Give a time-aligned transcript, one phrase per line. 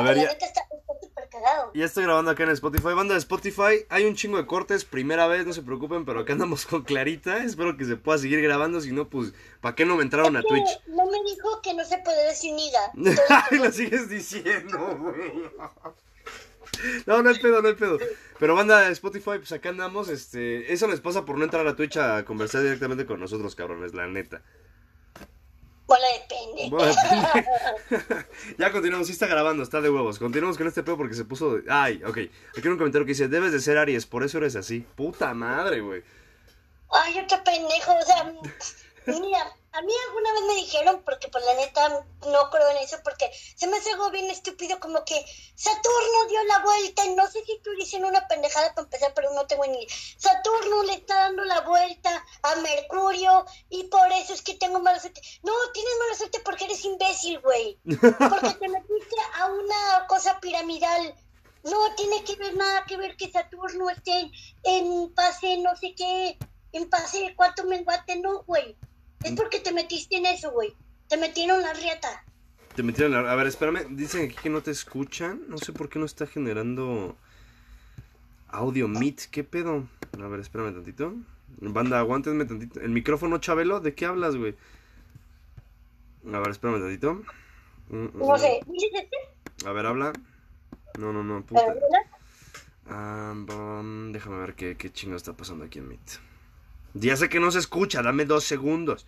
[0.00, 0.60] A ver, ya- está está
[1.00, 1.70] súper cagado.
[1.74, 2.88] Ya estoy grabando acá en Spotify.
[2.94, 4.84] Banda de Spotify, hay un chingo de cortes.
[4.84, 7.44] Primera vez, no se preocupen, pero acá andamos con Clarita.
[7.44, 8.80] Espero que se pueda seguir grabando.
[8.80, 10.68] Si no, pues, ¿para qué no me entraron a Twitch?
[10.88, 12.92] No me dijo que no se puede decir niga.
[13.50, 15.32] Y lo sigues diciendo, güey.
[17.06, 17.98] No, no hay pedo, no hay pedo.
[18.38, 20.08] Pero banda de Spotify, pues acá andamos.
[20.08, 23.92] Este, eso les pasa por no entrar a Twitch a conversar directamente con nosotros, cabrones,
[23.94, 24.40] la neta.
[25.90, 26.70] Bola de pende.
[26.70, 26.94] Bueno,
[28.58, 30.20] ya continuamos, sí está grabando, está de huevos.
[30.20, 31.56] Continuamos con este pedo porque se puso.
[31.56, 32.16] de- Ay, ok.
[32.16, 34.86] Aquí hay un comentario que dice: Debes de ser Aries, por eso eres así.
[34.94, 36.02] Puta madre, güey.
[36.92, 38.32] Ay, otro pendejo, o sea,
[39.20, 39.38] mira,
[39.72, 43.30] a mí alguna vez me dijeron, porque pues la neta no creo en eso, porque
[43.54, 45.24] se me hace algo bien estúpido, como que
[45.54, 49.32] Saturno dio la vuelta, y no sé si tú dicen una pendejada para empezar, pero
[49.32, 54.42] no tengo ni Saturno le está dando la vuelta a Mercurio, y por eso es
[54.42, 55.20] que tengo mala suerte.
[55.42, 57.78] No, tienes mala suerte porque eres imbécil, güey.
[57.84, 61.14] Porque te metiste a una cosa piramidal.
[61.62, 64.30] No tiene que ver nada que ver que Saturno esté
[64.62, 66.38] en, pase no sé qué,
[66.72, 68.76] en pase cuatro menguate, no, güey.
[69.24, 70.74] Es porque te metiste en eso, güey.
[71.08, 72.24] Te metieron la riata.
[72.74, 73.30] Te metieron la...
[73.30, 73.96] A ver, espérame.
[73.96, 75.42] Dicen aquí que no te escuchan.
[75.48, 77.16] No sé por qué no está generando
[78.48, 79.30] audio Meet.
[79.30, 79.88] ¿Qué pedo?
[80.22, 81.14] A ver, espérame tantito.
[81.58, 82.80] Banda, aguántenme tantito.
[82.80, 83.80] ¿El micrófono, Chabelo?
[83.80, 84.56] ¿De qué hablas, güey?
[86.32, 87.14] A ver, espérame tantito.
[87.88, 89.68] Mm, mm, No sé, ¿dices este?
[89.68, 90.12] A ver, habla.
[90.98, 91.62] No, no, no, puta.
[92.86, 93.34] Ah,
[94.10, 96.29] déjame ver qué, qué chingo está pasando aquí en Meet.
[96.94, 99.06] Ya sé que no se escucha, dame dos segundos.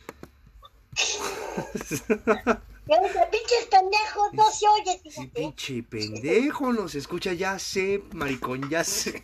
[3.31, 8.85] Pinches pendejos, no se oye, Sí, pinche pendejo, no se escucha, ya sé, maricón, ya
[8.85, 9.23] sé.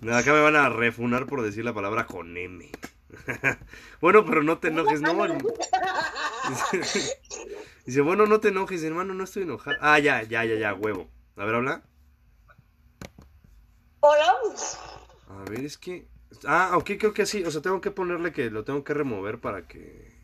[0.00, 2.70] No, Acá me van a refunar por decir la palabra con M.
[4.00, 5.14] bueno, pero no te enojes, no.
[7.86, 9.76] Dice, bueno, no te enojes, hermano, no estoy enojado.
[9.80, 11.08] Ah, ya, ya, ya, ya, huevo.
[11.36, 11.82] A ver, habla.
[14.00, 14.34] Hola.
[15.28, 16.06] A ver, es que...
[16.46, 17.44] Ah, ok, creo que sí.
[17.44, 20.16] O sea, tengo que ponerle que lo tengo que remover para que...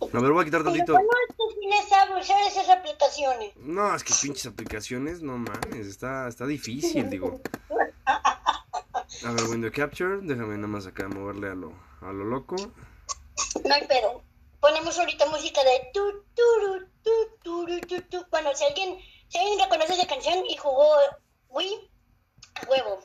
[0.00, 0.94] A ver, voy a quitar Pero tantito.
[0.94, 3.56] ¿cómo es que sí les sabe usar esas aplicaciones?
[3.56, 7.40] No, es que pinches aplicaciones, no mames, está, está difícil, digo.
[8.06, 12.54] A ver, window capture, déjame nada más acá moverle a lo, a lo loco.
[13.64, 14.22] No hay pedo.
[14.60, 16.42] Ponemos ahorita música de tu, tu,
[18.08, 18.26] tu.
[18.30, 18.98] Bueno, si alguien,
[19.28, 20.88] si alguien reconoce esa canción y jugó
[21.48, 21.90] Wii,
[22.62, 23.00] a huevo.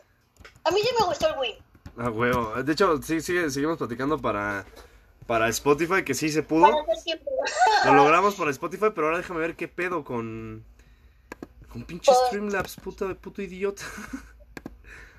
[0.63, 1.57] A mí sí me gustó el Wii.
[1.97, 2.63] Ah, huevo.
[2.63, 4.65] De hecho, sí, sí, seguimos platicando para,
[5.27, 6.67] para Spotify, que sí se pudo.
[7.85, 10.63] Lo logramos para Spotify, pero ahora déjame ver qué pedo con...
[11.69, 13.83] Con pinches Pues- Streamlabs, puto, puto idiota.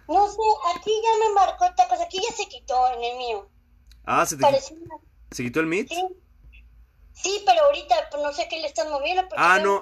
[0.06, 0.36] No sé,
[0.76, 2.04] aquí ya me marcó otra cosa.
[2.04, 3.48] Aquí ya se quitó en el mío.
[4.04, 4.76] Ah, ¿se, te, Parecía.
[5.30, 5.88] ¿se quitó el Meet?
[5.88, 6.06] Sí.
[7.14, 9.22] Sí, pero ahorita pues, no sé qué le están moviendo.
[9.36, 9.80] Ah, no.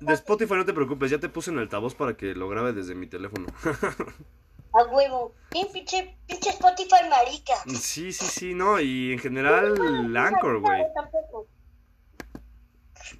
[0.00, 2.94] De Spotify no te preocupes, ya te puse en altavoz para que lo grabe desde
[2.94, 3.46] mi teléfono.
[4.74, 5.34] A huevo.
[5.50, 7.54] Bien, pinche, pinche Spotify marica.
[7.78, 10.82] sí, sí, sí, no, y en general Anchor, güey.
[10.94, 11.46] Tampoco.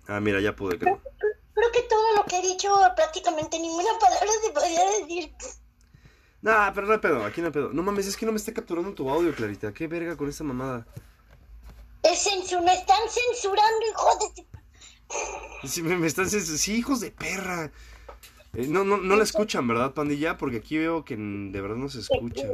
[0.08, 0.98] Ah, mira, ya pude, creo.
[1.54, 5.34] Creo que todo lo que he dicho, prácticamente ninguna palabra se podría decir.
[6.40, 7.70] Nah, pero no hay pedo, aquí no hay pedo.
[7.72, 9.72] No mames, es que no me está capturando tu audio, Clarita.
[9.74, 10.86] Qué verga con esta mamada.
[12.02, 12.26] Es
[12.62, 14.34] me están censurando, hijo
[15.62, 15.68] de...
[15.68, 16.26] Sí, me, me están...
[16.26, 17.70] cens- Sí, hijos de perra.
[18.54, 20.36] Eh, no, no, no la escuchan, ¿verdad, pandilla?
[20.36, 22.46] Porque aquí veo que de verdad no se escucha.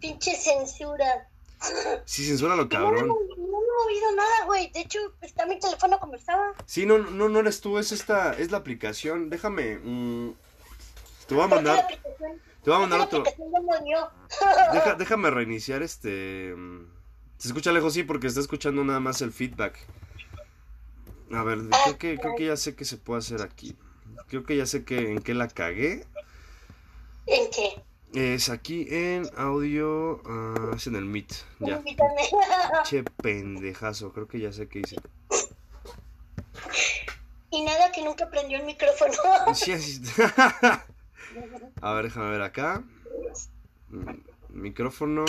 [0.00, 1.28] Pinche censura.
[2.04, 3.08] Sí, censura lo No, no, cabrón.
[3.08, 4.70] no he oído nada, güey.
[4.72, 6.52] De hecho, está mi teléfono como estaba.
[6.66, 9.30] Sí, no, no, no eres tú, es esta, es la aplicación.
[9.30, 9.76] Déjame...
[9.82, 10.34] mm,
[11.28, 11.86] te voy a mandar...
[11.86, 13.22] Te voy a mandar otro...
[14.72, 16.54] Deja- déjame reiniciar este.
[16.56, 17.01] mm,
[17.42, 19.76] Se escucha lejos, sí, porque está escuchando nada más el feedback.
[21.32, 23.76] A ver, creo que, creo que ya sé qué se puede hacer aquí.
[24.28, 26.06] Creo que ya sé que, en qué la cagué.
[27.26, 27.82] ¿En qué?
[28.36, 30.22] Es aquí en audio.
[30.24, 31.32] ah, es en el Meet.
[31.58, 31.78] Ya.
[31.78, 32.22] Invítame.
[32.84, 34.94] Che pendejazo, creo que ya sé qué hice.
[37.50, 39.14] y nada que nunca prendió el micrófono.
[39.56, 40.00] Sí, así-
[41.80, 42.84] A ver, déjame ver acá.
[43.88, 44.10] Mm,
[44.50, 45.24] Micrófono.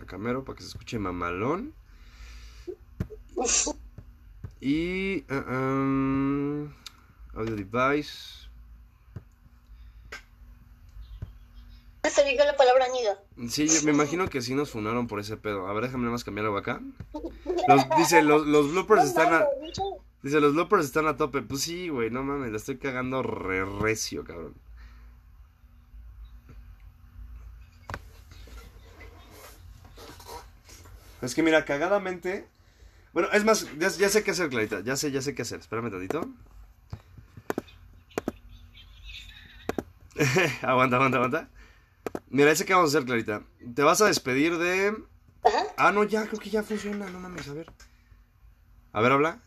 [0.00, 1.72] Acá mero para que se escuche mamalón.
[4.60, 5.24] Y.
[5.28, 6.72] ah, um,
[7.34, 8.42] audio device.
[12.10, 13.48] Se dijo la palabra nido.
[13.48, 15.66] Sí, yo me imagino que sí nos funaron por ese pedo.
[15.68, 16.80] A ver, déjame nada más cambiar algo acá.
[17.68, 19.46] Los- dice, los, los bloopers están a.
[20.22, 21.42] Dice, los bloopers están a tope.
[21.42, 24.54] Pues sí, güey, no mames, la estoy cagando re recio, cabrón.
[31.22, 32.48] Es que mira, cagadamente,
[33.12, 34.80] Bueno, es más, ya, ya sé qué hacer, Clarita.
[34.80, 35.60] Ya sé, ya sé qué hacer.
[35.60, 36.28] Espérame tantito.
[40.62, 41.48] aguanta, aguanta, aguanta.
[42.28, 43.42] Mira, ese que vamos a hacer, Clarita.
[43.74, 44.96] Te vas a despedir de.
[45.44, 45.64] Ajá.
[45.76, 47.06] Ah, no, ya, creo que ya funciona.
[47.08, 47.70] No mames, a ver.
[48.92, 49.40] A ver, habla.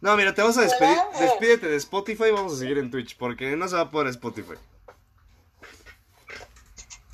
[0.00, 0.96] No, mira, te vas a despedir.
[0.96, 1.20] Hola.
[1.20, 3.16] Despídete de Spotify y vamos a seguir en Twitch.
[3.16, 4.54] Porque no se va a poder Spotify.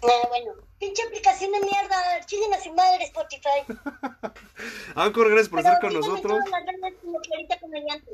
[0.02, 2.20] Ah, bueno, pinche aplicación de mierda.
[2.26, 3.78] Chinguen a su madre Spotify.
[4.94, 6.38] Anchor, gracias por Pero estar con nosotros.
[7.02, 8.10] como Clarita Comediante.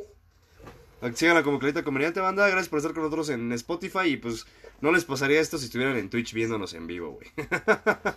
[1.15, 2.47] Síganla como Clarita Comediante Banda.
[2.47, 4.07] Gracias por estar con nosotros en Spotify.
[4.07, 4.47] Y pues
[4.81, 7.29] no les pasaría esto si estuvieran en Twitch viéndonos en vivo, güey.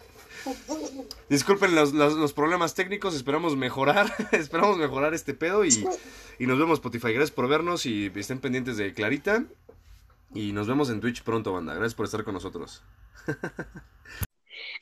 [1.30, 3.15] Disculpen los, los- los problemas técnicos.
[3.15, 4.13] Esperamos mejorar.
[4.31, 5.65] esperamos mejorar este pedo.
[5.65, 5.83] Y,
[6.38, 7.12] y nos vemos, Spotify.
[7.13, 7.88] Gracias por vernos.
[7.88, 9.44] Y estén pendientes de Clarita.
[10.36, 11.74] Y nos vemos en Twitch pronto, banda.
[11.74, 12.83] Gracias por estar con nosotros.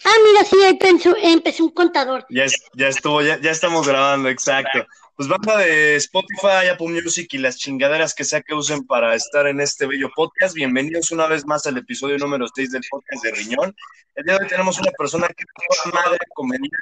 [0.05, 2.25] Ah, mira, sí, ahí pensó- empecé un contador.
[2.29, 4.85] Ya, es- ya estuvo, ya, ya estamos grabando, exacto.
[5.15, 9.45] Pues banda de Spotify, Apple Music y las chingaderas que sea que usen para estar
[9.47, 10.55] en este bello podcast.
[10.55, 13.75] Bienvenidos una vez más al episodio número 6 del podcast de Riñón.
[14.15, 16.77] El día de hoy tenemos una persona que es toda madre, comediante,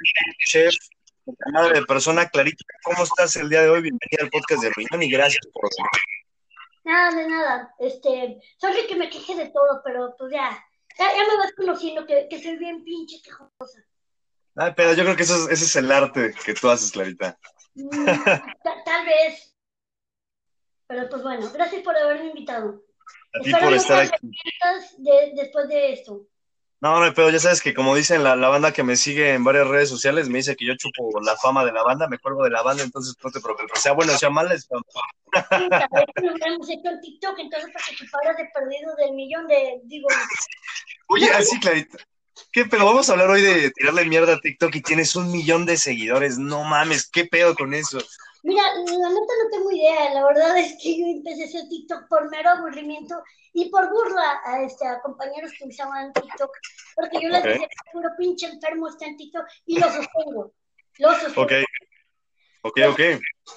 [0.46, 0.74] chef,
[1.52, 2.26] madre de persona.
[2.28, 3.82] Clarita, ¿cómo estás el día de hoy?
[3.82, 5.68] Bienvenida al podcast de Riñón y gracias por
[6.84, 7.74] Nada, de nada.
[7.78, 10.58] Este, sorry que me queje de todo, pero pues ya,
[10.98, 13.84] ya, ya me vas conociendo que, que soy bien pinche quejosa.
[14.56, 17.38] Ay, pero yo creo que eso es- ese es el arte que tú haces, Clarita.
[17.74, 19.54] Mm, ta- tal vez.
[20.86, 22.82] Pero pues bueno, gracias por haberme invitado.
[23.34, 24.30] A ti Espero por estar aquí.
[24.98, 26.26] de- después de esto.
[26.82, 29.44] No, no, pero ya sabes que como dicen la, la banda que me sigue en
[29.44, 32.42] varias redes sociales, me dice que yo chupo la fama de la banda, me cuelgo
[32.42, 33.80] de la banda, entonces no te preocupes.
[33.80, 34.80] Sea bueno, sea malo, es lo
[36.44, 40.08] hemos hecho en TikTok, entonces participaras de perdido del millón de, digo,
[41.06, 41.98] Oye, así, Clarita.
[42.50, 42.84] ¿Qué pedo?
[42.84, 46.36] Vamos a hablar hoy de tirarle mierda a TikTok y tienes un millón de seguidores.
[46.36, 47.98] No mames, ¿qué pedo con eso?
[48.44, 52.08] Mira, la neta no tengo idea, la verdad es que yo empecé a hacer TikTok
[52.08, 53.22] por mero aburrimiento
[53.52, 56.50] y por burla a, este, a compañeros que usaban TikTok,
[56.96, 57.46] porque yo les Ok.
[57.46, 60.52] decía, puro pinche enfermo está en TikTok y lo sostengo,
[60.98, 61.42] lo sostengo.
[61.42, 61.52] Ok,
[62.62, 63.00] ok, ok.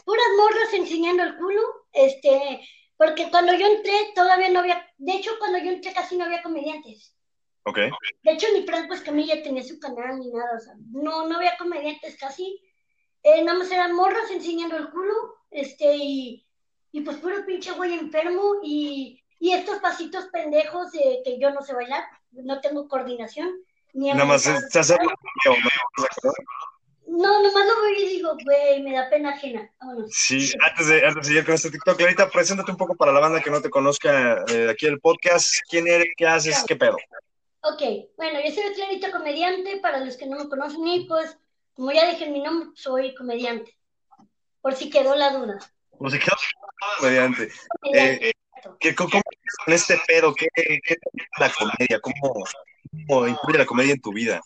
[0.06, 1.62] Puras morras enseñando el culo,
[1.92, 2.60] este,
[2.96, 6.44] porque cuando yo entré todavía no había, de hecho cuando yo entré casi no había
[6.44, 7.16] comediantes.
[7.64, 7.80] Ok,
[8.22, 11.58] De hecho, ni Franco Escamilla tenía su canal ni nada, o sea, no, no había
[11.58, 12.62] comediantes casi.
[13.28, 15.14] Eh, nada más eran morras enseñando el culo,
[15.50, 16.46] este, y,
[16.92, 21.64] y pues puro pinche güey enfermo, y, y estos pasitos pendejos de que yo no
[21.64, 23.50] sé bailar, no tengo coordinación.
[23.94, 24.96] Ni nada más se hace
[27.08, 29.72] No, nomás lo veo y digo, güey, me da pena ajena.
[29.80, 30.12] Vámonos.
[30.14, 33.22] Sí, antes de, antes de seguir con este TikTok, Clarita, preséntate un poco para la
[33.22, 35.48] banda que no te conozca eh, aquí el podcast.
[35.68, 36.10] ¿Quién eres?
[36.16, 36.64] ¿Qué haces?
[36.68, 36.98] ¿Qué pedo?
[37.62, 37.82] Ok,
[38.18, 41.38] bueno, yo soy Clarita Comediante, para los que no me conocen, y pues,
[41.76, 43.78] como ya dije en mi nombre, soy comediante.
[44.62, 45.60] Por si quedó la duda.
[45.92, 46.36] Como se quedó
[47.00, 47.50] comediante.
[47.82, 48.32] Comediante, Eh.
[48.80, 50.34] ¿Qué, cómo, con este pedo?
[50.34, 50.98] ¿Qué, qué es
[51.40, 52.00] la comedia?
[52.02, 52.44] ¿Cómo,
[53.08, 54.42] ¿Cómo influye la comedia en tu vida?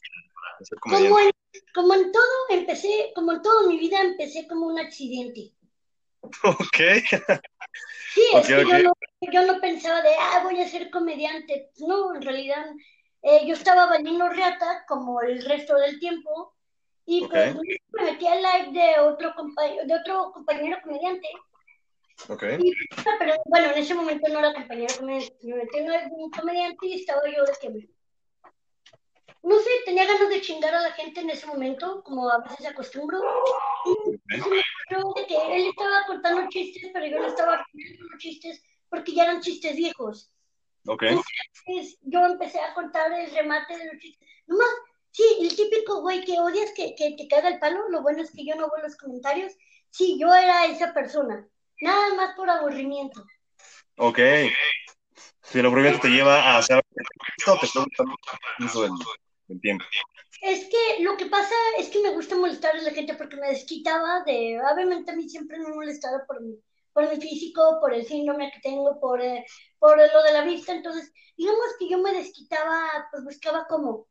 [0.81, 1.31] Como en,
[1.73, 5.53] como en todo, empecé, como en todo mi vida, empecé como un accidente.
[6.43, 6.79] Ok.
[8.13, 8.71] Sí, es Ok, que ok.
[8.71, 8.93] yo, no,
[9.31, 11.69] yo no pensaba de, ah, voy a ser comediante.
[11.77, 12.65] No, en realidad,
[13.21, 16.55] eh, yo estaba bailando reata como el resto del tiempo
[17.11, 17.61] y pues Ok.
[17.93, 21.27] me metí al live de otro, compa- de otro compañero comediante.
[22.27, 22.43] Ok.
[22.59, 22.71] Y,
[23.17, 26.29] pero bueno, en ese momento no era compañero comediante, me metí en live de un
[26.29, 27.89] comediante y estaba yo de que
[29.41, 32.67] No sé, tenía ganas de chingar a la gente en ese momento, como a veces
[32.67, 33.19] acostumbro.
[33.85, 39.13] Y de que él estaba contando chistes, pero yo no estaba contando los chistes porque
[39.13, 40.31] ya eran chistes viejos.
[40.85, 41.03] Ok.
[41.03, 44.27] Entonces yo empecé a contar el remate de los chistes.
[44.45, 44.69] Nomás,
[45.19, 47.89] sí, el típico güey que odias que, que te caga el palo.
[47.89, 49.53] Lo bueno es que yo no veo los comentarios.
[49.89, 51.47] Sí, yo era esa persona.
[51.81, 53.25] Nada más por aburrimiento.
[53.97, 54.19] Ok.
[55.43, 57.03] Si el aburrimiento te lleva a hacer que
[57.59, 58.91] te está del,
[59.47, 59.85] del tiempo.
[60.41, 63.49] Es que lo que pasa es que me gusta molestar a la gente porque me
[63.49, 66.55] desquitaba de, obviamente a mí siempre me molestaba por mi,
[66.93, 69.45] por mi físico, por el síndrome que tengo, por, eh,
[69.79, 74.07] por lo de la vista, entonces digamos que yo me desquitaba, pues buscaba cómo.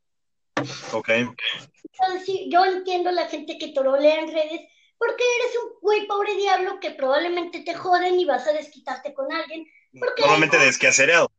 [0.92, 1.08] Ok.
[1.08, 4.60] Entonces sí, yo entiendo a la gente que torolea en redes
[4.98, 9.32] porque eres un güey pobre diablo que probablemente te joden y vas a desquitarte con
[9.32, 9.66] alguien.
[9.98, 11.30] Porque Normalmente desquacereado.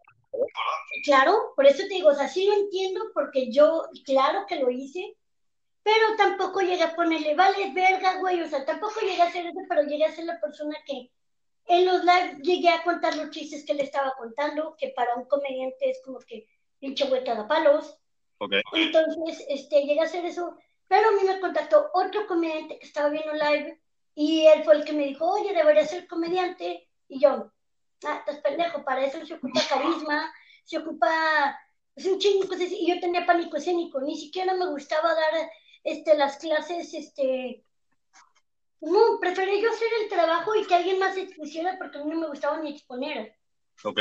[1.03, 4.69] Claro, por eso te digo, o sea, sí lo entiendo porque yo, claro que lo
[4.69, 5.17] hice,
[5.83, 9.59] pero tampoco llegué a ponerle, vale, verga, güey, o sea, tampoco llegué a hacer eso,
[9.67, 11.11] pero llegué a ser la persona que
[11.67, 15.25] en los lives llegué a contar los chistes que le estaba contando, que para un
[15.25, 16.47] comediante es como que
[16.79, 17.97] pinche güey palos.
[18.39, 18.53] Ok.
[18.73, 23.09] Entonces, este, llegué a hacer eso, Pero a mí me contactó otro comediante que estaba
[23.09, 23.79] viendo live
[24.15, 26.89] y él fue el que me dijo, oye, debería ser comediante.
[27.07, 27.51] Y yo,
[28.05, 30.33] ah, estás pendejo, para eso se ocupa carisma,
[30.65, 31.57] se ocupa
[31.99, 35.49] es un chingo pues, y yo tenía pánico escénico, ni siquiera me gustaba dar
[35.83, 37.65] este, las clases, este,
[38.79, 42.21] no, preferí yo hacer el trabajo y que alguien más expusiera porque a mí no
[42.21, 43.35] me gustaba ni exponer.
[43.83, 43.99] Ok.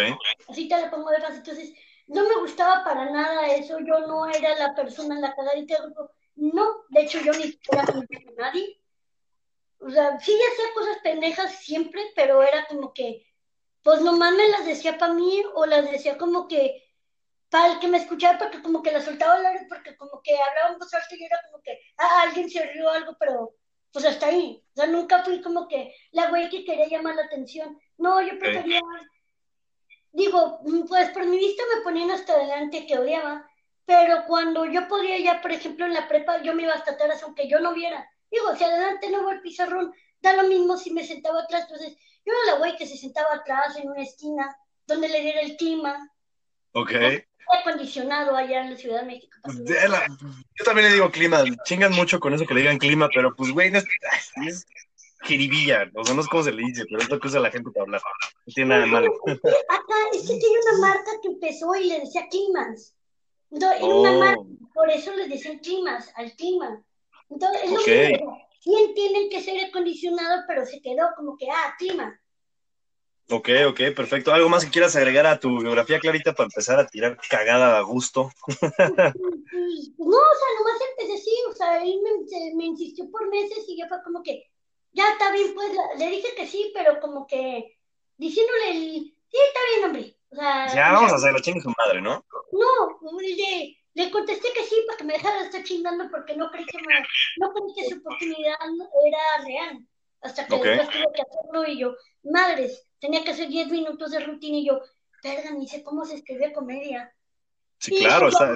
[0.49, 1.39] Así te lo pongo de fácil.
[1.39, 1.73] Entonces,
[2.09, 3.79] no me gustaba para nada eso.
[3.81, 6.11] Yo no era la persona, la cagadita del grupo.
[6.37, 8.81] No, de hecho, yo ni siquiera conocía a nadie.
[9.81, 13.27] O sea, sí hacía cosas pendejas siempre, pero era como que,
[13.83, 16.85] pues nomás me las decía para mí o las decía como que
[17.49, 20.35] para el que me escuchaba porque como que la soltaba al aire porque como que
[20.35, 23.55] hablaba un poco alto y era como que, ah, alguien se rió algo, pero
[23.93, 24.63] pues hasta ahí.
[24.75, 27.79] O sea, nunca fui como que la güey que quería llamar la atención.
[27.97, 28.81] No, yo prefería,
[30.13, 33.49] digo, pues por mi vista me ponían hasta adelante que odiaba,
[33.85, 37.23] pero cuando yo podía ya, por ejemplo, en la prepa, yo me iba hasta atrás
[37.23, 38.09] aunque yo no viera.
[38.31, 41.63] Digo, si adelante no voy al pizarrón, da lo mismo si me sentaba atrás.
[41.63, 44.55] Entonces, yo era la güey que se sentaba atrás en una esquina
[44.87, 46.11] donde le diera el clima.
[46.73, 46.93] Ok
[47.49, 49.37] acondicionado allá en la Ciudad de México.
[49.47, 53.51] yo también le digo clima, chingan mucho con eso que le digan clima, pero pues,
[53.53, 53.85] güey, no es,
[54.47, 54.67] es
[55.23, 57.51] jiribilla, o sea, no sé cómo se le dice, pero es lo que usa la
[57.51, 58.01] gente para hablar.
[58.47, 59.13] No tiene nada de malo.
[59.27, 62.95] Acá, es que tiene una marca que empezó y le decía climas.
[63.51, 64.19] Entonces, una oh.
[64.19, 64.43] marca,
[64.75, 66.83] por eso le decían climas, al clima.
[67.31, 68.13] Entonces, es okay.
[68.13, 68.49] lo mismo.
[68.61, 72.21] Sí entienden que ser acondicionado, pero se quedó como que, ah, clima.
[73.31, 74.33] Ok, ok, perfecto.
[74.33, 77.83] ¿Algo más que quieras agregar a tu biografía, Clarita, para empezar a tirar cagada a
[77.83, 78.31] gusto?
[78.49, 83.79] no, o sea, nomás empecé así, o sea, él me, me, insistió por meses y
[83.79, 84.45] yo fue como que,
[84.93, 87.79] ya está bien, pues, le dije que sí, pero como que,
[88.17, 90.17] diciéndole, el, sí, está bien, hombre.
[90.31, 92.25] O sea, ya, vamos a hacerlo, chingue su madre, ¿no?
[92.53, 96.51] No, le, le contesté que sí para que me dejara de estar chingando porque no
[96.51, 96.95] creí que, me,
[97.39, 98.57] no creí que su oportunidad
[99.07, 99.87] era real.
[100.21, 104.21] Hasta que después tuve que hacerlo y yo, madres, tenía que hacer 10 minutos de
[104.21, 104.81] rutina y yo,
[105.23, 107.15] verga, ni sé cómo se escribe comedia.
[107.79, 108.55] Sí, claro, está,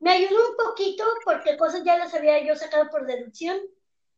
[0.00, 3.58] Me ayudó un poquito porque cosas ya las había yo sacado por deducción,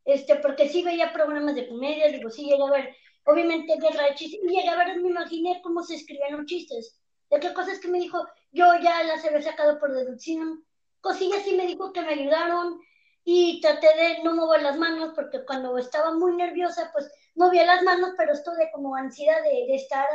[0.04, 4.14] este, porque sí veía programas de comedia, digo, sí llegué a ver, obviamente guerra de
[4.14, 7.00] chistes, y llegué a ver, me imaginé cómo se escribían los chistes.
[7.30, 10.64] De qué cosas que me dijo, yo ya las había sacado por deducción.
[11.00, 12.80] Cosillas sí me dijo que me ayudaron
[13.24, 17.82] y traté de no mover las manos porque cuando estaba muy nerviosa, pues movía las
[17.82, 20.06] manos, pero esto de como ansiedad de, de estar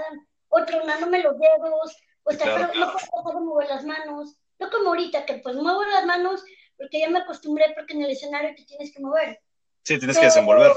[0.49, 2.93] o tronándome los dedos, o estar, pero no
[3.23, 4.35] puedo mover las manos.
[4.59, 6.43] No como ahorita, que pues muevo las manos
[6.77, 9.41] porque ya me acostumbré porque en el escenario te tienes que mover.
[9.89, 10.71] Sí, tienes que desenvolver.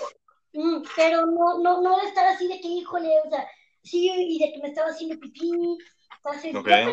[0.54, 3.46] Mm, pero no, no, no de estar así de que, híjole, o sea,
[3.82, 5.50] sí, y de que me estaba haciendo pipí.
[6.16, 6.86] Entonces, okay.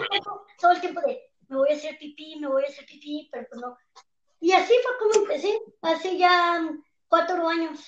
[0.59, 3.47] todo el tiempo de, me voy a hacer pipí, me voy a hacer pipí, pero
[3.49, 3.77] pues no.
[4.41, 6.69] Y así fue como empecé, hace ya
[7.07, 7.79] cuatro años.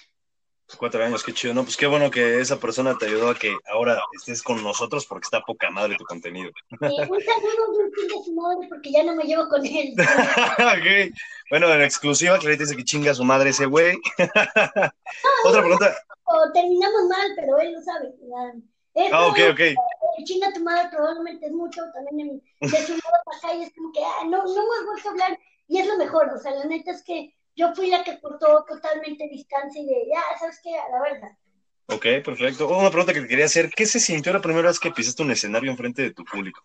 [0.78, 1.54] Cuatro años, qué chido.
[1.54, 5.06] No, pues qué bueno que esa persona te ayudó a que ahora estés con nosotros
[5.06, 6.52] porque está poca madre tu contenido.
[6.70, 9.94] un saludo de un fin de su madre porque ya no me llevo con él.
[10.80, 11.12] okay.
[11.50, 14.00] Bueno, en exclusiva, Clarita dice que chinga a su madre ese güey.
[15.46, 15.96] Otra pregunta.
[16.54, 18.14] terminamos mal, pero él lo sabe.
[19.12, 20.24] ah, ok, ok.
[20.24, 23.74] chinga a tu madre probablemente es mucho, también en, de su modo acá y es
[23.76, 26.52] como que ah, no, no hemos vuelto a hablar y es lo mejor, o sea,
[26.52, 30.60] la neta es que yo fui la que cortó totalmente distancia y de, ya, ¿sabes
[30.64, 30.76] qué?
[30.76, 31.32] A la verdad.
[31.86, 32.68] Ok, perfecto.
[32.68, 35.32] una pregunta que te quería hacer, ¿qué se sintió la primera vez que pisaste un
[35.32, 36.64] escenario enfrente de tu público?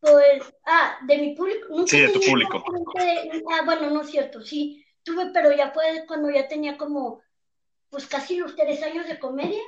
[0.00, 1.66] Pues, ah, de mi público.
[1.70, 2.62] Nunca sí, de tu público.
[3.52, 7.22] ah, bueno, no es cierto, sí, tuve, pero ya fue cuando ya tenía como,
[7.88, 9.62] pues casi los tres años de comedia,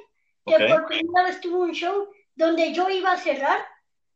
[0.45, 3.65] que por primera vez tuve un show donde yo iba a cerrar,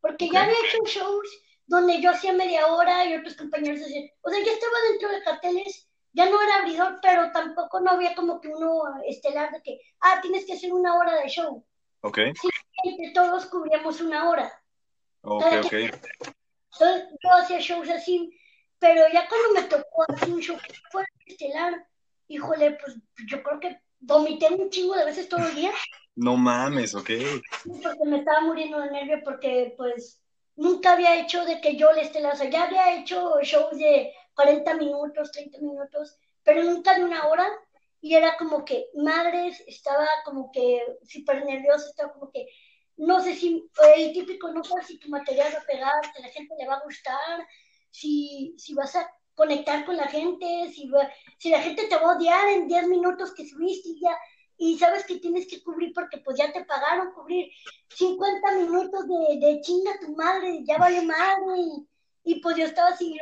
[0.01, 1.29] porque ya había hecho shows
[1.67, 5.23] donde yo hacía media hora y otros compañeros hacían, o sea, ya estaba dentro de
[5.23, 9.81] carteles ya no era abridor, pero tampoco no había como que uno estelar de que,
[10.01, 11.65] ah, tienes que hacer una hora de show.
[12.01, 12.19] Ok.
[12.41, 12.49] Sí,
[12.85, 14.63] entre todos cubríamos una hora.
[15.23, 15.73] Ok, ok.
[15.73, 18.31] Entonces yo hacía shows así,
[18.79, 21.85] pero ya cuando me tocó hacer un show que fue estelar,
[22.29, 25.73] híjole, pues yo creo que vomité un chingo de veces todo el día.
[26.15, 27.11] No mames, ok.
[27.83, 30.21] Porque me estaba muriendo de nervio porque pues
[30.55, 34.13] nunca había hecho de que yo le estelar, o sea, ya había hecho shows de
[34.35, 37.47] 40 minutos, 30 minutos, pero nunca de una hora.
[38.01, 42.47] Y era como que, madres, estaba como que súper nerviosa, estaba como que,
[42.97, 46.29] no sé si, el típico, no sé si tu material va a pegar, si la
[46.29, 47.47] gente le va a gustar,
[47.91, 50.91] si, si vas a conectar con la gente, si,
[51.39, 54.17] si la gente te va a odiar en 10 minutos que subiste y ya,
[54.57, 57.51] y sabes que tienes que cubrir porque pues ya te pagaron cubrir
[57.89, 62.91] 50 minutos de, de chinga tu madre, ya vale madre, y, y pues yo estaba
[62.91, 63.19] así,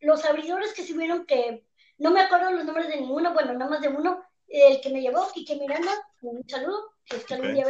[0.00, 1.64] los abridores que subieron que
[1.98, 5.00] No me acuerdo los nombres de ninguno, bueno, nada más de uno, el que me
[5.00, 5.92] llevó, Quique Miranda,
[6.22, 7.66] un saludo, que está algún día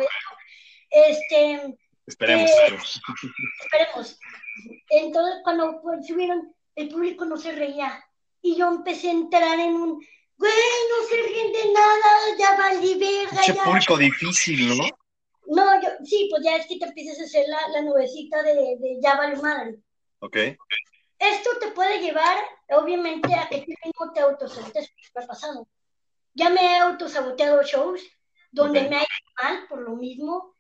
[0.91, 1.79] Este.
[2.07, 2.77] Esperemos, eh,
[3.63, 4.19] esperemos.
[4.89, 8.05] Entonces, cuando pues, subieron, el público no se reía.
[8.43, 10.01] Y yo empecé a entrar en un,
[10.37, 10.53] güey,
[10.91, 13.43] no se ríen de nada, ya valí verga.
[13.47, 13.63] ya.
[13.63, 14.85] público difícil, ¿no?
[15.47, 18.55] No, yo, sí, pues ya es que te empiezas a hacer la, la nubecita de,
[18.55, 19.79] de ya vale madre.
[20.21, 20.37] Ok.
[21.21, 22.37] Esto te puede llevar,
[22.71, 25.69] obviamente, a que tú mismo te autosabotees, me ha pasado.
[26.33, 28.01] Ya me he autosaboteado shows
[28.51, 30.55] donde me ha ido mal por lo mismo,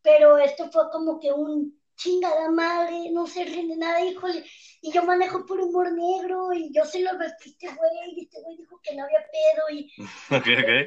[0.00, 4.44] pero esto fue como que un chingada madre, no se rinde nada, híjole,
[4.80, 8.56] y yo manejo por humor negro, y yo se lo vestiste, güey, y este güey
[8.56, 9.92] dijo que no había pedo, y...
[10.30, 10.86] Okay, okay.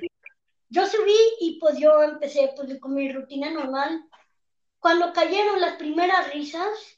[0.70, 4.04] Yo subí y pues yo empecé pues con mi rutina normal.
[4.80, 6.97] Cuando cayeron las primeras risas,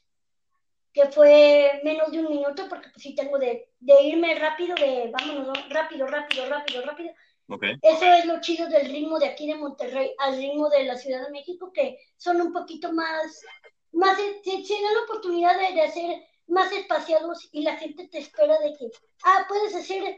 [0.92, 5.10] que fue menos de un minuto, porque pues sí tengo de, de irme rápido, de
[5.12, 7.12] vámonos rápido, rápido, rápido, rápido.
[7.48, 7.76] Okay.
[7.82, 11.24] Eso es lo chido del ritmo de aquí de Monterrey al ritmo de la Ciudad
[11.24, 13.44] de México, que son un poquito más,
[13.92, 18.58] más se, dan la oportunidad de, de, hacer más espaciados y la gente te espera
[18.58, 18.90] de que,
[19.24, 20.16] ah, puedes hacer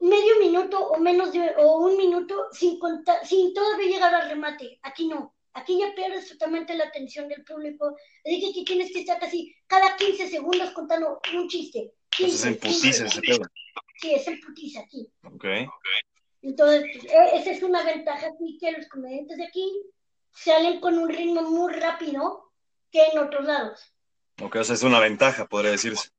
[0.00, 4.78] medio minuto o menos de, o un minuto sin, contar, sin todavía llegar al remate.
[4.82, 5.34] Aquí no.
[5.58, 7.96] Aquí ya pierdes totalmente la atención del público.
[8.24, 11.92] Así que aquí tienes que estar casi cada 15 segundos contando un chiste.
[12.10, 13.44] 15, es en putiza ese pedo.
[14.00, 15.10] Sí, es en putiza aquí.
[15.24, 15.44] Ok.
[16.42, 19.82] Entonces, pues, e, esa es una ventaja aquí que los comediantes de aquí
[20.32, 22.52] salen con un ritmo muy rápido
[22.90, 23.92] que en otros lados.
[24.40, 26.10] Ok, o sea, es una ventaja, podría decirse.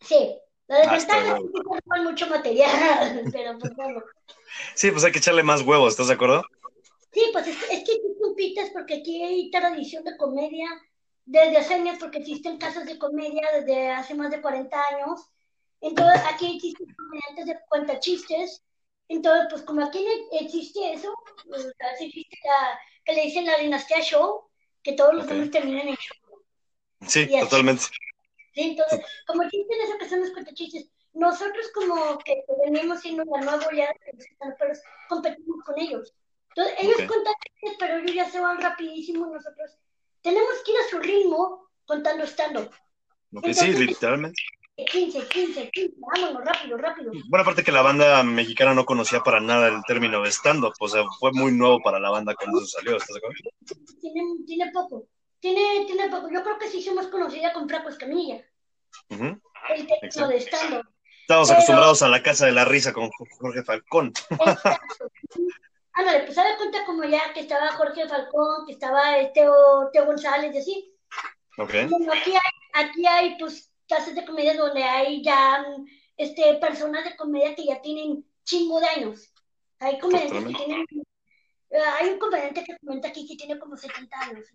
[0.00, 0.36] Sí,
[0.66, 4.02] la desventaja es que mucho material, pero pues bueno.
[4.74, 6.42] Sí, pues hay que echarle más huevos, ¿estás de acuerdo?
[7.14, 10.68] Sí, pues es, es que tú compites porque aquí hay tradición de comedia
[11.24, 15.30] desde hace años, porque existen casas de comedia desde hace más de 40 años.
[15.80, 18.62] Entonces, aquí existen comediantes de cuenta chistes.
[19.08, 21.14] Entonces, pues como aquí existe eso,
[21.46, 21.66] pues,
[22.00, 24.48] existe la, que le dicen la dinastía show,
[24.82, 26.16] que todos los hombres terminan en show.
[27.06, 27.84] Sí, totalmente.
[28.54, 33.40] Sí, entonces, como existen eso que son los cuentachistes, nosotros como que venimos siendo la
[33.40, 33.94] nueva oleada
[34.58, 34.72] pero
[35.08, 36.12] competimos con ellos.
[36.56, 37.34] Entonces, ellos cuentan
[37.78, 39.26] pero ellos ya se van rapidísimo.
[39.26, 39.78] Nosotros
[40.22, 42.70] tenemos que ir a su ritmo contando estando.
[43.52, 44.40] sí, literalmente.
[44.76, 47.12] 15, 15, 15, vámonos, rápido, rápido.
[47.28, 50.88] Bueno, aparte que la banda mexicana no conocía para nada el término de stand-up, o
[50.88, 53.36] sea, fue muy nuevo para la banda cuando salió, ¿estás de acuerdo?
[54.00, 55.06] Tiene, tiene poco,
[55.38, 56.28] tiene, tiene poco.
[56.28, 58.44] Yo creo que sí somos conocida con Flaco Escamilla.
[59.10, 59.36] Uh
[59.68, 60.88] El término de stand-up.
[61.20, 64.12] Estamos acostumbrados a la casa de la risa con Jorge Falcón.
[64.28, 65.10] Exacto.
[65.94, 69.02] Ándale, pues da cuenta como ya que estaba Jorge Falcón, que estaba
[69.32, 70.94] Teo, Teo González y así.
[71.56, 71.86] Okay.
[71.86, 75.64] Bueno, aquí hay, aquí hay pues casas de comedia donde hay ya
[76.16, 79.32] este, personas de comedia que ya tienen chingo de años.
[79.78, 80.84] Hay comediantes que tienen...
[81.70, 84.46] Eh, hay un comediante que comenta aquí que tiene como 70 años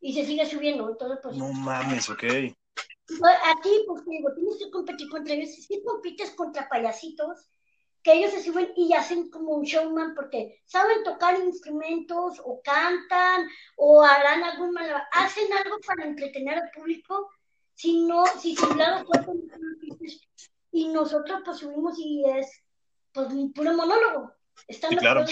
[0.00, 0.88] y se sigue subiendo.
[0.88, 2.24] Entonces, pues, no mames, ok.
[2.24, 5.50] Aquí, pues digo, tienes que competir contra ellos.
[5.50, 7.50] Si compites contra payasitos,
[8.08, 13.46] que ellos se suben y hacen como un showman porque saben tocar instrumentos o cantan
[13.76, 17.28] o harán algún mal, hacen algo para entretener al público,
[17.74, 19.04] si no, si sin lado
[20.72, 22.64] y nosotros pues subimos y es
[23.12, 24.32] pues puro monólogo.
[24.66, 25.26] Sí, claro,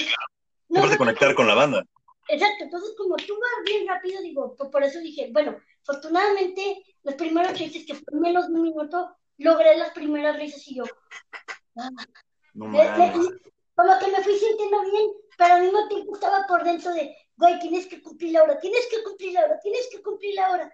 [0.68, 1.82] no, de conectar con la banda.
[2.28, 7.14] Exacto, entonces como tú vas bien rápido, digo, pues por eso dije, bueno, afortunadamente los
[7.14, 10.84] primeros chistes que fue menos de un minuto, logré las primeras risas y yo,
[11.78, 11.88] ah,
[12.56, 12.66] no
[13.76, 17.58] como que me fui sintiendo bien, pero al mismo tiempo estaba por dentro de, güey,
[17.60, 20.72] tienes que cumplir la hora, tienes que cumplir la hora, tienes que cumplir la hora.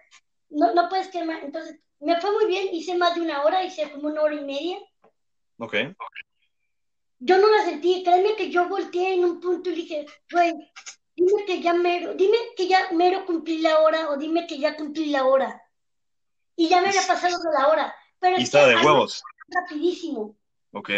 [0.49, 1.43] No, no puedes quemar.
[1.43, 4.45] Entonces, me fue muy bien, hice más de una hora, hice como una hora y
[4.45, 4.77] media.
[5.57, 5.75] Ok.
[7.19, 10.53] Yo no la sentí, créeme que yo volteé en un punto y dije, güey,
[11.15, 14.77] dime que ya mero, dime que ya mero cumplí la hora o dime que ya
[14.77, 15.61] cumplí la hora.
[16.55, 17.95] Y ya me había pasado la hora.
[18.19, 19.21] Pero y está de huevos.
[19.49, 20.37] Rapidísimo.
[20.71, 20.89] Ok.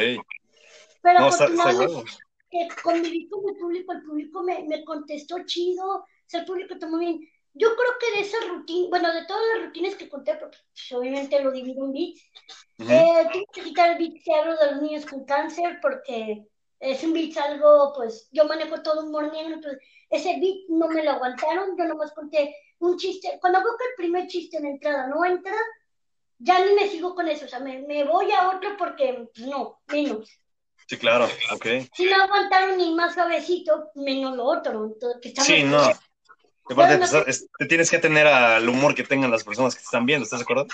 [1.06, 2.04] Pero no, afortunadamente,
[2.50, 6.80] que conviví con el público, el público me, me contestó chido, o sea, el público
[6.80, 7.20] tomó bien.
[7.54, 10.92] Yo creo que de esa rutina, bueno, de todas las rutinas que conté, porque pues,
[10.94, 12.24] obviamente lo divido en bits,
[12.88, 16.44] eh, tuve que quitar el beat que hablo de los niños con cáncer, porque
[16.80, 20.88] es un beat algo, pues, yo manejo todo un humor negro, entonces ese beat no
[20.88, 25.08] me lo aguantaron, yo nomás conté un chiste, cuando busco el primer chiste en entrada
[25.08, 25.56] no entra,
[26.40, 29.48] ya ni me sigo con eso, o sea, me, me voy a otro porque, pues,
[29.48, 30.42] no, menos.
[30.88, 31.66] Sí, claro, ok.
[31.94, 34.96] Si no aguantaron ni más suavecito, menos lo otro.
[35.22, 35.82] que sí, no.
[36.70, 39.86] Aparte, pues, es- te tienes que atener al humor que tengan las personas que te
[39.86, 40.68] están viendo, ¿estás de acuerdo?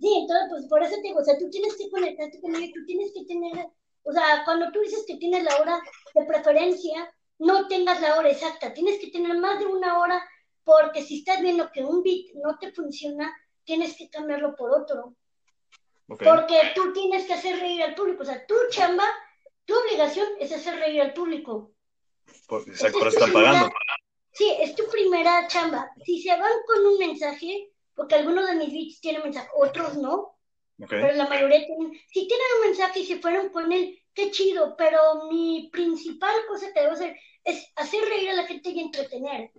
[0.00, 2.70] Sí, entonces, pues por eso te digo, o sea, tú tienes que conectarte con ellos,
[2.74, 3.66] tú tienes que tener,
[4.02, 5.80] o sea, cuando tú dices que tienes la hora
[6.14, 10.22] de preferencia, no tengas la hora exacta, tienes que tener más de una hora,
[10.64, 15.14] porque si estás viendo que un beat no te funciona, tienes que cambiarlo por otro,
[16.06, 19.04] porque tú tienes que hacer reír al público, o sea, tu chamba,
[19.66, 21.72] tu obligación es hacer reír al público.
[22.48, 23.70] Por, exacto, por eso están pagando.
[24.32, 25.90] Sí, es tu primera chamba.
[26.04, 30.36] Si se van con un mensaje, porque algunos de mis beats tienen mensaje, otros no,
[30.78, 30.90] Ok.
[30.90, 34.76] pero la mayoría tienen, si tienen un mensaje y se fueron con él, qué chido,
[34.76, 39.50] pero mi principal cosa que debo hacer es hacer reír a la gente y entretener.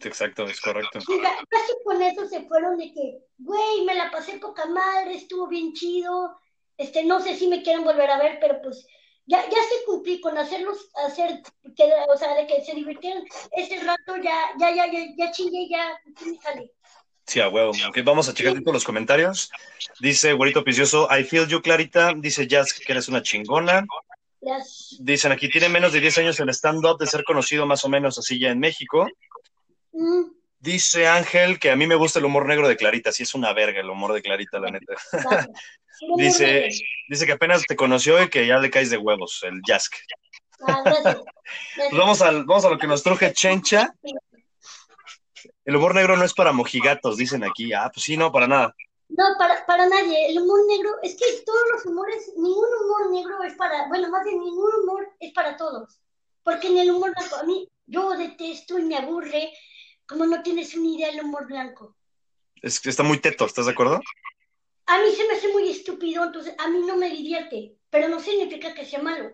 [0.00, 0.98] Exacto, es correcto.
[0.98, 5.48] Y casi con eso se fueron de que, güey, me la pasé poca madre, estuvo
[5.48, 6.38] bien chido,
[6.76, 8.86] este, no sé si me quieren volver a ver, pero pues
[9.28, 11.42] ya, ya se cumplí con hacerlos, hacer,
[11.76, 15.68] que, o sea, de que se divirtieron ese rato, ya, ya, ya, ya, ya chingué,
[15.68, 16.72] ya cumplí jale.
[17.26, 17.72] Sí, a huevo.
[17.88, 19.50] Ok, vamos a checar todos los comentarios.
[20.00, 22.14] Dice Güerito Picioso, I feel you, Clarita.
[22.16, 23.84] Dice Jazz que eres una chingona.
[25.00, 28.18] Dicen aquí, tiene menos de 10 años el stand-up de ser conocido más o menos
[28.18, 29.06] así ya en México.
[29.92, 30.22] mm,
[30.58, 33.12] Dice Ángel que a mí me gusta el humor negro de Clarita.
[33.12, 34.94] Sí, es una verga el humor de Clarita, la neta.
[36.16, 36.68] Dice,
[37.08, 39.94] dice que apenas te conoció y que ya le caes de huevos, el Jask.
[40.66, 40.82] Ah.
[40.84, 43.94] Pues vamos, al, vamos a lo que nos truje Chencha.
[45.64, 47.72] El humor negro no es para mojigatos, dicen aquí.
[47.72, 48.74] Ah, pues sí, no, para nada.
[49.08, 50.30] No, para, para nadie.
[50.30, 54.24] El humor negro, es que todos los humores, ningún humor negro es para, bueno, más
[54.24, 56.00] bien ningún humor es para todos.
[56.42, 59.52] Porque en el humor blanco, a mí, yo detesto y me aburre,
[60.06, 61.96] como no tienes una idea del humor blanco.
[62.60, 64.00] Es que está muy teto, ¿estás de acuerdo?
[64.88, 68.20] A mí se me hace muy estúpido, entonces a mí no me divierte, pero no
[68.20, 69.32] significa que sea malo.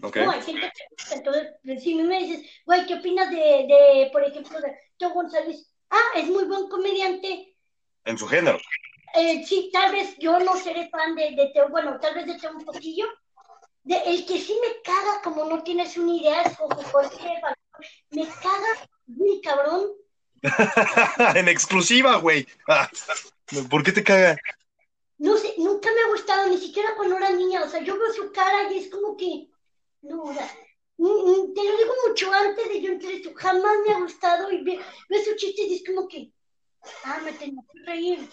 [0.00, 4.08] No, hay gente que gusta, entonces, pues, si me dices, güey, ¿qué opinas de, de,
[4.12, 5.72] por ejemplo, de Teo González?
[5.90, 7.54] Ah, es muy buen comediante,
[8.04, 8.58] En su género.
[9.14, 12.38] Eh, sí, tal vez yo no seré fan de, de Teo, bueno, tal vez de
[12.38, 13.06] Teo un poquillo.
[13.84, 17.54] De, el que sí me caga, como no tienes una idea, es José Falcón.
[18.10, 19.86] Me caga muy cabrón.
[21.36, 22.46] en exclusiva, güey.
[22.66, 22.90] Ah,
[23.68, 24.36] ¿Por qué te caga?
[25.20, 27.62] No sé, nunca me ha gustado, ni siquiera cuando era niña.
[27.62, 29.48] O sea, yo veo su cara y es como que,
[30.00, 33.98] no, o sea, te lo digo mucho antes de yo entrar esto, jamás me ha
[34.00, 34.80] gustado y ve-
[35.10, 36.32] veo sus chistes y es como que,
[37.04, 38.30] ah, me tengo que reír.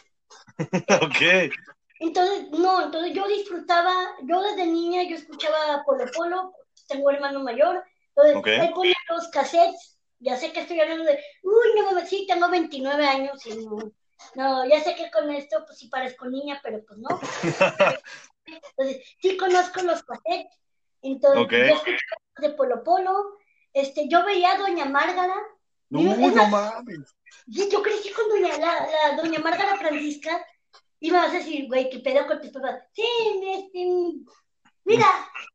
[1.01, 1.51] ok.
[1.99, 6.53] Entonces, no, entonces yo disfrutaba, yo desde niña yo escuchaba Polo Polo,
[6.87, 7.83] tengo hermano mayor,
[8.15, 8.47] entonces Ok.
[8.47, 13.05] él ponía los cassettes, ya sé que estoy hablando de, uy, no sí, tengo 29
[13.05, 13.91] años y no,
[14.35, 17.19] no, ya sé que con esto pues sí parezco niña, pero pues no.
[18.45, 20.57] Entonces, sí conozco los cassettes,
[21.01, 21.51] entonces Ok.
[21.51, 23.37] yo escuchaba de Polo Polo,
[23.73, 25.35] este, yo veía a Doña Márgara,
[25.89, 27.15] No, Es no más, mames.
[27.47, 30.45] Yo crecí con doña, la, la doña Márgara Francisca
[30.99, 32.83] y me vas a decir, güey, ¿qué pedo con tus papás?
[32.93, 33.03] Sí,
[33.53, 33.85] este,
[34.85, 35.05] mira,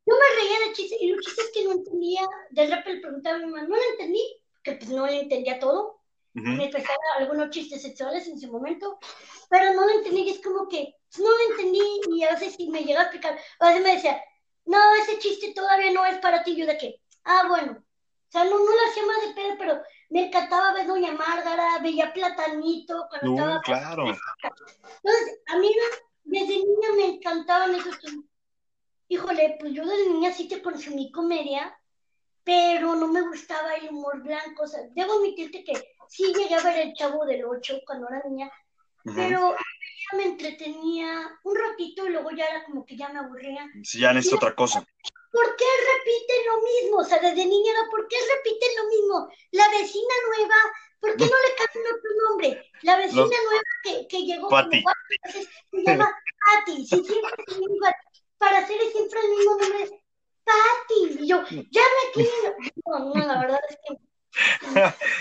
[0.07, 2.21] yo me reía de chistes y los chistes que no entendía,
[2.51, 5.59] de repente le preguntaba a mi mamá, no lo entendí, que pues no le entendía
[5.59, 6.02] todo,
[6.35, 8.99] Me empezaba algunos chistes sexuales en su momento,
[9.51, 12.55] pero no lo entendí y es como que pues, no lo entendí y a veces
[12.55, 14.23] si me llega a explicar, a veces me decía,
[14.65, 18.45] no, ese chiste todavía no es para ti, yo de que, ah, bueno, o sea,
[18.45, 23.07] no, no lo hacía más de pedo, pero me encantaba ver Doña Márgara, veía Platanito
[23.11, 23.61] cuando No, estaba...
[23.61, 24.05] claro.
[24.07, 25.71] Entonces, a mí
[26.25, 27.99] desde niña me encantaban esos.
[29.09, 31.79] Híjole, pues yo desde niña sí te consumí comedia,
[32.43, 34.63] pero no me gustaba el humor blanco.
[34.63, 38.23] O sea, debo admitirte que sí llegué a ver El Chavo del Ocho cuando era
[38.29, 38.51] niña,
[39.05, 43.67] pero ya me entretenía un ratito y luego ya era como que ya me aburría.
[43.83, 44.85] Sí, ya necesito otra cosa.
[45.33, 46.99] ¿Por qué repiten lo mismo?
[46.99, 49.29] O sea, desde niña era, ¿por qué repiten lo mismo?
[49.53, 50.55] La vecina nueva,
[51.01, 52.71] ¿por qué no le cambian otro nombre?
[52.83, 54.69] La vecina Los- nueva que, que llegó Pati.
[54.71, 56.77] como cuatro veces se llama Pati.
[56.87, 57.87] Si siempre es el mismo,
[58.37, 60.03] para hacer siempre el mismo nombre,
[60.45, 61.23] Pati.
[61.25, 62.57] Y yo, ya me quiero.
[62.87, 63.97] No, no, la verdad es que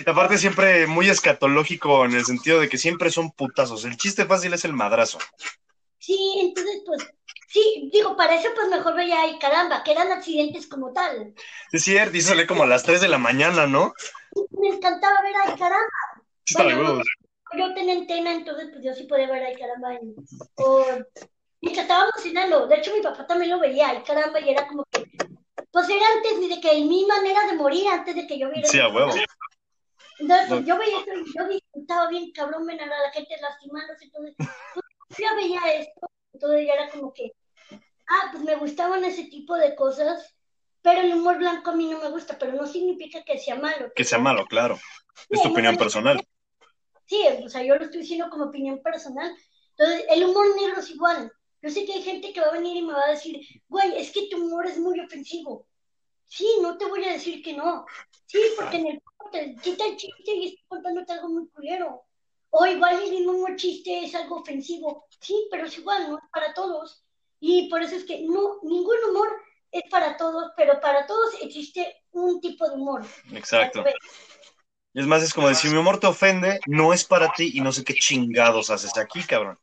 [0.06, 3.86] Y aparte siempre muy escatológico en el sentido de que siempre son putazos.
[3.86, 5.20] El chiste fácil es el madrazo.
[6.00, 7.08] sí, entonces pues,
[7.48, 11.34] sí, digo, para eso pues mejor veía ahí, caramba, que eran accidentes como tal.
[11.72, 13.94] Es cierto, y sale como a las 3 de la mañana, ¿no?
[14.52, 15.88] Me encantaba ver ahí, caramba.
[16.46, 17.02] Sí, Bueno,
[17.58, 19.94] yo tenía antena, entonces pues yo sí podía ver ay caramba.
[19.96, 20.16] Y,
[20.56, 20.86] o,
[21.62, 22.68] estábamos cenando.
[22.68, 25.01] De hecho, mi papá también lo veía, ay caramba, y era como que,
[25.72, 28.68] pues era antes de que mi manera de morir, antes de que yo viera.
[28.68, 29.12] Sí, a huevo.
[30.20, 30.68] Entonces, pues, No.
[30.68, 34.06] yo veía eso y yo disfrutaba bien, cabrón, ven a la gente lastimándose.
[34.06, 36.02] Entonces, pues, yo veía esto,
[36.34, 37.32] entonces ya era como que,
[38.08, 40.36] ah, pues me gustaban ese tipo de cosas.
[40.84, 43.92] pero el humor blanco a mí no me gusta, pero no significa que sea malo.
[43.96, 44.80] Que sea malo, claro.
[45.30, 46.20] Es tu opinión personal.
[47.06, 49.32] Sí, o sea, yo lo estoy diciendo como opinión personal.
[49.78, 51.32] Entonces, el humor negro es igual.
[51.62, 53.98] Yo sé que hay gente que va a venir y me va a decir, güey,
[53.98, 55.68] es que tu humor es muy ofensivo.
[56.26, 57.86] Sí, no te voy a decir que no.
[58.26, 62.04] Sí, porque en el te quita el chiste y estoy contándote algo muy culero.
[62.50, 65.06] O igual el mismo chiste es algo ofensivo.
[65.20, 66.18] Sí, pero es igual, ¿no?
[66.18, 67.04] Es para todos.
[67.40, 69.30] Y por eso es que no, ningún humor
[69.72, 73.06] es para todos, pero para todos existe un tipo de humor.
[73.34, 73.84] Exacto.
[74.94, 77.72] Es más, es como decir, mi humor te ofende, no es para ti y no
[77.72, 79.58] sé qué chingados haces aquí, cabrón.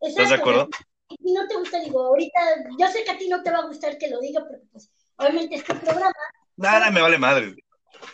[0.00, 0.68] ¿Estás de acuerdo?
[1.08, 2.40] Si no te gusta, digo, ahorita,
[2.78, 4.90] yo sé que a ti no te va a gustar que lo diga, pero pues,
[5.16, 6.12] obviamente este programa.
[6.56, 7.54] Nada, me vale madre.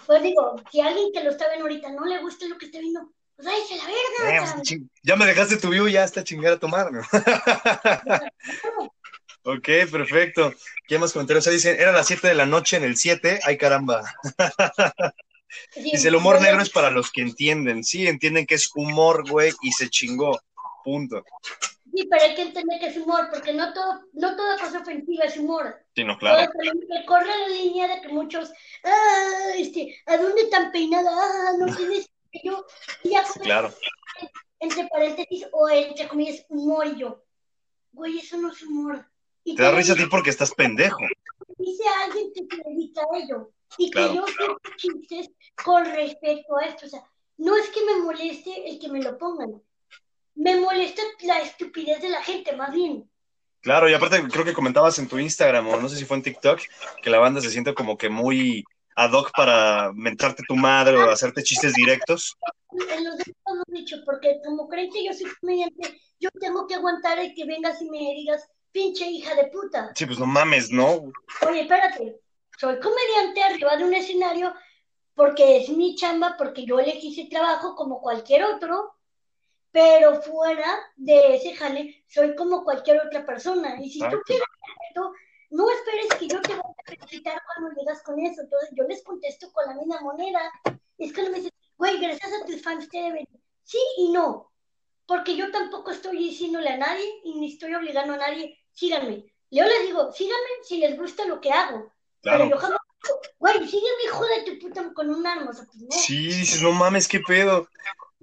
[0.07, 2.67] Pues digo, si a alguien que lo está viendo ahorita no le gusta lo que
[2.67, 4.63] está viendo, pues váyase la verga.
[4.63, 7.01] Eh, ya me dejaste tu view, ya está chingada a tomar, ¿no?
[9.45, 10.53] ok, perfecto.
[10.87, 11.43] ¿Qué más comentarios?
[11.43, 14.05] O sea, dicen, era las 7 de la noche en el 7, ay caramba.
[15.77, 17.85] Dice, el humor negro es para los que entienden.
[17.85, 20.41] Sí, entienden que es humor, güey, y se chingó.
[20.85, 21.25] Punto.
[21.95, 25.25] Sí, pero hay que entender que es humor, porque no todo, no toda cosa ofensiva
[25.25, 25.77] es humor.
[25.95, 26.51] Sí, no, claro.
[27.07, 28.53] corre la línea de que muchos,
[28.83, 31.11] ah, este, ¿a dónde tan peinada?
[31.13, 32.11] Ah, no tienes
[32.43, 32.67] yo.
[33.05, 33.73] Ya claro.
[34.59, 37.23] Entre paréntesis, o entre comillas, humor y yo.
[37.93, 39.07] Güey, eso no es humor.
[39.45, 40.99] Te da risa a ti porque estás pendejo.
[41.59, 45.31] Dice alguien que se dedica a ello y que yo hago chistes
[45.63, 46.87] con respecto a esto.
[46.87, 47.05] O sea,
[47.37, 49.63] no es que me moleste el que me lo pongan,
[50.35, 53.09] me molesta la estupidez de la gente, más bien.
[53.61, 56.23] Claro, y aparte creo que comentabas en tu Instagram o no sé si fue en
[56.23, 56.61] TikTok
[57.03, 58.63] que la banda se siente como que muy
[58.95, 62.37] ad hoc para mentarte tu madre o hacerte chistes directos.
[62.73, 66.67] En los demás lo he dicho, porque como creen que yo soy comediante, yo tengo
[66.67, 69.93] que aguantar el que vengas y me digas, pinche hija de puta.
[69.95, 71.13] Sí, pues no mames, ¿no?
[71.49, 72.21] Oye, espérate,
[72.59, 74.55] soy comediante arriba de un escenario
[75.15, 78.94] porque es mi chamba, porque yo elegí ese trabajo como cualquier otro,
[79.75, 83.77] pero fuera de ese jale soy como cualquier otra persona.
[83.83, 84.47] Y si tú quieres
[84.89, 85.13] esto,
[85.51, 88.43] no esperes que yo te vaya a felicitar cuando llegas con eso.
[88.43, 90.41] Entonces yo les contesto con la misma moneda.
[90.97, 93.27] Es que no me dicen, güey, gracias a tus fans te deben.
[93.65, 94.53] Sí y no,
[95.07, 99.25] porque yo tampoco estoy diciéndole a nadie y ni estoy obligando a nadie, síganme.
[99.51, 101.93] Yo les digo, síganme si les gusta lo que hago.
[102.23, 102.79] Pero yo jamás
[103.39, 105.51] güey, sígueme, hijo de tu puta, con un arma.
[105.51, 105.91] O sea, pues, no.
[105.91, 107.69] Sí, dices, no mames, qué pedo.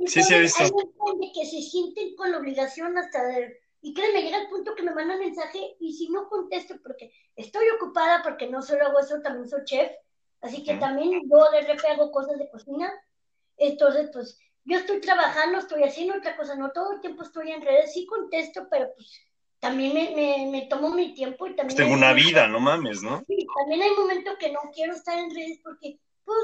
[0.08, 0.64] Sí, sí, he visto.
[0.64, 3.60] Hay que se sienten con la obligación hasta de...
[3.82, 7.66] Y créeme, llega el punto que me mandan mensaje y si no contesto porque estoy
[7.76, 9.92] ocupada, porque no solo hago eso, también soy chef,
[10.42, 12.92] así que también yo de repente hago cosas de cocina.
[13.58, 17.62] Entonces, pues, yo estoy trabajando, estoy haciendo otra cosa, no todo el tiempo estoy en
[17.62, 19.20] redes, sí contesto, pero pues
[19.60, 21.78] también me, me, tomo mi tiempo y también...
[21.78, 23.24] tengo una vida, no mames, ¿no?
[23.28, 26.40] Sí, también hay momentos que no quiero estar en redes porque pues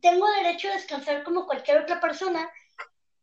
[0.00, 2.50] tengo derecho a descansar como cualquier otra persona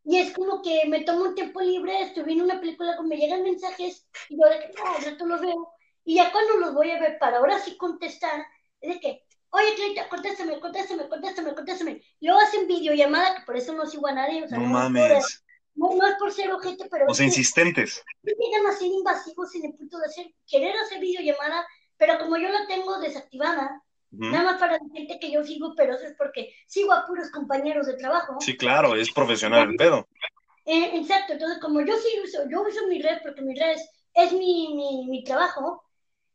[0.08, 3.43] y es como que me tomo un tiempo libre, estoy viendo una película, me llegan
[3.43, 5.74] mensajes y yo de que no, rato los veo
[6.08, 8.46] y ya cuando los voy a ver para ahora sí contestar,
[8.80, 12.02] es de que, oye Clarita, contéstame, contéstame, contéstame, contéstame.
[12.22, 14.41] Y luego hacen videollamada, que por eso no sigo a nadie.
[14.41, 15.43] O sea, no, mames.
[15.76, 17.08] No, no, es por ser ojete, pero...
[17.10, 18.02] O sea, insistentes.
[18.24, 21.67] Llegan a ser invasivos en el punto de hacer, querer hacer videollamada,
[21.98, 25.96] pero como yo la tengo desactivada, nada más para la gente que yo sigo, pero
[25.96, 28.38] eso es porque sigo a puros compañeros de trabajo.
[28.39, 30.08] Sí, claro, es profesional el pedo.
[30.65, 33.78] Eh, exacto, entonces como yo sí uso, yo uso mi red porque mi red
[34.13, 35.84] es, mi, mi, mi trabajo,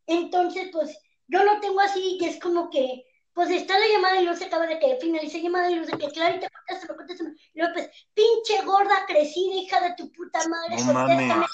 [0.06, 3.04] entonces pues yo lo tengo así y es como que
[3.34, 5.90] pues está la llamada y luego se acaba de que finalice la llamada y luego
[5.90, 7.30] de que Clarita, contéstame, contéstame.
[7.54, 11.46] Y luego pues, pinche gorda crecida, hija de tu puta madre, no contéstame.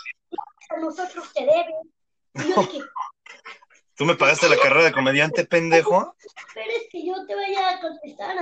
[0.71, 1.75] A nosotros te deben.
[2.35, 2.81] Y yo que...
[3.99, 6.15] ¿Tú me pagaste la carrera de comediante, pendejo?
[6.55, 8.37] Pero es que yo te vaya a contestar.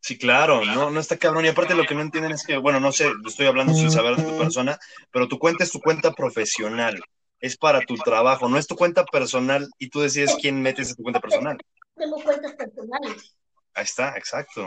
[0.00, 1.44] Sí, claro, no, no está cabrón.
[1.44, 4.16] Y aparte lo que no entienden es que, bueno, no sé, estoy hablando sin saber
[4.16, 4.78] de tu persona,
[5.10, 7.00] pero tu cuenta es tu cuenta profesional.
[7.38, 10.96] Es para tu trabajo, no es tu cuenta personal y tú decides quién metes en
[10.96, 11.58] tu cuenta personal
[12.00, 13.36] tengo cuentas personales.
[13.74, 14.66] Ahí está, exacto.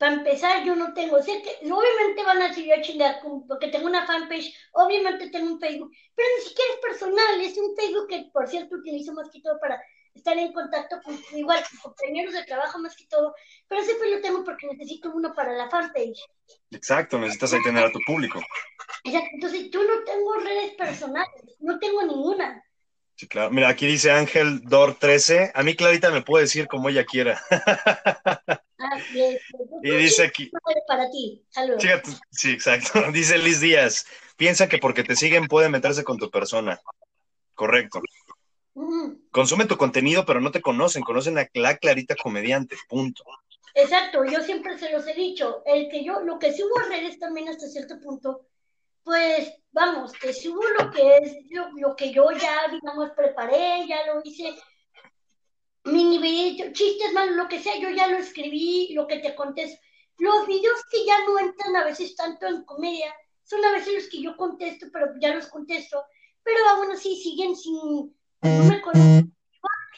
[0.00, 3.86] Para empezar, yo no tengo, sé que obviamente van a decir a chingar porque tengo
[3.86, 8.30] una fanpage, obviamente tengo un Facebook, pero ni siquiera es personal, es un Facebook que
[8.32, 9.78] por cierto utilizo más que todo para
[10.14, 13.34] estar en contacto con igual con compañeros de trabajo más que todo,
[13.68, 16.24] pero ese lo tengo porque necesito uno para la fanpage.
[16.70, 18.40] Exacto, necesitas ahí tener a tu público.
[19.04, 22.64] Exacto, entonces yo no tengo redes personales, no tengo ninguna.
[23.16, 23.50] Sí, claro.
[23.50, 25.52] Mira, aquí dice Ángel Dor 13.
[25.54, 27.38] A mí Clarita me puede decir como ella quiera.
[29.82, 30.50] Y dice aquí.
[30.86, 31.44] Para ti.
[31.48, 31.82] Saludos.
[32.30, 33.00] Sí, exacto.
[33.12, 34.06] Dice Liz Díaz.
[34.36, 36.80] Piensa que porque te siguen puede meterse con tu persona.
[37.54, 38.00] Correcto.
[39.30, 43.22] consumen tu contenido, pero no te conocen, conocen a la clarita comediante, punto.
[43.74, 47.18] Exacto, yo siempre se los he dicho, el que yo, lo que subo a redes
[47.18, 48.46] también hasta cierto punto,
[49.04, 54.20] pues vamos, que subo lo que es, lo, que yo ya, digamos, preparé, ya lo
[54.24, 54.54] hice,
[55.84, 59.80] mini video, chistes malos, lo que sea, yo ya lo escribí, lo que te contesto.
[60.18, 64.08] Los videos que ya no entran a veces tanto en comedia, son a veces los
[64.08, 66.04] que yo contesto, pero ya los contesto,
[66.42, 69.28] pero aún así siguen sin, no me conozco,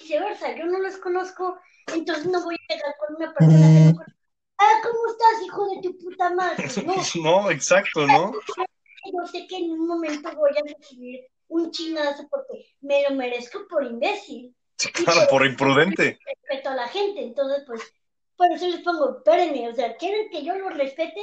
[0.01, 1.59] viceversa, yo no los conozco,
[1.93, 4.13] entonces no voy a llegar con una persona que no conozco.
[4.59, 6.69] Ah, ¿cómo estás, hijo de tu puta madre?
[6.87, 6.95] No,
[7.43, 8.33] no exacto, ¿no?
[8.33, 13.67] Yo sé que en un momento voy a recibir un chingazo porque me lo merezco
[13.69, 14.55] por imbécil.
[15.05, 16.19] claro, por imprudente.
[16.25, 17.83] Respeto a la gente, entonces pues,
[18.37, 21.21] por eso les pongo, espérenme, o sea, ¿quieren que yo los respete?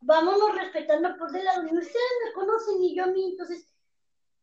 [0.00, 1.62] Vámonos respetando por de lado.
[1.62, 3.68] Ustedes me conocen y yo a mí, entonces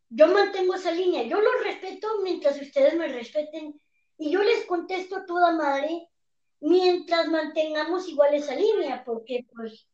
[0.09, 1.23] yo mantengo esa línea.
[1.23, 3.79] Yo los respeto mientras ustedes me respeten
[4.17, 6.09] y yo les contesto toda madre
[6.59, 9.87] mientras mantengamos igual esa línea, porque pues,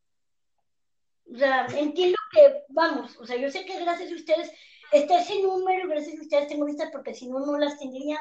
[1.31, 4.51] o sea, entiendo que, vamos, o sea, yo sé que gracias a ustedes
[4.91, 8.19] está ese número, gracias a ustedes tengo vistas porque si no, no las tendría,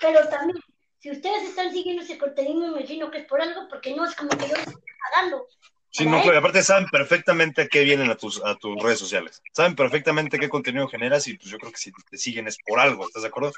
[0.00, 0.58] pero también,
[0.98, 4.14] si ustedes están siguiendo ese contenido, me imagino que es por algo, porque no es
[4.14, 5.46] como que yo les estoy pagando.
[5.90, 9.42] Sí, no, pero aparte saben perfectamente a qué vienen a tus, a tus redes sociales.
[9.52, 12.78] Saben perfectamente qué contenido generas y pues yo creo que si te siguen es por
[12.78, 13.52] algo, ¿estás de acuerdo?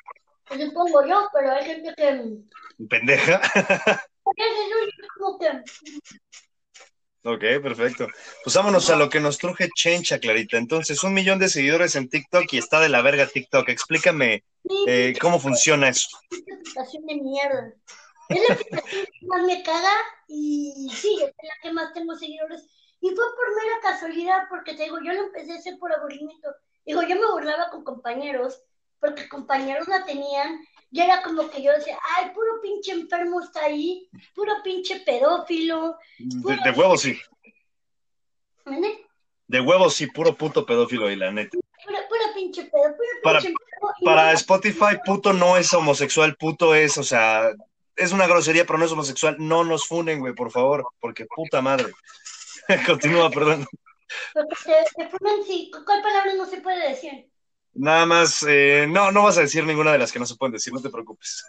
[0.47, 2.87] Pues supongo yo, pero hay gente que...
[2.89, 3.41] ¿Pendeja?
[7.23, 8.09] Ok, perfecto.
[8.43, 10.57] Pues vámonos a lo que nos truje Chencha, Clarita.
[10.57, 13.69] Entonces, un millón de seguidores en TikTok y está de la verga TikTok.
[13.69, 14.43] Explícame
[14.87, 16.09] eh, cómo funciona eso.
[16.31, 17.75] Es una aplicación de mierda.
[18.31, 19.93] Es la aplicación que más me caga
[20.29, 22.67] y sí, es la que más tengo seguidores.
[23.01, 26.49] Y fue por mera casualidad, porque te digo, yo lo empecé a hacer por aburrimiento.
[26.87, 28.63] Digo, yo me burlaba con compañeros,
[28.99, 30.59] porque compañeros la tenían
[30.91, 35.97] y era como que yo decía, ay, puro pinche enfermo está ahí, puro pinche pedófilo.
[36.19, 37.19] De, huevos sí.
[39.47, 41.57] De huevos sí, puro puto pedófilo y la neta.
[41.85, 41.99] Puro,
[42.35, 43.23] pinche pedófilo.
[43.23, 43.41] para,
[44.05, 47.53] para Spotify, puto no es homosexual, puto es, o sea,
[47.97, 49.37] es una grosería, pero no es homosexual.
[49.39, 51.93] No nos funen, güey, por favor, porque puta madre.
[52.87, 53.67] Continúa, perdón.
[54.35, 54.55] Porque
[54.97, 55.71] te, funen, sí.
[55.85, 57.30] ¿Cuál palabra no se puede decir?
[57.75, 60.53] Nada más, eh, no, no vas a decir ninguna de las que no se pueden
[60.53, 61.45] decir, no te preocupes.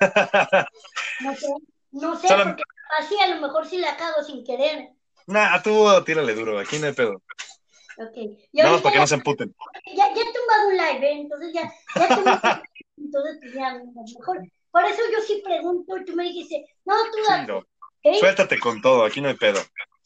[1.21, 1.47] no sé,
[1.91, 2.63] no sé, porque
[2.99, 4.89] así a lo mejor sí la cago sin querer.
[5.27, 7.21] Nah, tú tírale duro, aquí no hay pedo.
[7.97, 8.81] Ok.
[8.81, 9.55] Para que no se emputen.
[9.87, 11.21] Ya, ya he tumbado un live, ¿eh?
[11.21, 12.07] entonces ya, ya
[12.97, 14.39] entonces pues ya, mejor.
[14.71, 18.19] Por eso yo sí pregunto y tú me dijiste, no, tú dale.
[18.19, 19.59] Suéltate con todo, aquí no hay pedo.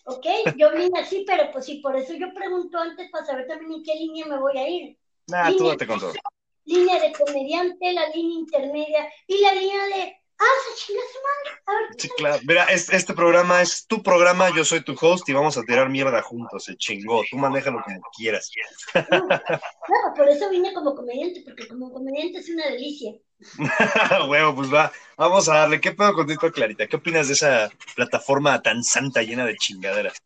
[0.06, 0.25] Ok,
[0.58, 3.84] yo vine así, pero pues sí, por eso yo pregunto antes para saber también en
[3.84, 4.97] qué línea me voy a ir.
[5.27, 6.13] Nah, tú date con todo.
[6.65, 10.15] Línea de comediante, la línea intermedia y la línea de.
[10.38, 11.61] ¡Ah, se chinga su madre!
[11.65, 12.39] A ver, sí, claro.
[12.45, 15.89] Mira, este, este, programa es tu programa, yo soy tu host y vamos a tirar
[15.89, 17.23] mierda juntos, se chingó.
[17.29, 18.51] Tú manéjalo como quieras.
[18.91, 23.13] Claro, por eso vine como comediante, porque como comediante es una delicia.
[24.30, 25.82] Huevo, pues va, vamos a darle.
[25.82, 26.88] ¿Qué pedo contigo, Clarita?
[26.88, 30.17] ¿Qué opinas de esa plataforma tan santa llena de chingaderas?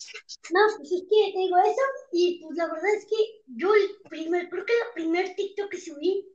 [0.51, 3.15] No, pues es que te digo eso, y pues la verdad es que
[3.47, 6.25] yo el primer, creo que el primer TikTok que subí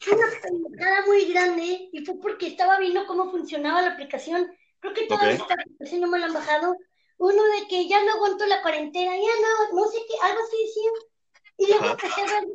[0.00, 4.52] fue una pendejada muy grande, y fue porque estaba viendo cómo funcionaba la aplicación.
[4.80, 6.76] Creo que todavía esta aplicación no me la han bajado.
[7.16, 10.56] Uno de que ya no aguanto la cuarentena, ya no, no sé qué, algo así
[10.56, 10.90] decía
[11.58, 12.48] y luego empecé a ver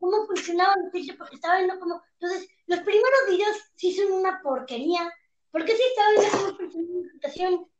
[0.00, 2.02] cómo funcionaba el filtro, porque estaba viendo cómo.
[2.18, 5.12] Entonces, los primeros videos sí son una porquería,
[5.50, 7.70] porque sí estaba viendo cómo funcionaba la aplicación.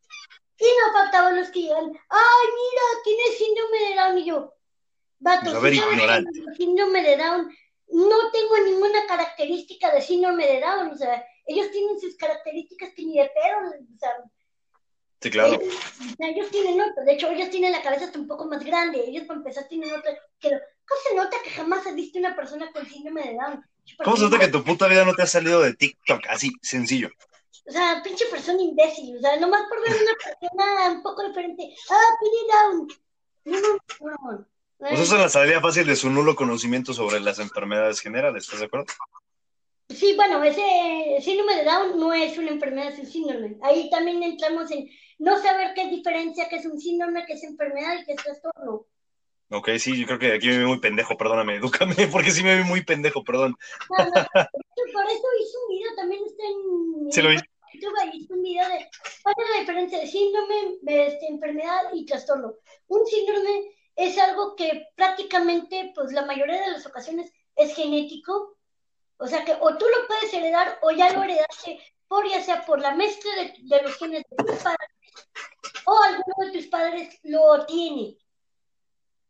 [0.59, 4.19] Y no faltaban los que llegan, ¡ay, mira, tiene síndrome de Down!
[4.19, 4.55] Y yo,
[5.19, 6.25] vato, si sabes
[6.57, 7.57] síndrome de Down,
[7.89, 13.03] no tengo ninguna característica de síndrome de Down, o sea, ellos tienen sus características que
[13.03, 14.11] ni de pedo, o sea,
[15.21, 15.59] Sí, claro.
[16.19, 19.03] Ellos, tienen otro, de hecho, ellos tienen la cabeza hasta un poco más grande.
[19.07, 20.13] Ellos, para empezar, tienen otra.
[20.41, 23.65] Pero, ¿cómo se nota que jamás has visto una persona con síndrome de Down?
[24.05, 26.27] ¿Cómo se nota que tu puta vida no te ha salido de TikTok?
[26.29, 27.09] Así, sencillo.
[27.69, 29.17] O sea, pinche persona imbécil.
[29.17, 31.75] O sea, nomás por ver una persona un poco diferente.
[31.91, 32.89] ¡Ah, pide Down!
[33.45, 34.47] No, no, no.
[34.79, 38.61] Pues eso es la salida fácil de su nulo conocimiento sobre las enfermedades generales, ¿estás
[38.61, 38.87] de acuerdo?
[39.89, 43.57] Sí, bueno, ese síndrome de Down no es una enfermedad, es un síndrome.
[43.63, 44.89] Ahí también entramos en
[45.19, 48.87] no saber qué diferencia, qué es un síndrome, qué es enfermedad y qué es trastorno.
[49.51, 52.57] Ok, sí, yo creo que aquí me veo muy pendejo, perdóname, edúcame, porque sí me
[52.57, 53.57] veo muy pendejo, perdón.
[53.89, 57.37] por eso hice un video, también está en sí, lo vi.
[57.75, 58.91] YouTube, hice un video de
[59.23, 62.55] cuál es la diferencia de síndrome, de este, enfermedad y trastorno.
[62.89, 68.57] Un síndrome es algo que prácticamente, pues la mayoría de las ocasiones es genético,
[69.19, 72.65] O sea que o tú lo puedes heredar o ya lo heredaste por ya sea
[72.65, 74.89] por la mezcla de, los genes de tus padres
[75.87, 78.17] o alguno de tus padres lo tiene.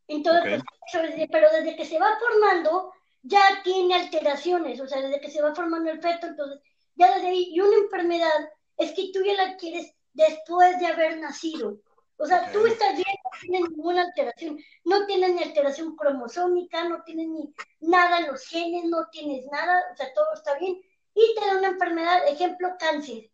[0.09, 0.63] Entonces,
[0.93, 5.43] pues, pero desde que se va formando, ya tiene alteraciones, o sea, desde que se
[5.43, 6.61] va formando el feto, entonces,
[6.95, 11.19] ya desde ahí, y una enfermedad es que tú ya la adquieres después de haber
[11.19, 11.79] nacido.
[12.19, 17.03] O sea, tú estás bien, no tienes ninguna alteración, no tienes ni alteración cromosómica, no
[17.03, 20.81] tienes ni nada en los genes, no tienes nada, o sea, todo está bien,
[21.15, 23.31] y te da una enfermedad, ejemplo, cáncer.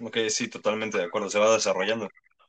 [0.00, 2.08] Ok, sí, totalmente de acuerdo, se va desarrollando.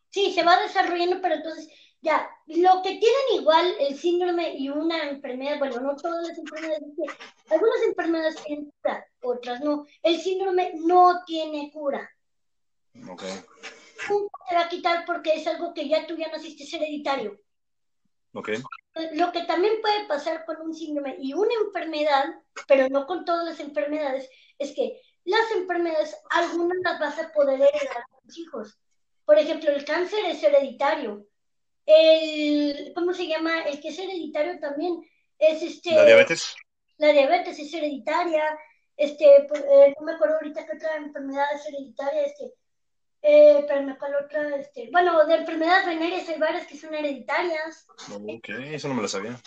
[0.10, 1.68] Sí, se va desarrollando, pero entonces
[2.04, 6.84] ya, lo que tienen igual el síndrome y una enfermedad, bueno, no todas las enfermedades,
[7.50, 9.86] algunas enfermedades tienen cura, otras no.
[10.02, 12.12] El síndrome no tiene cura.
[13.10, 13.24] Ok.
[14.10, 17.40] Nunca se va a quitar porque es algo que ya tú ya naciste, es hereditario.
[18.34, 18.50] Ok.
[19.14, 22.26] Lo que también puede pasar con un síndrome y una enfermedad,
[22.68, 24.30] pero no con todas las enfermedades,
[24.60, 28.80] es que las enfermedades, algunas las vas a poder heredar a tus hijos.
[29.26, 31.26] Por ejemplo, el cáncer es hereditario
[31.86, 33.62] el, ¿cómo se llama?
[33.62, 35.04] El que es hereditario también
[35.38, 35.94] es este...
[35.94, 36.56] La diabetes.
[36.98, 38.58] La diabetes es hereditaria,
[38.96, 42.54] este, pues, eh, no me acuerdo ahorita qué otra enfermedad es hereditaria, este,
[43.24, 47.88] eh, pero me acuerdo otra, este, bueno, de enfermedades venéreas hay varias que son hereditarias.
[48.12, 49.38] Ok, eso no me lo sabía.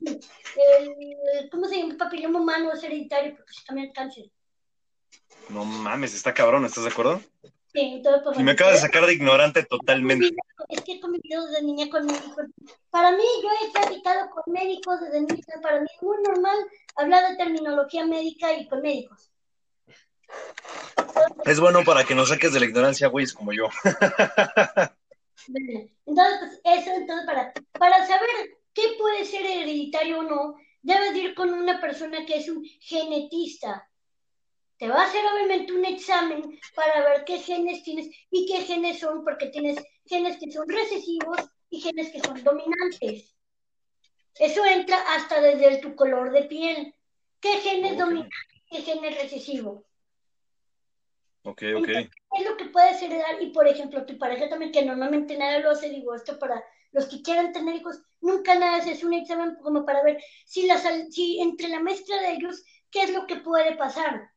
[0.00, 1.92] El, ¿Cómo se llama?
[1.92, 4.24] El papiloma humano es hereditario porque se cambia el cáncer.
[5.48, 7.20] No mames, está cabrón, ¿estás de acuerdo?
[7.72, 10.30] Sí, todo pues, y me acabas de sacar de ignorante totalmente.
[10.68, 12.46] Es que he convivido desde niña con médicos.
[12.90, 15.44] Para mí, yo he platicado con médicos desde niña.
[15.62, 16.56] Para mí es muy normal
[16.96, 19.30] hablar de terminología médica y con médicos.
[21.44, 23.68] Es bueno para que nos saques de la ignorancia, güey, como yo.
[26.04, 28.28] Entonces, pues, eso, entonces, para, para saber
[28.74, 33.87] qué puede ser hereditario o no, debes ir con una persona que es un genetista
[34.78, 39.00] te va a hacer obviamente un examen para ver qué genes tienes y qué genes
[39.00, 39.76] son, porque tienes
[40.06, 43.34] genes que son recesivos y genes que son dominantes.
[44.38, 46.94] Eso entra hasta desde tu color de piel.
[47.40, 48.36] ¿Qué genes es dominante
[48.70, 49.84] y qué gen es recesivo?
[51.42, 51.88] Ok, ok.
[51.88, 55.70] es lo que puedes heredar y, por ejemplo, tu pareja también, que normalmente nada lo
[55.70, 56.62] hace, digo esto para
[56.92, 60.78] los que quieran tener hijos, nunca nada haces un examen como para ver si, la,
[61.10, 64.30] si entre la mezcla de ellos, qué es lo que puede pasar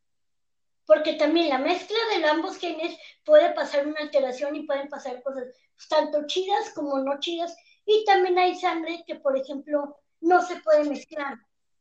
[0.86, 5.46] porque también la mezcla de ambos genes puede pasar una alteración y pueden pasar cosas
[5.88, 7.56] tanto chidas como no chidas.
[7.86, 11.38] Y también hay sangre que, por ejemplo, no se puede mezclar.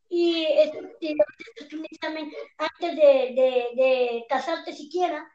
[0.09, 0.73] Y es,
[1.73, 5.31] un examen antes de, de, casarte siquiera.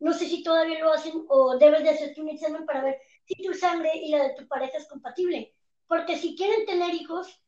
[0.00, 3.42] No sé si todavía lo hacen o debes de hacerte un examen para ver si
[3.42, 5.54] tu sangre y la de tu pareja es compatible.
[5.86, 7.40] Porque si quieren tener hijos,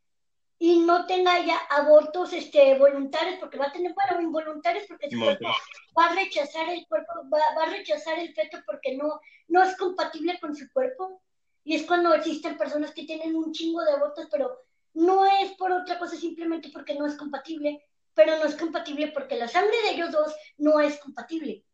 [0.58, 6.06] y no tenga ya abortos este, voluntarios, porque va a tener, bueno, involuntarios, porque va
[6.06, 10.56] a rechazar el cuerpo, va, a rechazar el feto porque no, no es compatible con
[10.56, 11.22] su cuerpo.
[11.62, 15.72] Y es cuando existen personas que tienen un chingo de abortos, pero no es por
[15.72, 17.84] otra cosa, simplemente porque no es compatible,
[18.14, 21.64] pero no es compatible porque la sangre de ellos dos no es compatible.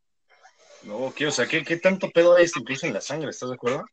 [0.82, 1.26] No, ¿qué?
[1.28, 3.30] O sea, ¿qué, qué tanto pedo hay incluso en la sangre?
[3.30, 3.84] ¿Estás de acuerdo?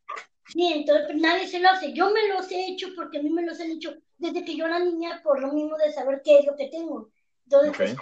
[0.48, 1.92] Sí, entonces pues, nadie se lo hace.
[1.92, 4.66] Yo me los he hecho porque a mí me los han hecho desde que yo
[4.66, 7.10] era niña por lo mismo de saber qué es lo que tengo.
[7.44, 7.96] Entonces, pues,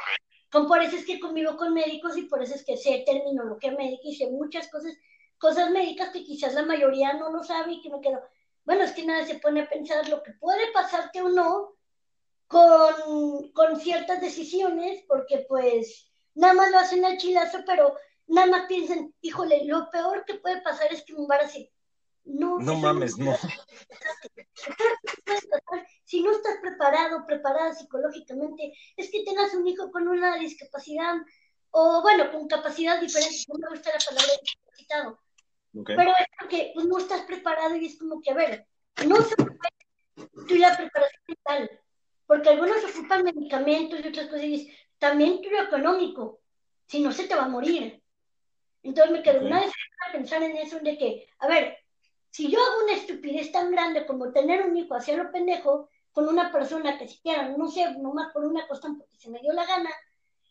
[0.50, 3.72] con, por eso es que convivo con médicos y por eso es que sé terminología
[3.72, 4.92] médica y sé muchas cosas,
[5.38, 8.20] cosas médicas que quizás la mayoría no lo sabe y que me quedo,
[8.64, 11.74] bueno, es que nadie se pone a pensar lo que puede pasarte o no
[12.48, 17.96] con, con ciertas decisiones, porque pues nada más lo hacen al chilazo, pero
[18.26, 21.72] nada más piensan, híjole, lo peor que puede pasar es que me embarace
[22.29, 23.35] no, no mames, no.
[26.05, 31.16] Si no estás preparado, preparada psicológicamente, es que tengas un hijo con una discapacidad,
[31.70, 35.20] o bueno, con capacidad diferente, no me gusta la palabra discapacitado.
[35.85, 38.66] Pero es porque pues, no estás preparado y es como que, a ver,
[39.07, 41.81] no se tú la preparación mental,
[42.26, 46.41] porque algunos ocupan medicamentos y otras cosas, y también tú lo económico,
[46.87, 48.03] si no se te va a morir.
[48.83, 49.72] Entonces me quedo una vez
[50.09, 51.76] a pensar en eso, de que, a ver,
[52.31, 56.29] si yo hago una estupidez tan grande como tener un hijo hacia lo pendejo con
[56.29, 59.66] una persona que siquiera, no sé, nomás por una cuestión porque se me dio la
[59.66, 59.91] gana,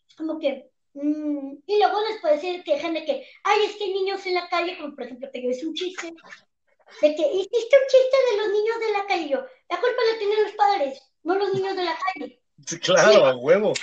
[0.08, 3.92] es como que, mm, y luego después decir que gente que, ay, es que hay
[3.92, 7.76] niños en la calle, como por ejemplo que yo hice un chiste, de que hiciste
[7.76, 11.02] un chiste de los niños de la calle, yo, la culpa la tienen los padres,
[11.22, 12.40] no los niños de la calle.
[12.82, 13.74] Claro, a huevo.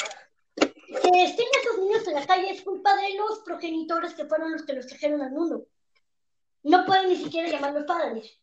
[0.55, 4.63] Que estén esos niños en la calle es culpa de los progenitores que fueron los
[4.63, 5.67] que los trajeron al mundo
[6.65, 8.39] no pueden ni siquiera llamarlos padres.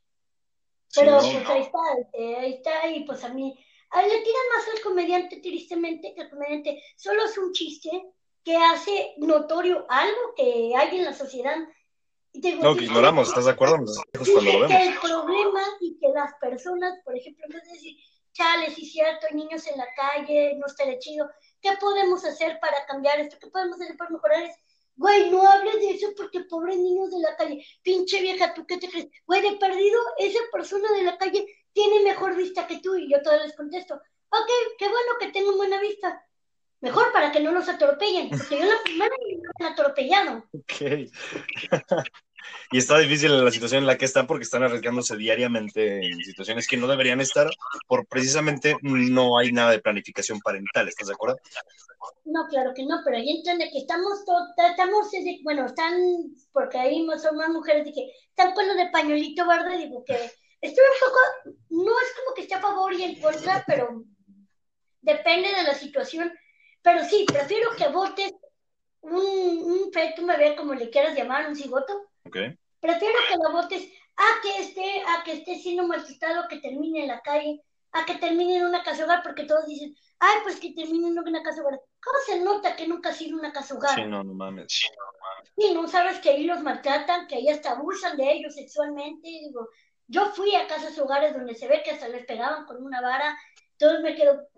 [0.95, 1.79] Pero pues ahí está,
[2.13, 3.59] eh, ahí está, y pues a mí,
[3.91, 7.91] a- le tiran más al comediante, tristemente, que el comediante solo es un chiste
[8.45, 11.57] que hace notorio algo que hay en la sociedad.
[12.33, 13.77] Y te digo, No, que ignoramos, ¿estás de acuerdo?
[13.77, 14.87] Cuando lo que vemos.
[14.89, 17.97] el problema y que las personas, por ejemplo, en vez de decir,
[18.33, 21.29] chale, sí es cierto, hay niños en la calle, no estaría chido,
[21.61, 23.37] ¿qué podemos hacer para cambiar esto?
[23.41, 24.63] ¿Qué podemos hacer para mejorar esto?
[24.97, 28.77] Güey, no hables de eso porque pobres niños de la calle, pinche vieja, ¿tú qué
[28.77, 29.09] te crees?
[29.27, 33.23] Güey, de perdido, esa persona de la calle tiene mejor vista que tú y yo
[33.23, 36.27] todavía les contesto, ok, qué bueno que tengo buena vista.
[36.81, 39.15] Mejor para que no nos atropellen, porque yo la primera
[39.59, 40.45] me han atropellado.
[40.53, 41.09] Ok.
[42.71, 46.67] Y está difícil la situación en la que están porque están arriesgándose diariamente en situaciones
[46.67, 47.49] que no deberían estar
[47.87, 51.37] por precisamente no hay nada de planificación parental, ¿estás de acuerdo?
[52.25, 55.09] No, claro que no, pero ahí entran de que estamos, to- estamos,
[55.43, 55.95] bueno, están,
[56.53, 60.15] porque ahí son más mujeres, de que están con lo de pañuelito verde, digo que
[60.61, 64.05] estoy un poco, no es como que esté a favor y en contra, pero
[65.01, 66.33] depende de la situación,
[66.83, 68.33] pero sí, prefiero que votes
[69.01, 72.37] un, un feto, me vea como le quieras llamar, un cigoto, Ok.
[72.81, 77.09] prefiero que lo votes a que esté, a que esté siendo maltratado, que termine en
[77.09, 77.63] la calle,
[77.93, 81.19] a que termine en una casa hogar, porque todos dicen, ay, pues que termine en
[81.19, 81.81] una casa hogar.
[82.03, 83.95] ¿Cómo se nota que nunca ha sido una casa hogar?
[83.95, 84.83] Sí, no, no mames.
[85.57, 89.29] Y no sabes que ahí los maltratan, que ahí hasta abusan de ellos sexualmente.
[89.29, 89.69] Digo,
[90.07, 93.39] yo fui a casas hogares donde se ve que hasta les pegaban con una vara,
[93.73, 94.49] entonces me quedo,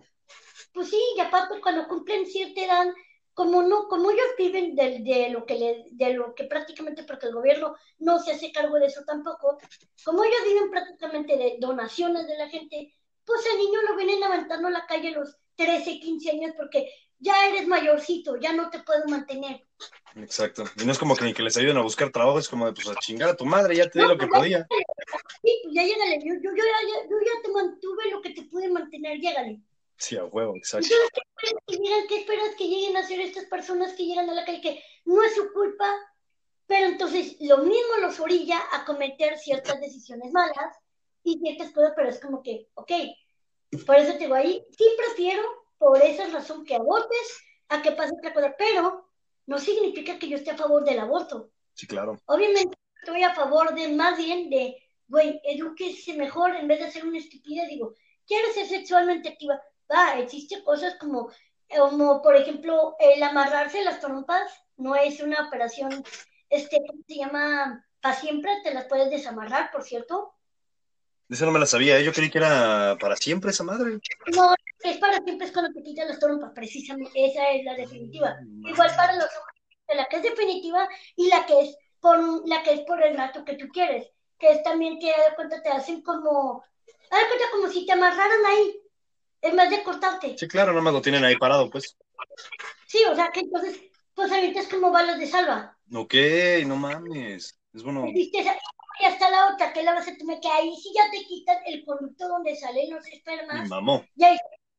[0.72, 2.86] pues sí, y aparte cuando cumplen cierta edad,
[3.34, 7.26] como no, como ellos viven de, de lo que le, de lo que prácticamente, porque
[7.26, 9.58] el gobierno no se hace cargo de eso tampoco,
[10.04, 14.68] como ellos viven prácticamente de donaciones de la gente, pues el niño lo vienen aventando
[14.68, 18.80] a la calle a los 13, 15 años porque ya eres mayorcito, ya no te
[18.80, 19.66] puedo mantener.
[20.16, 20.64] Exacto.
[20.80, 22.72] Y no es como que ni que les ayuden a buscar trabajo, es como de
[22.72, 24.66] pues a chingar a tu madre, ya te di lo que podía.
[25.42, 28.42] Sí, pues ya llégale, yo, yo, yo, ya, yo ya te mantuve lo que te
[28.42, 29.60] pude mantener, llégale.
[29.96, 30.88] Sí, a huevo, exacto.
[30.88, 34.34] ¿qué esperas que lleguen, qué esperas que lleguen a hacer estas personas que llegan a
[34.34, 34.60] la calle?
[34.60, 35.86] Que no es su culpa,
[36.66, 40.76] pero entonces lo mismo los orilla a cometer ciertas decisiones malas
[41.22, 42.92] y ciertas cosas, pero es como que, ok,
[43.86, 45.42] por eso te digo ahí, sí prefiero,
[45.78, 49.08] por esa razón, que abortes a que pase otra cosa, pero
[49.46, 51.50] no significa que yo esté a favor del aborto.
[51.74, 52.18] Sí, claro.
[52.26, 54.76] Obviamente estoy a favor de más bien de,
[55.08, 57.68] güey, edúquese mejor en vez de hacer una estupidez.
[57.68, 57.94] Digo,
[58.26, 59.60] quiero ser sexualmente activa.
[59.92, 61.30] Va, existen cosas como,
[61.68, 66.04] como por ejemplo, el amarrarse las trompas no es una operación,
[66.50, 67.86] este, ¿cómo se llama?
[68.00, 70.34] Para siempre te las puedes desamarrar, por cierto.
[71.28, 72.04] Esa no me la sabía, ¿eh?
[72.04, 73.98] yo creí que era para siempre esa madre.
[74.34, 78.36] No, es para siempre es cuando te quitan las trompas, precisamente, esa es la definitiva.
[78.62, 82.74] Igual para los hombres, la que es definitiva y la que es por la que
[82.74, 86.02] es por el rato que tú quieres, que es también que de cuenta te hacen
[86.02, 86.62] como,
[87.10, 88.82] haz cuenta como si te amarraran ahí,
[89.44, 90.36] en vez de cortarte.
[90.38, 91.96] Sí, claro, nada más lo tienen ahí parado, pues.
[92.86, 93.80] Sí, o sea que entonces,
[94.14, 95.76] pues ahorita es como balas de salva.
[95.92, 96.14] Ok,
[96.66, 97.58] no mames.
[97.72, 98.06] Es bueno.
[98.06, 101.58] Y hasta la otra, que la vas a tener que ahí sí ya te quitan
[101.66, 103.68] el conducto donde salen los espermas.
[103.68, 104.04] mamó.
[104.14, 104.36] ya,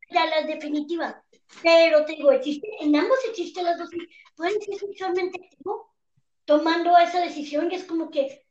[0.09, 1.21] ya la definitiva.
[1.61, 3.89] Pero te digo, existe, en ambos existe las dos.
[4.35, 5.93] Pueden ser sexualmente activo
[6.45, 8.45] tomando esa decisión y es como que,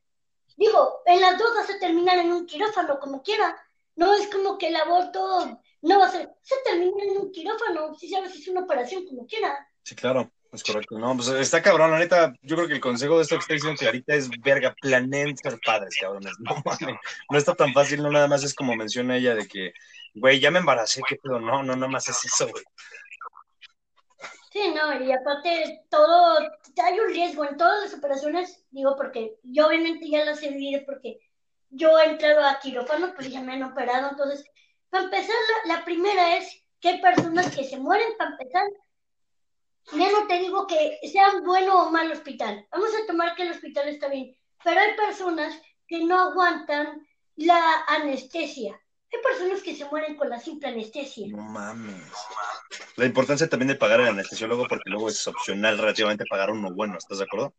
[0.56, 3.56] digo, en las dos vas a terminar en un quirófano como quiera.
[3.96, 7.94] No es como que el aborto no va a ser, se termina en un quirófano,
[7.94, 9.68] si sabes, es una operación como quiera.
[9.82, 10.98] Sí, claro, es correcto.
[10.98, 12.32] No, pues está cabrón, la neta.
[12.40, 15.58] Yo creo que el consejo de esto que está diciendo Clarita es verga, planeen ser
[15.64, 16.32] padres, cabrones.
[16.38, 16.96] No mames,
[17.30, 19.74] no está tan fácil, no nada más es como menciona ella de que,
[20.14, 21.38] güey, ya me embaracé, qué pedo.
[21.38, 22.64] No, no, nada más es eso, güey.
[24.50, 26.38] Sí, no, y aparte todo,
[26.82, 30.82] hay un riesgo en todas las operaciones, digo, porque yo obviamente ya las he vivido
[30.86, 31.18] porque
[31.70, 34.44] yo he entrado a quirófano, pues ya me han operado, entonces,
[34.94, 35.34] para empezar,
[35.66, 38.62] la, la primera es que hay personas que se mueren, para empezar,
[39.92, 43.50] ya no te digo que sean bueno o mal hospital, vamos a tomar que el
[43.50, 48.80] hospital está bien, pero hay personas que no aguantan la anestesia,
[49.12, 51.26] hay personas que se mueren con la simple anestesia.
[51.26, 52.12] No mames.
[52.94, 56.96] La importancia también de pagar el anestesiólogo, porque luego es opcional relativamente pagar uno bueno,
[56.98, 57.52] ¿estás de acuerdo?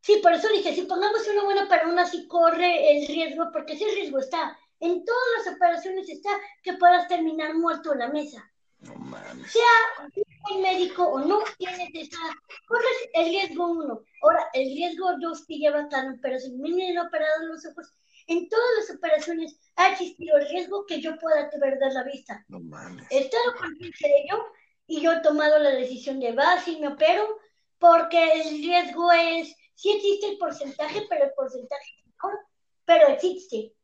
[0.00, 3.72] Sí, por eso dije, si pongamos una buena para una, sí corre el riesgo, porque
[3.72, 4.56] ese riesgo está.
[4.82, 6.30] En todas las operaciones está
[6.60, 8.52] que puedas terminar muerto en la mesa.
[8.80, 9.52] No mames.
[9.52, 10.10] Sea
[10.50, 12.18] un médico o no, tienes esa,
[12.66, 14.02] corres el riesgo uno.
[14.22, 15.88] Ahora, el riesgo dos que lleva
[16.40, 17.94] si me vienen operados los ojos,
[18.26, 22.44] en todas las operaciones ha existido el riesgo que yo pueda perder la vista.
[22.48, 23.06] No mames.
[23.10, 24.44] He estado consciente de ello
[24.88, 27.38] y yo he tomado la decisión de va, si me opero,
[27.78, 32.40] porque el riesgo es, sí existe el porcentaje, pero el porcentaje es menor,
[32.84, 33.74] pero existe.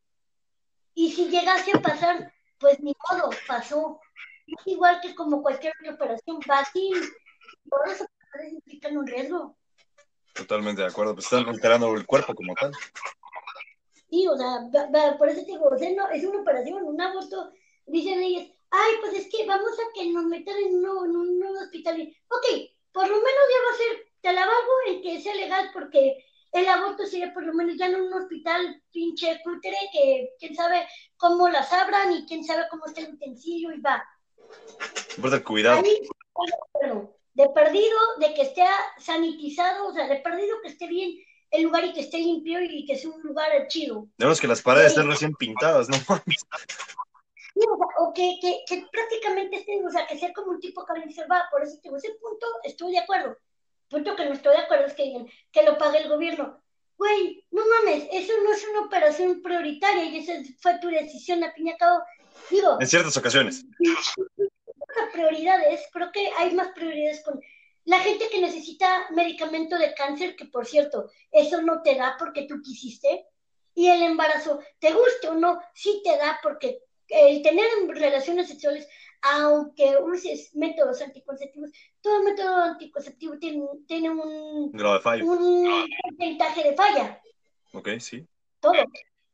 [1.00, 4.00] Y si llegase a pasar, pues ni modo, pasó.
[4.48, 6.90] Es igual que como cualquier otra operación, así,
[7.70, 9.56] todas las operaciones implican un riesgo.
[10.34, 12.72] Totalmente de acuerdo, pues están alterando el cuerpo como tal.
[14.10, 16.82] Sí, o sea, va- va- por eso te digo, o sea, no, es una operación,
[16.82, 17.52] un aborto,
[17.86, 21.16] dicen ellos, ay, pues es que vamos a que nos metan en un, nuevo- en
[21.16, 22.00] un nuevo hospital.
[22.00, 22.46] Y, ok,
[22.90, 26.24] por lo menos ya va a ser, te la valgo en que sea legal, porque
[26.52, 30.86] el aborto sería por lo menos ya en un hospital pinche cutre, que quién sabe
[31.16, 34.02] cómo las abran y quién sabe cómo está el utensilio y va.
[35.16, 35.82] Importa el cuidado.
[37.34, 38.64] De perdido, de que esté
[38.98, 41.12] sanitizado, o sea, de perdido que esté bien
[41.50, 44.08] el lugar y que esté limpio y que sea un lugar chido.
[44.16, 45.96] Tenemos que las paredes estén recién pintadas, ¿no?
[47.54, 50.60] Sí, o, sea, o que, que, que prácticamente estén, o sea, que sea como un
[50.60, 50.86] tipo
[51.28, 53.36] va, por eso digo, ese punto estoy de acuerdo.
[53.88, 56.62] Punto que no estoy de acuerdo es que digan que lo pague el gobierno.
[56.96, 61.52] Güey, no mames, eso no es una operación prioritaria y esa fue tu decisión, al
[61.52, 62.02] fin y al cabo.
[62.50, 63.64] Digo, En ciertas ocasiones.
[65.12, 67.40] prioridades, creo que hay más prioridades con
[67.84, 72.42] la gente que necesita medicamento de cáncer, que por cierto, eso no te da porque
[72.42, 73.26] tú quisiste,
[73.74, 78.86] y el embarazo, te guste o no, sí te da porque el tener relaciones sexuales,
[79.22, 85.24] aunque uses métodos anticonceptivos, todo método anticonceptivo tiene, tiene un, Un grado de fallo.
[85.26, 87.20] un porcentaje de falla
[87.72, 88.26] Ok, sí.
[88.60, 88.72] todo.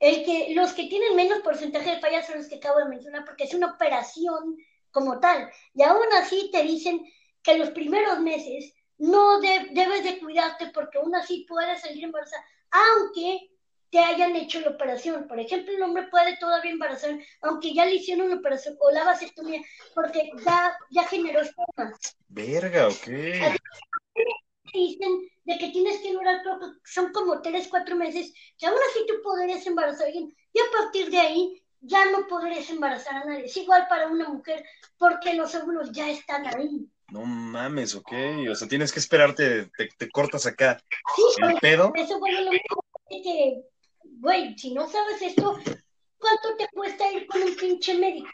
[0.00, 3.24] El que, los que tienen menos porcentaje de falla son los que acabo de mencionar,
[3.24, 4.56] porque es una operación
[4.90, 5.50] como tal.
[5.74, 7.04] Y aún así te dicen
[7.42, 12.44] que los primeros meses no de- debes de cuidarte porque aún así puedes salir embarazada,
[12.70, 13.50] aunque
[13.94, 15.28] te hayan hecho la operación.
[15.28, 19.04] Por ejemplo, el hombre puede todavía embarazar, aunque ya le hicieron una operación o la
[19.04, 19.62] vasectomía,
[19.94, 23.06] porque ya, ya generó esperma Verga, ok.
[24.72, 28.78] dicen de que tienes que durar, creo que son como tres, cuatro meses, que aún
[28.90, 33.14] así tú podrías embarazar a alguien, y a partir de ahí ya no podrías embarazar
[33.14, 33.44] a nadie.
[33.44, 34.64] Es igual para una mujer,
[34.98, 36.88] porque los óvulos ya están ahí.
[37.12, 38.12] No mames, ok.
[38.50, 40.82] O sea, tienes que esperarte, te, te cortas acá
[41.14, 41.92] Sí, el pedo.
[41.94, 43.62] eso vuelve lo mismo que,
[44.20, 45.58] güey, si no sabes esto,
[46.18, 48.28] ¿cuánto te cuesta ir con un pinche médico?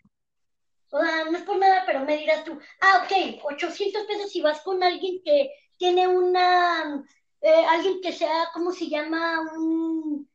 [0.90, 4.40] O sea, no es por nada, pero me dirás tú, ah, ok, 800 pesos si
[4.40, 7.04] vas con alguien que tiene una,
[7.40, 9.40] eh, alguien que sea, ¿cómo se llama?
[9.56, 10.28] Un,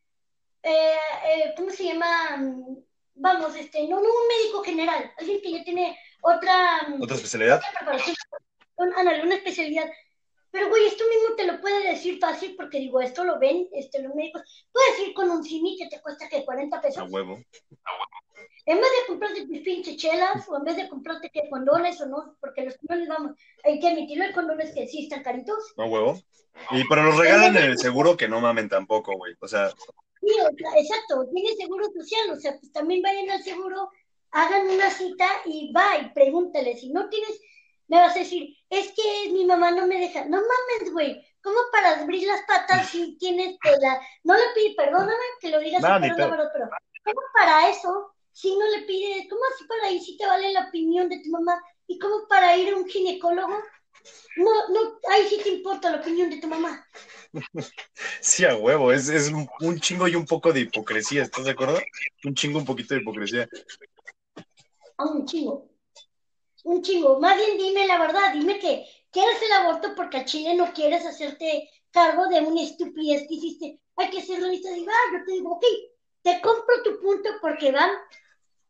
[0.63, 0.95] eh,
[1.27, 2.41] eh, ¿cómo se llama?
[3.15, 7.57] Vamos, este, no, no un médico general, alguien que ya tiene otra, Otra especialidad.
[7.57, 8.15] otra preparación,
[8.77, 9.89] un- ándale, una especialidad.
[10.55, 14.01] Pero, güey, esto mismo te lo puede decir fácil porque, digo, esto lo ven este,
[14.01, 14.41] los médicos.
[14.71, 17.11] Puedes ir con un simi que te cuesta que 40 A pesos.
[17.11, 17.37] huevo.
[18.65, 22.05] En vez de comprarte tus pinches chelas o en vez de comprarte que condones o
[22.05, 23.31] no, porque los condones, vamos,
[23.65, 25.73] hay que admitirlo, hay condones que sí están caritos.
[25.75, 26.21] A huevo.
[26.71, 29.33] Y pero los regalan en el seguro que no mamen tampoco, güey.
[29.41, 29.69] O sea,
[30.21, 33.89] Sí, o sea, exacto, tiene seguro social, o sea, pues también vayan al seguro,
[34.31, 36.77] hagan una cita y va y pregúntale.
[36.77, 37.41] Si no tienes,
[37.89, 40.25] me vas a decir, es que mi mamá no me deja.
[40.25, 44.01] No mames, güey, ¿cómo para abrir las patas si tienes que la...
[44.23, 46.69] No le pide, perdóname que lo digas, No, pero,
[47.03, 50.67] ¿cómo para eso si no le pides, cómo así para ir si te vale la
[50.67, 51.61] opinión de tu mamá?
[51.87, 53.63] ¿Y cómo para ir a un ginecólogo?
[54.37, 56.85] No, no, ahí sí te importa la opinión de tu mamá.
[58.19, 58.91] sí, a huevo.
[58.91, 61.79] Es, es un un chingo y un poco de hipocresía, ¿estás de acuerdo?
[62.23, 63.47] Un chingo, un poquito de hipocresía.
[64.97, 65.74] a un chingo.
[66.65, 67.19] Un chingo.
[67.19, 71.05] Más bien dime la verdad, dime que quieres el aborto porque a Chile no quieres
[71.05, 73.79] hacerte cargo de una estupidez que hiciste.
[73.97, 75.63] Hay que ser realista y va, yo te digo, ok,
[76.23, 77.87] te compro tu punto porque va,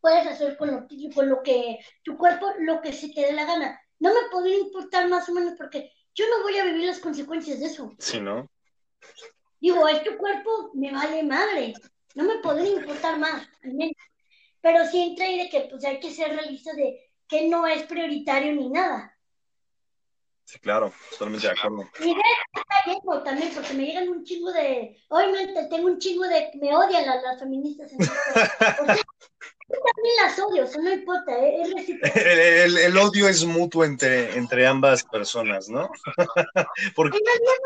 [0.02, 3.46] puedes hacer con lo, con lo que tu cuerpo, lo que se te dé la
[3.46, 3.80] gana.
[4.00, 7.62] No me podría importar más o menos porque yo no voy a vivir las consecuencias
[7.62, 7.94] de eso.
[7.98, 8.52] Sí, ¿no?
[9.62, 11.74] Digo, es tu cuerpo, me vale madre.
[12.14, 13.96] No me podría importar más, al menos.
[14.60, 17.84] Pero sí entra ahí de que pues hay que ser realista de que no es
[17.84, 19.12] prioritario ni nada.
[20.46, 20.94] Sí, claro.
[21.12, 21.90] Totalmente de acuerdo.
[22.00, 22.22] Y de
[23.24, 24.96] también, porque me llegan un chingo de.
[25.10, 26.52] Obviamente tengo un chingo de.
[26.62, 27.92] Me odian las, las feministas.
[27.92, 28.02] en.
[28.02, 28.96] O sea,
[29.68, 31.64] yo también las odio, eso no importa, ¿eh?
[31.64, 31.90] es.
[32.16, 35.90] El, el- el odio es mutuo entre, entre ambas personas, ¿no?
[36.96, 37.18] Porque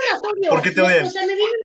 [0.10, 0.49] las odio.
[0.49, 1.05] ¿Por qué te odian?
[1.05, 1.55] O sea, me vienen,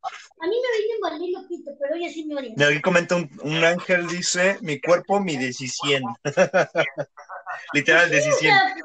[0.40, 2.60] a mí me vienen valiendo pito, pero ellas sí me odian.
[2.60, 6.02] aquí comenta un, un ángel, dice, mi cuerpo, mi decisión.
[7.72, 8.54] Literal, Sí, o decisión.
[8.54, 8.76] sea,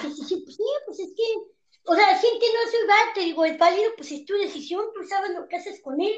[0.00, 1.22] pues, sí, pues, sí, pues es que,
[1.84, 5.04] o sea, sí entiendo eso, Iván, te digo, es válido, pues es tu decisión, tú
[5.06, 6.14] sabes lo que haces con él,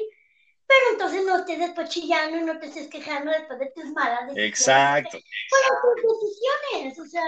[0.67, 3.85] pero entonces no te des pa' chillando y no te estés quejando después de tus
[3.91, 4.49] malas decisiones.
[4.49, 5.19] Exacto.
[5.49, 7.23] Fueron tus decisiones, o sea,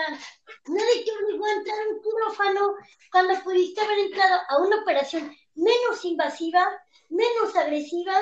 [0.67, 2.75] nadie te obligó a entrar a un quirófano
[3.11, 6.67] cuando pudiste haber entrado a una operación menos invasiva,
[7.09, 8.13] menos agresiva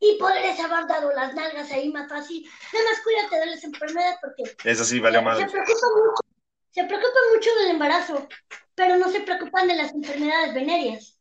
[0.00, 2.48] y poderles haber dado las nalgas ahí más fácil.
[2.72, 5.46] Nada más cuídate de las enfermedades porque Eso sí, valió se madre.
[5.46, 6.22] preocupan mucho,
[6.70, 8.28] se preocupan mucho del embarazo,
[8.74, 11.18] pero no se preocupan de las enfermedades venéreas.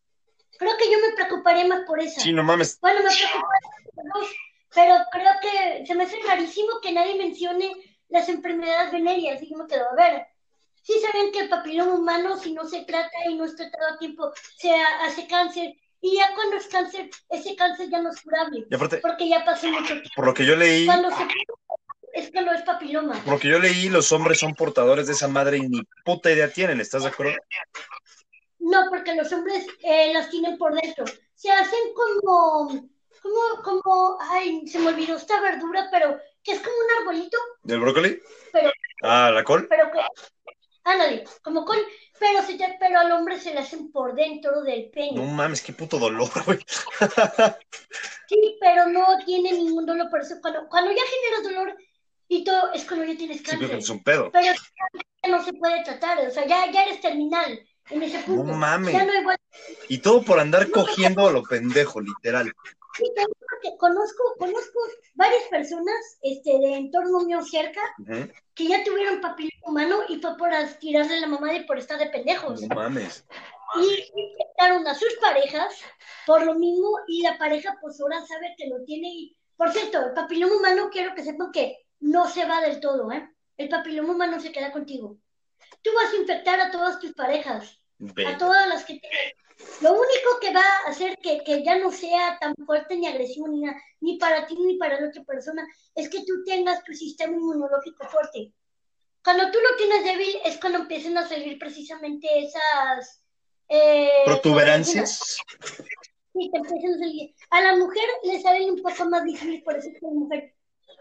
[0.58, 2.22] Creo que yo me preocuparía más por esa.
[2.22, 2.80] Sí, no mames.
[2.82, 3.48] Bueno, me preocupa
[3.96, 4.30] por dos,
[4.74, 7.72] pero creo que se me hace rarísimo que nadie mencione
[8.10, 9.42] las enfermedades venéreas.
[9.42, 10.28] Y yo me quedo, a ver,
[10.84, 13.98] sí saben que el papiloma humano, si no se trata y no es tratado a
[13.98, 15.74] tiempo, se ha- hace cáncer.
[16.02, 19.46] Y ya cuando es cáncer, ese cáncer ya no es curable, Y aparte, porque ya
[19.46, 20.10] pasó mucho tiempo.
[20.16, 21.28] por lo que yo leí, Cuando se
[22.14, 23.14] es que no es papiloma.
[23.24, 26.32] por lo que yo leí, los hombres son portadores de esa madre y ni puta
[26.32, 27.34] idea tienen, ¿estás de acuerdo?
[28.60, 31.06] No, porque los hombres eh, las tienen por dentro.
[31.36, 32.68] Se hacen como,
[33.22, 37.80] como, como, ay, se me olvidó esta verdura, pero que es como un arbolito, ¿Del
[37.80, 38.20] brócoli?
[38.52, 38.72] pero,
[39.04, 39.68] Ah, la col.
[39.68, 40.00] pero que,
[40.84, 41.78] ándale, como con,
[42.22, 45.34] pero, se te- pero al hombre se le hacen por dentro del No pene.
[45.34, 46.60] mames, qué puto dolor, güey.
[48.28, 51.78] Sí, pero no tiene ningún dolor, por eso cuando, cuando ya generas dolor
[52.28, 53.80] y todo, es cuando ya tienes Sí, creo que cáncer.
[53.80, 54.32] es un pedo.
[54.32, 57.60] Pero ya no se puede tratar, o sea, ya, ya eres terminal
[57.90, 58.44] en ese punto.
[58.54, 58.94] mames.
[58.94, 59.38] Ya no hay.
[59.90, 62.54] Y todo por andar cogiendo a lo pendejo, literal.
[62.98, 64.80] Sí, también porque conozco, conozco
[65.16, 67.82] varias personas este, de entorno mío cerca
[68.54, 72.10] que ya tuvieron papiloma humano y fue por tirarle la mamá de por estar de
[72.10, 72.62] pendejos.
[72.62, 73.26] No mames.
[73.80, 75.74] Y infectaron a sus parejas
[76.26, 79.08] por lo mismo y la pareja pues ahora sabe que lo tiene.
[79.08, 83.12] Y, por cierto, el papiloma humano quiero que sepan que no se va del todo,
[83.12, 83.30] ¿eh?
[83.58, 85.18] El papiloma humano se queda contigo.
[85.82, 87.82] Tú vas a infectar a todas tus parejas
[88.26, 89.32] a todas las que tengan.
[89.82, 93.48] Lo único que va a hacer que, que ya no sea tan fuerte ni agresivo
[93.48, 96.94] ni, nada, ni para ti ni para la otra persona es que tú tengas tu
[96.94, 98.54] sistema inmunológico fuerte.
[99.24, 103.22] Cuando tú lo tienes débil es cuando empiezan a salir precisamente esas
[103.74, 105.38] eh, ¿Protuberancias?
[106.34, 107.36] Sí, te empiezan a salir.
[107.50, 110.16] A la mujer le salen un poco más difíciles, por eso es que a la
[110.16, 110.56] mujer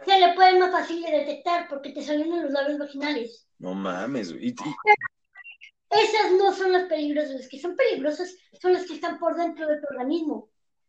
[0.06, 3.48] se le puede más fácil de detectar porque te salen en los labios vaginales.
[3.58, 4.54] No mames, güey.
[5.90, 9.66] Esas no son las peligrosas, las que son peligrosas son las que están por dentro
[9.66, 10.48] de tu organismo.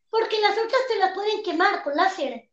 [0.09, 2.49] Porque las otras te las pueden quemar con láser.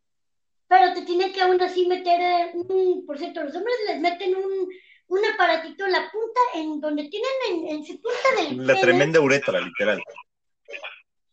[0.68, 4.34] Pero te tienen que aún así meter, eh, un- por cierto, los hombres les meten
[4.36, 4.68] un,
[5.08, 8.80] un aparatito en la punta, en donde tienen en, en su punta del La pene,
[8.80, 10.02] tremenda uretra, literal.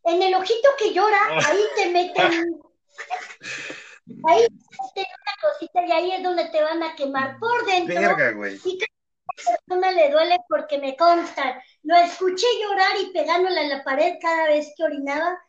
[0.05, 2.31] en el ojito que llora, ahí te meten,
[4.27, 7.93] ahí te meten una cosita y ahí es donde te van a quemar por dentro.
[8.01, 8.59] Verga, güey.
[8.63, 8.77] Y
[9.43, 11.63] cada persona le duele porque me consta.
[11.83, 15.39] Lo escuché llorar y pegándole a la pared cada vez que orinaba.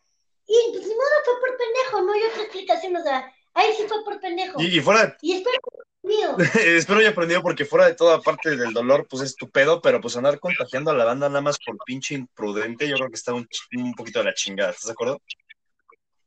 [0.45, 2.95] Y pues ni modo fue por pendejo, no hay otra explicación.
[2.95, 4.61] O sea, ahí sí fue por pendejo.
[4.61, 5.59] Y, y fuera, Y espero
[6.65, 9.99] espero haya aprendido porque fuera de toda parte del dolor, pues es tu pedo, pero
[9.99, 13.33] pues andar contagiando a la banda nada más por pinche imprudente, yo creo que está
[13.33, 15.21] un, un poquito de la chingada, ¿estás de acuerdo?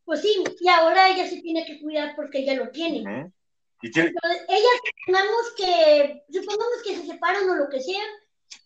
[0.04, 3.32] Pues sí, y ahora ella se tiene que cuidar porque ella lo tiene.
[3.82, 8.02] Y tiene, Entonces, ella, supongamos que, supongamos que se separan o lo que sea,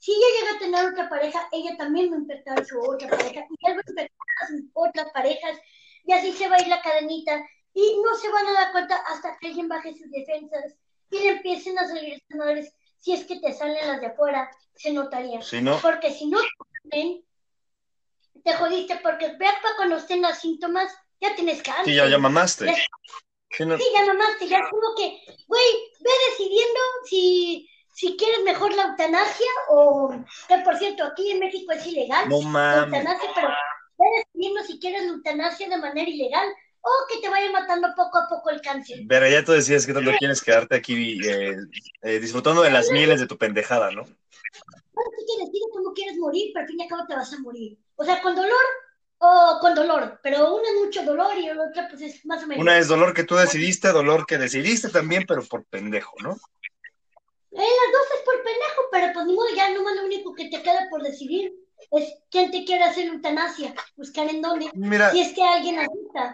[0.01, 3.09] si ella llega a tener otra pareja, ella también va a infectar a su otra
[3.09, 5.59] pareja, y él va a infectar a sus otras parejas,
[6.05, 7.45] y así se va a ir la cadenita,
[7.75, 10.75] y no se van a dar cuenta hasta que alguien baje sus defensas
[11.11, 12.73] y le empiecen a salir sanadores.
[12.99, 15.43] Si es que te salen las de afuera, se notaría.
[15.43, 16.39] si no, Porque si no
[18.45, 21.85] te jodiste, porque vea para cuando tengas síntomas, ya tienes cáncer.
[21.87, 22.67] sí, ya, ya mamaste.
[22.67, 22.75] Ya-
[23.57, 25.63] Sí, no- Sí, ya mamaste, ya es como que, güey,
[26.01, 30.11] ve decidiendo si, si quieres mejor la eutanasia o,
[30.49, 33.01] que por cierto, aquí en México es ilegal no la mames.
[33.01, 33.49] eutanasia, pero
[33.99, 36.49] ve decidiendo si quieres la eutanasia de manera ilegal
[36.87, 38.99] o que te vaya matando poco a poco el cáncer.
[39.09, 41.57] Pero ya tú decías que tanto quieres quedarte aquí eh,
[42.03, 44.03] eh, disfrutando de las mieles de tu pendejada, ¿no?
[44.03, 47.33] Bueno, tú quieres, decide cómo quieres morir, pero al fin y al cabo te vas
[47.33, 47.79] a morir.
[47.97, 48.65] O sea, con dolor
[49.19, 52.47] o con dolor, pero una es mucho dolor y la otra pues es más o
[52.47, 52.63] menos.
[52.63, 56.33] Una es dolor que tú decidiste, dolor que decidiste también, pero por pendejo, ¿no?
[56.33, 60.49] Eh, las dos es por pendejo, pero pues ni modo, ya nomás lo único que
[60.49, 61.53] te queda por decidir
[61.93, 65.77] es quién te quiere hacer eutanasia, buscar en dónde, Mira, si es que alguien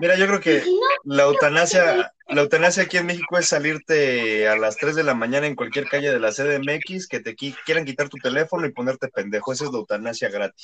[0.00, 4.48] mira, yo creo que si no, la eutanasia, la eutanasia aquí en México es salirte
[4.48, 7.56] a las 3 de la mañana en cualquier calle de la CDMX, que te qui-
[7.66, 9.52] quieran quitar tu teléfono y ponerte pendejo.
[9.52, 10.62] Esa es la eutanasia gratis.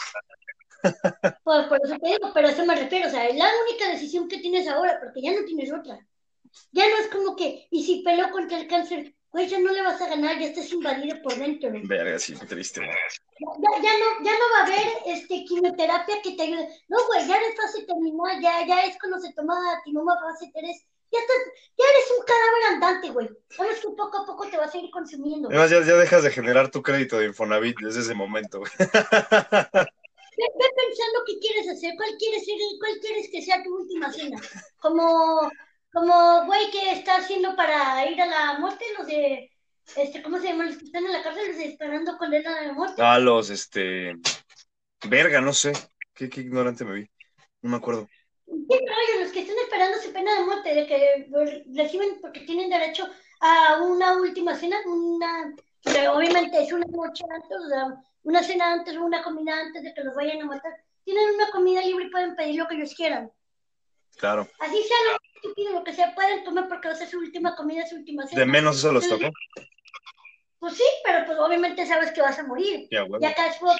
[1.44, 3.90] Pues por eso te digo, pero a eso me refiero, o sea, es la única
[3.90, 5.98] decisión que tienes ahora, porque ya no tienes otra.
[6.72, 9.82] Ya no es como que, y si peleo contra el cáncer, güey, ya no le
[9.82, 11.70] vas a ganar, ya estás invadido por dentro.
[11.70, 11.80] ¿no?
[11.84, 12.80] Verga, sí, qué triste.
[12.80, 16.68] Ya, ya no, ya no va a haber este, quimioterapia que te ayude.
[16.88, 20.86] No, güey, ya eres fase terminal, ya, ya es cuando se toma tinoma fase 3.
[21.12, 21.36] Ya, estás,
[21.78, 23.28] ya eres un cadáver andante, güey.
[23.50, 25.48] Sabes que poco a poco te vas a ir consumiendo.
[25.48, 28.60] Además, ya, ya dejas de generar tu crédito de Infonavit desde ese momento.
[28.60, 28.72] güey.
[30.36, 34.12] ve, ve pensando qué quieres hacer, cuál quieres ser, cuál quieres que sea tu última
[34.12, 34.40] cena.
[34.78, 35.50] Como,
[35.92, 39.50] como güey que está haciendo para ir a la muerte, los de,
[39.94, 40.66] este, ¿cómo se llaman?
[40.66, 43.02] Los que están en la cárcel los de esperando condena la muerte.
[43.02, 44.14] Ah, los, este.
[45.08, 45.72] Verga, no sé.
[46.12, 47.10] Qué, qué ignorante me vi.
[47.62, 48.08] No me acuerdo.
[48.46, 49.22] ¿Qué rollo?
[49.22, 51.28] Los que están esperando su pena de muerte, de que
[51.74, 53.08] reciben porque tienen derecho
[53.40, 58.72] a una última cena, una, que obviamente es una noche antes, o sea, una cena
[58.72, 60.72] antes o una comida antes de que los vayan a matar.
[61.04, 63.30] Tienen una comida libre y pueden pedir lo que ellos quieran.
[64.16, 64.48] Claro.
[64.58, 67.54] Así sea lo estúpido, lo que sea, pueden comer porque va a ser su última
[67.54, 68.40] comida, su última cena.
[68.40, 69.30] De menos eso los tocó.
[70.58, 72.88] Pues sí, pero pues obviamente sabes que vas a morir.
[72.90, 73.22] Ya, güey.
[73.22, 73.76] Ya acá es, pues,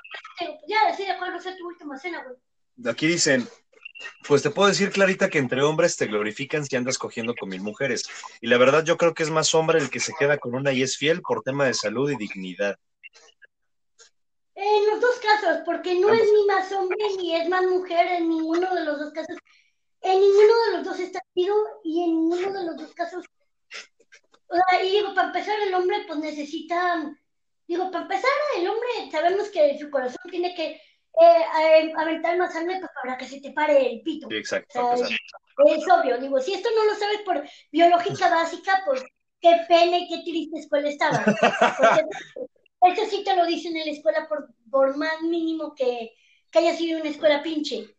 [0.68, 2.88] ya, sí, de acuerdo, va a ser tu última cena, güey.
[2.88, 3.48] Aquí dicen,
[4.28, 7.62] pues te puedo decir, Clarita, que entre hombres te glorifican si andas cogiendo con mil
[7.62, 8.08] mujeres.
[8.40, 10.72] Y la verdad yo creo que es más hombre el que se queda con una
[10.72, 12.78] y es fiel por tema de salud y dignidad.
[14.66, 16.22] En los dos casos, porque no Ambos.
[16.22, 19.36] es ni más hombre ni es más mujer en ninguno de los dos casos.
[20.00, 21.54] En ninguno de los dos está chido
[21.84, 23.24] y en ninguno de los dos casos.
[24.48, 27.14] O sea, y digo, para empezar, el hombre pues necesita.
[27.68, 30.80] Digo, para empezar, el hombre sabemos que su corazón tiene que
[31.20, 34.28] eh, aventar más sangre pues, para que se te pare el pito.
[34.28, 34.84] Sí, exacto.
[34.84, 35.16] O sea,
[35.66, 39.02] es obvio, digo, si esto no lo sabes por biológica básica, pues
[39.40, 41.24] qué pena y qué triste escuela estaba.
[41.24, 42.04] Porque
[42.86, 46.12] eso sí te lo dicen en la escuela por, por más mínimo que,
[46.50, 47.96] que haya sido una escuela pinche.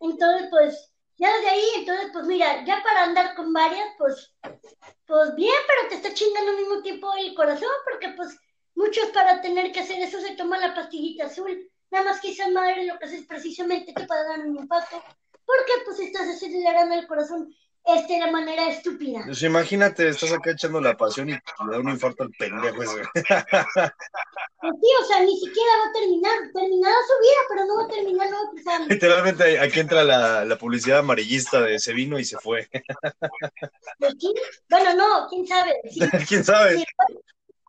[0.00, 4.34] Entonces, pues, ya desde ahí, entonces, pues mira, ya para andar con varias, pues,
[5.06, 8.38] pues bien, pero te está chingando al mismo tiempo el corazón, porque pues
[8.74, 11.70] muchos para tener que hacer eso se toman la pastillita azul.
[11.90, 15.02] Nada más que esa madre lo que hace es precisamente que para dar un impacto,
[15.44, 17.54] porque pues estás acelerando el corazón
[17.94, 19.22] este, de manera estúpida.
[19.24, 23.02] Pues imagínate, estás acá echando la pasión y le da un infarto al pendejo ese.
[24.60, 27.84] Pues sí, o sea, ni siquiera va a terminar, terminará su vida, pero no va
[27.84, 28.80] a terminar, no va a empezar.
[28.88, 32.68] Literalmente aquí entra la, la publicidad amarillista de se vino y se fue.
[33.98, 34.34] Pues sí,
[34.68, 35.80] bueno, no, quién sabe.
[35.90, 36.76] Sí, ¿Quién sabe?
[36.76, 36.84] sí,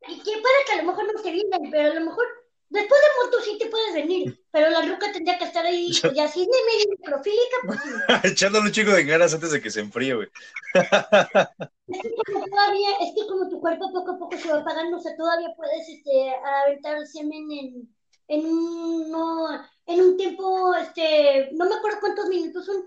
[0.08, 2.26] y que puede que a lo mejor no te vienen, pero a lo mejor
[2.72, 6.20] después de muerto sí te puedes venir, pero la ruca tendría que estar ahí, y
[6.20, 7.90] así de medio necrofílica, pues sí.
[8.34, 10.28] Echándole un chico de ganas antes de que se enfríe, güey.
[10.74, 14.98] Es que como todavía, es que como tu cuerpo poco a poco se va apagando,
[14.98, 16.34] o sea, todavía puedes este,
[16.66, 17.90] aventar semen en,
[18.30, 19.50] en, un, no,
[19.86, 22.78] en un tiempo, este, no me acuerdo cuántos minutos son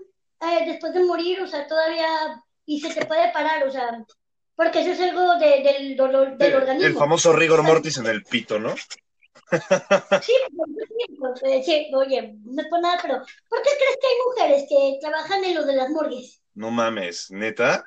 [0.41, 4.03] eh, después de morir, o sea, todavía, y se te puede parar, o sea,
[4.55, 6.87] porque eso es algo de- del dolor del organismo.
[6.87, 8.73] El famoso rigor mortis en el pito, ¿no?
[10.21, 13.17] Sí, oye, no es por nada, pero
[13.49, 16.41] ¿por qué crees que hay mujeres que trabajan en lo de las morgues?
[16.53, 17.83] No mames, neta.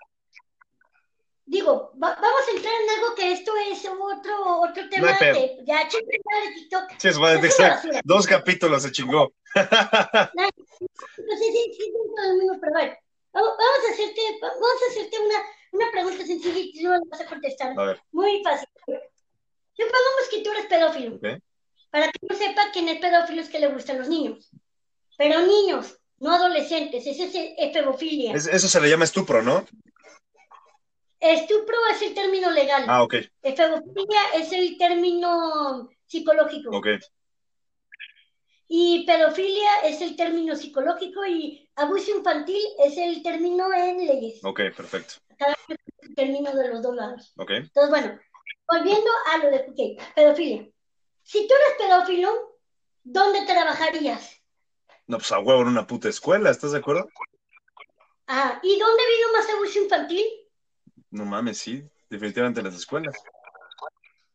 [1.46, 5.34] Digo, va- vamos a entrar en algo que esto es otro, otro tema hay pedo.
[5.34, 6.84] que ya chécate de TikTok.
[6.98, 7.88] Sí, es madre, Es una exacto.
[7.88, 8.00] basura.
[8.04, 9.32] Dos capítulos se chingó.
[9.54, 11.92] No sé si
[12.60, 12.92] pero bueno,
[13.32, 15.36] vamos, vamos a hacerte, vamos a hacerte una,
[15.72, 17.78] una pregunta sencilla y tú no la vas a contestar.
[17.78, 18.68] A ver, Muy fácil.
[19.78, 21.16] Supongamos que tú eres pedófilo.
[21.16, 21.26] ok.
[21.90, 24.50] Para que no sepa quién es pedófilo es que le gustan los niños.
[25.16, 28.34] Pero niños, no adolescentes, ese es efebofilia.
[28.34, 29.64] Es- eso se le llama estupro, ¿no?
[31.20, 32.84] Estupro es el término legal.
[32.86, 36.76] Ah, ok, Efebofilia es el término psicológico.
[36.76, 36.86] ok.
[38.70, 44.40] Y pedofilia es el término psicológico y abuso infantil es el término en leyes.
[44.44, 45.14] Ok, perfecto.
[46.02, 47.32] El término de los dos lados.
[47.38, 47.50] Ok.
[47.52, 48.20] Entonces, bueno,
[48.68, 50.68] volviendo a lo de pedofilia.
[51.22, 52.58] Si tú eres pedófilo,
[53.02, 54.40] ¿dónde trabajarías?
[55.06, 57.08] No, pues a huevo en una puta escuela, ¿estás de acuerdo?
[58.26, 60.24] Ah, ¿y dónde vino más abuso infantil?
[61.10, 63.16] No mames, sí, definitivamente en las escuelas.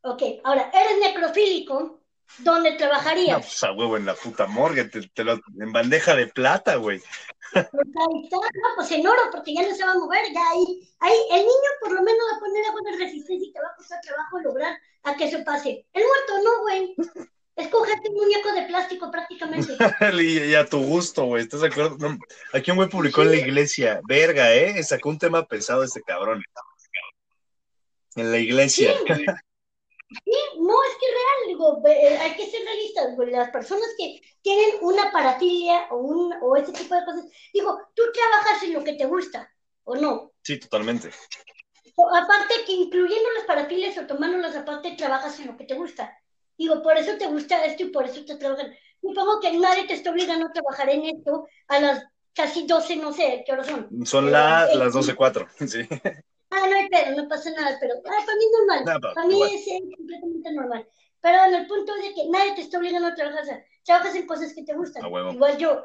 [0.02, 2.02] Ok, ahora, eres necrofílico,
[2.40, 3.46] ¿dónde No, trabajarías?
[3.46, 7.02] pues a huevo en la puta morgue, te, te lo- en bandeja de plata, güey.
[7.56, 10.89] Ahí está, no, pues en oro, porque ya no se va a mover, ya ahí,
[10.99, 13.68] ahí, el niño por lo menos va a poner a buena resistencia y te va
[13.68, 15.86] a costar trabajo lograr a que eso pase.
[15.93, 16.95] El muerto no, güey.
[17.56, 19.78] Es cogerte un muñeco de plástico prácticamente.
[20.24, 21.97] y, y a tu gusto, güey, ¿estás de acuerdo?
[21.99, 22.18] No,
[22.51, 24.82] aquí un güey publicó en la iglesia, verga, ¿eh?
[24.84, 26.43] Sacó un tema pesado este cabrón.
[28.16, 28.95] En la iglesia.
[30.26, 33.18] Sí, no, es que es real, digo, eh, hay que ser realistas.
[33.32, 38.03] Las personas que tienen una parafilia o, un, o ese tipo de cosas, digo, tú
[38.14, 39.49] trabajas en lo que te gusta,
[39.84, 40.32] ¿o no?
[40.41, 41.09] Sí, totalmente.
[41.95, 46.16] O aparte que incluyendo las parafilias o tomándolas aparte, trabajas en lo que te gusta.
[46.57, 48.74] Digo, por eso te gusta esto y por eso te trabajan.
[49.01, 52.03] Supongo que nadie te está obligando a trabajar en esto a las
[52.34, 54.05] casi 12, no sé, ¿qué horas son?
[54.05, 55.88] Son la- eh, las 12.04, sí.
[56.56, 59.01] Ah, no hay pedo, no pasa nada, pero ah, para mí es normal.
[59.16, 59.66] Para mí es
[59.97, 60.88] completamente normal.
[61.22, 64.16] Pero en el punto de que nadie te está obligando a trabajar, o sea, trabajas
[64.16, 65.04] en cosas que te gustan.
[65.32, 65.84] Igual yo,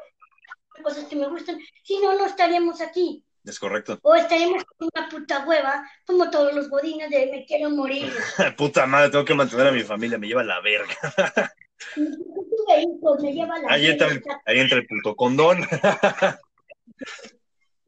[0.83, 1.57] cosas que me gustan.
[1.83, 3.23] Si no, no estaríamos aquí.
[3.45, 3.97] Es correcto.
[4.03, 8.11] O estaríamos con una puta hueva, como todos los godines de me quiero morir.
[8.57, 10.95] Puta madre, tengo que mantener a mi familia, me lleva la verga.
[13.19, 14.41] Me lleva la Ahí entra, el- verga.
[14.45, 15.57] ahí entra el puto condón.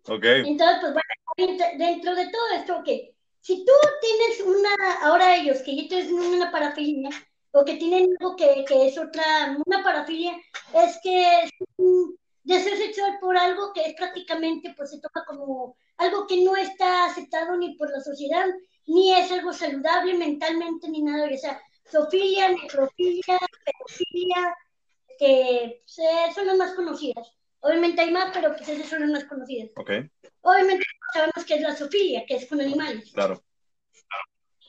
[0.08, 0.24] ok.
[0.24, 3.72] Entonces, pues bueno, dentro- de todo esto, que si tú
[4.02, 7.10] tienes una, ahora ellos que ya tienen una parafilia,
[7.52, 10.34] o que tienen algo que, que es otra, una parafilia,
[10.74, 15.76] es que es un deseo sexual por algo que es prácticamente, pues se toma como
[15.98, 18.46] algo que no está aceptado ni por la sociedad,
[18.88, 24.56] ni es algo saludable mentalmente, ni nada, o sea, zoofilia, necrofilia, pedofilia,
[25.20, 27.28] que pues, eh, son las más conocidas.
[27.62, 29.70] Obviamente hay más, pero pues esas son las más conocidas.
[29.76, 29.92] Ok,
[30.42, 30.84] Obviamente
[31.14, 33.12] sabemos que es la zoofilia, que es con animales.
[33.12, 33.42] claro.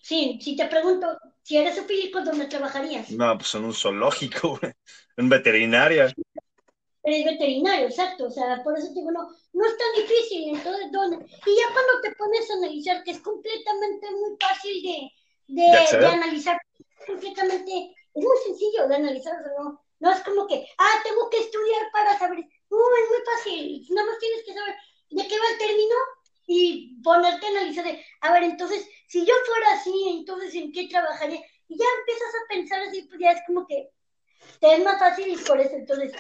[0.03, 1.07] Sí, si te pregunto,
[1.43, 3.11] si eres zoofílico, ¿dónde trabajarías?
[3.11, 4.59] No, pues en un zoológico.
[5.17, 6.13] En veterinaria.
[7.05, 8.27] Eres veterinario, exacto.
[8.27, 10.57] O sea, por eso te digo, no, no es tan difícil.
[10.57, 11.17] Entonces, ¿dónde?
[11.17, 15.11] Y ya cuando te pones a analizar, que es completamente muy fácil de,
[15.49, 16.59] de, de analizar,
[17.07, 21.29] completamente, es muy sencillo de analizar, o sea, no, no es como que, ah, tengo
[21.29, 22.45] que estudiar para saber.
[22.73, 23.87] No, es muy fácil.
[23.91, 24.75] Nada más tienes que saber
[25.11, 25.95] de qué va el término
[26.47, 30.89] y ponerte a analizar de, a ver, entonces, si yo fuera así, entonces, ¿en qué
[30.89, 31.41] trabajaría?
[31.69, 33.91] Y ya empiezas a pensar así, pues ya es como que
[34.61, 36.13] te es más fácil y por eso, entonces,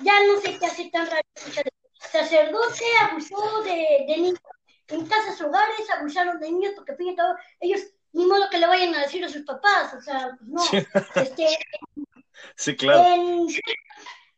[0.00, 1.64] ya no se te hace tan raro escuchar.
[2.10, 4.40] Sacerdote abusó de, de niños.
[4.88, 7.80] En casas hogares abusaron de niños porque, fíjate, todo, ellos,
[8.12, 10.60] ni modo que le vayan a decir a sus papás, o sea, pues no.
[10.60, 10.78] Sí.
[11.16, 11.46] Este,
[12.56, 13.04] Sí, claro.
[13.14, 13.48] en-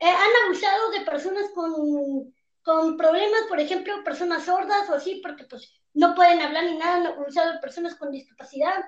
[0.02, 5.44] eh, han abusado de personas con, con problemas, por ejemplo, personas sordas o así, porque
[5.44, 8.82] pues no pueden hablar ni nada, han abusado de personas con discapacidad,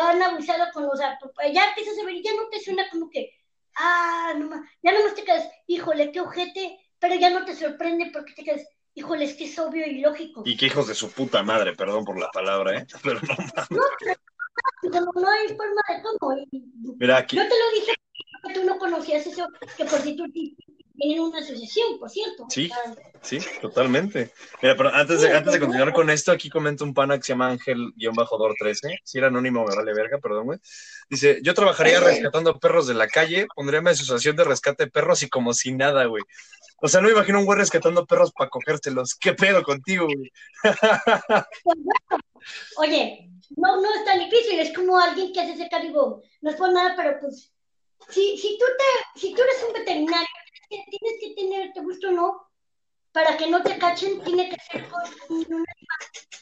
[0.00, 1.00] han abusado con los
[1.34, 3.30] pues, ya empiezas a ver, ya no te suena como que,
[3.76, 7.56] ah, no más, ya no más te quedas, híjole, qué ojete, pero ya no te
[7.56, 8.62] sorprende porque te quedas,
[8.94, 10.42] híjole, es que es obvio y lógico.
[10.46, 12.86] Y qué hijos de su puta madre, perdón por la palabra, ¿eh?
[13.02, 13.36] Pero no.
[14.82, 16.36] No, no, no hay forma de cómo.
[16.52, 16.64] y-
[16.98, 17.92] Mira, aquí, Yo te lo dije
[18.52, 20.24] tú no conocías eso, que por si tú
[20.96, 22.46] tienen una asociación, por cierto.
[22.48, 22.70] Sí.
[23.22, 24.32] Sí, totalmente.
[24.60, 27.32] Mira, pero antes de, antes de continuar con esto, aquí comenta un pana que se
[27.32, 28.98] llama Ángel-Dor13.
[29.02, 30.58] Si era anónimo, me vale verga, perdón, güey.
[31.08, 35.22] Dice, yo trabajaría rescatando perros de la calle, pondría mi asociación de rescate de perros
[35.22, 36.22] y como si nada, güey.
[36.82, 39.14] O sea, no me imagino un güey rescatando perros para cogérselos.
[39.14, 40.30] ¿Qué pedo contigo, güey?
[42.76, 46.56] Oye, no, no es tan difícil, es como alguien que hace ese digo, no es
[46.56, 47.53] por nada, pero pues,
[48.10, 50.26] si, si, tú te, si tú eres un veterinario,
[50.68, 50.86] tienes
[51.20, 52.48] que- tener, te gusta o no,
[53.12, 55.66] para que no te cachen, tiene que ser con un animal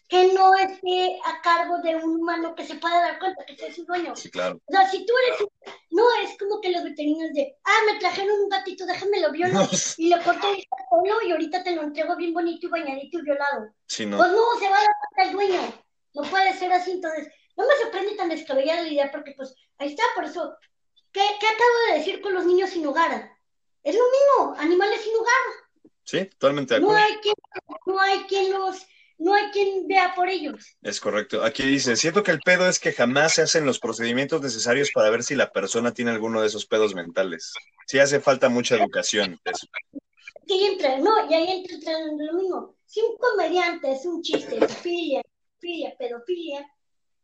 [0.09, 3.73] que no esté a cargo de un humano que se pueda dar cuenta que sea
[3.73, 4.15] su dueño.
[4.17, 4.59] Sí, claro.
[4.67, 5.49] O sea, si tú eres, un-
[5.91, 9.61] no es como que los veterinarios de, ah, me trajeron un gatito, déjame lo violo
[9.97, 13.23] y le corto el pelo y ahorita te lo entrego bien bonito y bañadito y
[13.23, 13.71] violado.
[13.87, 14.17] Sí, no.
[14.19, 15.83] Pues no, se va a dar cuenta el dueño.
[16.15, 19.89] No puede ser así, entonces, no me sorprende tan descabellada la idea, porque pues ahí
[19.89, 20.55] está, por eso,
[21.13, 23.31] ¿qué, qué acabo de decir con los niños sin hogar?
[23.83, 25.91] Es lo mismo, animales sin hogar.
[26.05, 27.05] Sí, totalmente de No acuerdo.
[27.07, 27.35] hay quien,
[27.87, 28.87] no hay quien los,
[29.19, 30.77] no hay quien vea por ellos.
[30.83, 31.43] Es correcto.
[31.45, 35.11] Aquí dice, siento que el pedo es que jamás se hacen los procedimientos necesarios para
[35.11, 37.53] ver si la persona tiene alguno de esos pedos mentales.
[37.87, 39.41] Sí hace falta mucha educación.
[39.45, 39.67] eso.
[40.47, 42.77] Que ahí entra, no, y ahí entra, entra lo mismo.
[42.85, 45.23] Si un comediante es un chiste, pedofilia,
[45.61, 46.67] pedofilia, pedofilia,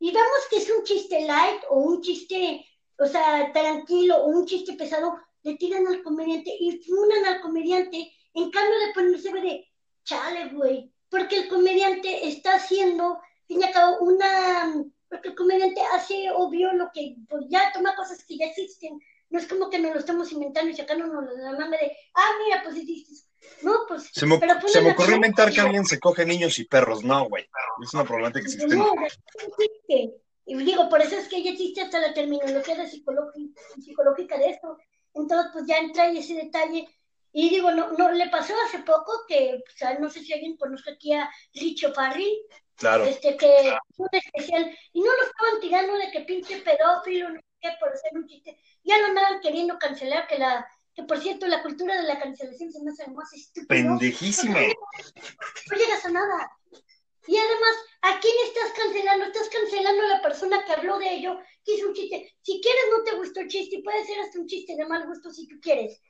[0.01, 2.65] y vemos que es un chiste light o un chiste,
[2.99, 8.13] o sea, tranquilo o un chiste pesado, le tiran al comediante y funan al comediante,
[8.35, 9.69] en cambio de ponerse de,
[10.05, 15.81] chale, güey, porque el comediante está haciendo, fin y al cabo, una, porque el comediante
[15.95, 18.99] hace obvio lo que, pues ya toma cosas que ya existen,
[19.31, 22.63] no es como que nos lo estamos inventando y sacándonos la manga de, ah, mira,
[22.65, 23.29] pues existe.
[23.63, 24.11] No, pues.
[24.13, 27.05] Se me, pero se me a ocurrió inventar que alguien se coge niños y perros.
[27.05, 27.49] No, güey.
[27.83, 28.77] Es una problemática que existe.
[28.77, 30.21] no, no existe.
[30.49, 34.51] Y digo, por eso es que ya existe hasta la terminología de psicológi- psicológica de
[34.51, 34.79] esto.
[35.15, 36.89] Entonces, pues ya entra ahí ese detalle.
[37.33, 40.57] Y digo, no, no, le pasó hace poco que, o sea, no sé si alguien
[40.57, 42.39] conozca aquí a Richo Farrell,
[42.77, 43.05] Claro.
[43.05, 47.47] este, que un especial, y no lo estaban tirando de que pinche pedófilo, no sé
[47.61, 51.47] qué, por hacer un chiste, ya lo andaban queriendo cancelar, que la, que por cierto,
[51.49, 53.67] la cultura de la cancelación se me hace más estúpido.
[53.69, 54.57] Pendejísimo.
[54.57, 56.51] No llegas a nada.
[57.29, 59.27] Y además, ¿a quién estás cancelando?
[59.27, 62.35] Estás cancelando a la persona que habló de ello, que hizo un chiste.
[62.41, 65.07] Si quieres, no te gustó el chiste, y puede ser hasta un chiste de mal
[65.07, 66.01] gusto si tú quieres.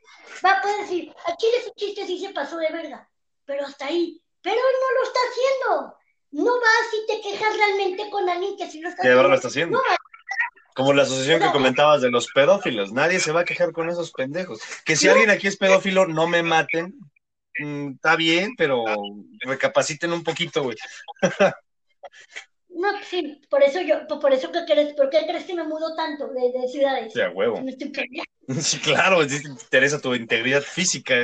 [0.45, 3.11] Va, puedes decir, a Chile ese chiste sí se pasó de verga,
[3.45, 4.23] pero hasta ahí.
[4.43, 5.97] Pero él no lo está haciendo.
[6.31, 9.49] no vas y te quejas realmente con alguien que sí lo está verdad lo está
[9.49, 9.77] haciendo.
[9.77, 9.99] No vas.
[10.77, 12.93] Como la asociación que comentabas de los pedófilos.
[12.93, 14.61] Nadie se va a quejar con esos pendejos.
[14.85, 16.95] Que si alguien aquí es pedófilo, no me maten.
[17.59, 18.85] Mm, está bien, pero
[19.41, 20.77] recapaciten un poquito, güey.
[22.69, 25.97] No, sí, por eso yo, por eso que crees, ¿por qué crees que me mudo
[25.97, 27.13] tanto de, de ciudades?
[27.13, 27.61] Sí, a huevo.
[27.63, 28.25] Me estoy perdiendo.
[28.63, 31.17] Sí, claro, te interesa tu integridad física.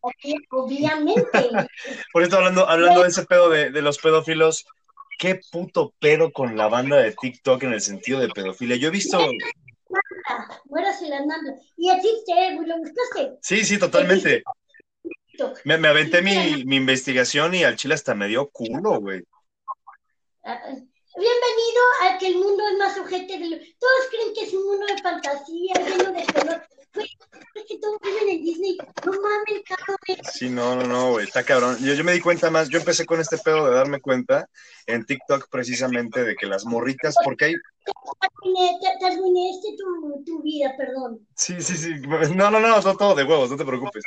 [0.00, 1.22] Obvi- Obviamente.
[2.12, 4.64] Por eso hablando, hablando de ese pedo de, de los pedófilos,
[5.18, 8.76] qué puto pedo con la banda de TikTok en el sentido de pedofilia.
[8.76, 9.30] Yo he visto,
[10.64, 11.20] Muérase la.
[11.76, 13.38] Y existe, güey, ¿lo buscaste?
[13.40, 14.42] sí, sí, totalmente.
[15.64, 19.22] Me, me aventé mi, mi investigación y al chile hasta me dio culo, güey.
[20.44, 20.76] Ah, ah.
[21.14, 23.56] Bienvenido a que el mundo es más ojete de lo...
[23.56, 26.62] Todos creen que es un mundo de fantasía, lleno de color.
[26.94, 27.10] Güey,
[27.54, 28.78] es que todos viven en Disney.
[29.04, 29.98] No mames, cabrón.
[30.32, 31.76] Sí, no, no, no, güey, está cabrón.
[31.80, 34.48] Yo, yo me di cuenta más, yo empecé con este pedo de darme cuenta
[34.86, 41.26] en TikTok precisamente de que las morritas, porque hay, te arruinaste tu, tu vida, perdón.
[41.36, 41.90] Sí, sí, sí.
[42.34, 44.02] No, no, no, no todo de huevos, no te preocupes.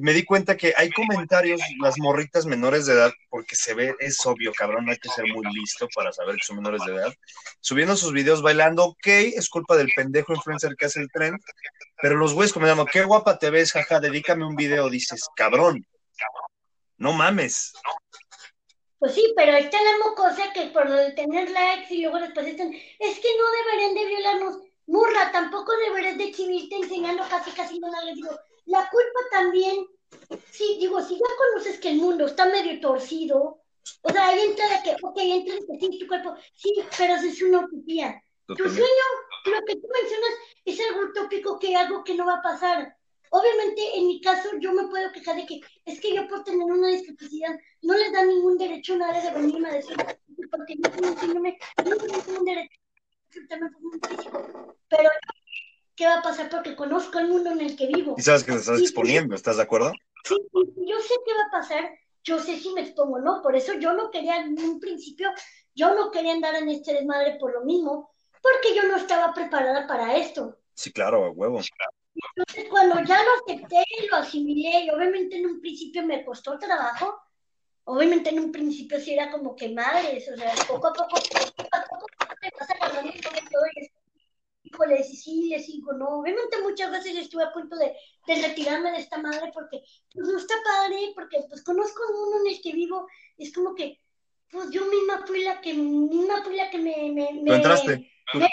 [0.00, 4.24] Me di cuenta que hay comentarios, las morritas menores de edad, porque se ve, es
[4.26, 7.12] obvio, cabrón, hay que ser muy listo para saber que son menores de edad,
[7.60, 11.38] subiendo sus videos bailando, ok, es culpa del pendejo influencer que hace el tren,
[12.00, 15.84] pero los güeyes comentando, qué guapa te ves, jaja, dedícame un video, dices, cabrón,
[16.96, 17.72] no mames.
[18.98, 23.18] Pues sí, pero está la mocosa que por tener likes y luego después están, es
[23.20, 24.58] que no deberían de violarnos.
[24.86, 28.02] Murra, tampoco deberías de exhibirte enseñando casi casi nada.
[28.04, 28.30] Les digo,
[28.68, 29.86] la culpa también,
[30.50, 33.60] sí, digo, si ya conoces que el mundo está medio torcido,
[34.02, 37.14] o sea, ahí entra de que, ok, entra de que sí, tu cuerpo, sí, pero
[37.14, 38.22] eso es una utopía.
[38.46, 39.04] Tu sueño,
[39.46, 40.30] lo que tú mencionas,
[40.64, 42.96] es algo utópico que algo que no va a pasar.
[43.30, 46.62] Obviamente, en mi caso, yo me puedo quejar de que es que yo por tener
[46.62, 49.96] una discapacidad no les da ningún derecho a nadie de venirme a decir
[50.50, 54.76] porque yo tengo un síndrome, no tengo ningún derecho a insultarme por un físico.
[54.88, 55.10] Pero,
[55.98, 56.48] ¿qué va a pasar?
[56.48, 58.14] Porque conozco el mundo en el que vivo.
[58.16, 59.92] Y sabes que te estás exponiendo, ¿estás de acuerdo?
[60.24, 61.90] Sí, yo sé qué va a pasar,
[62.22, 65.30] yo sé si me expongo o no, por eso yo no quería en un principio,
[65.74, 69.88] yo no quería andar en este desmadre por lo mismo, porque yo no estaba preparada
[69.88, 70.58] para esto.
[70.74, 71.60] Sí, claro, a huevo.
[72.36, 77.20] Entonces, cuando ya lo acepté, lo asimilé, y obviamente en un principio me costó trabajo,
[77.84, 81.16] obviamente en un principio sí era como que madres, o sea, poco a poco,
[81.56, 82.06] poco a poco
[82.40, 83.12] te vas agarrando
[83.50, 83.90] todo y es,
[84.72, 87.94] híjole, sí, sí, les digo, no, obviamente muchas veces estuve a punto de,
[88.26, 89.82] de retirarme de esta madre porque
[90.14, 93.06] pues no está padre, porque pues conozco el mundo en el que vivo,
[93.36, 94.00] es como que,
[94.50, 98.12] pues yo misma fui la que, misma fui la que me, me, ¿Tú me- entraste?
[98.34, 98.48] me-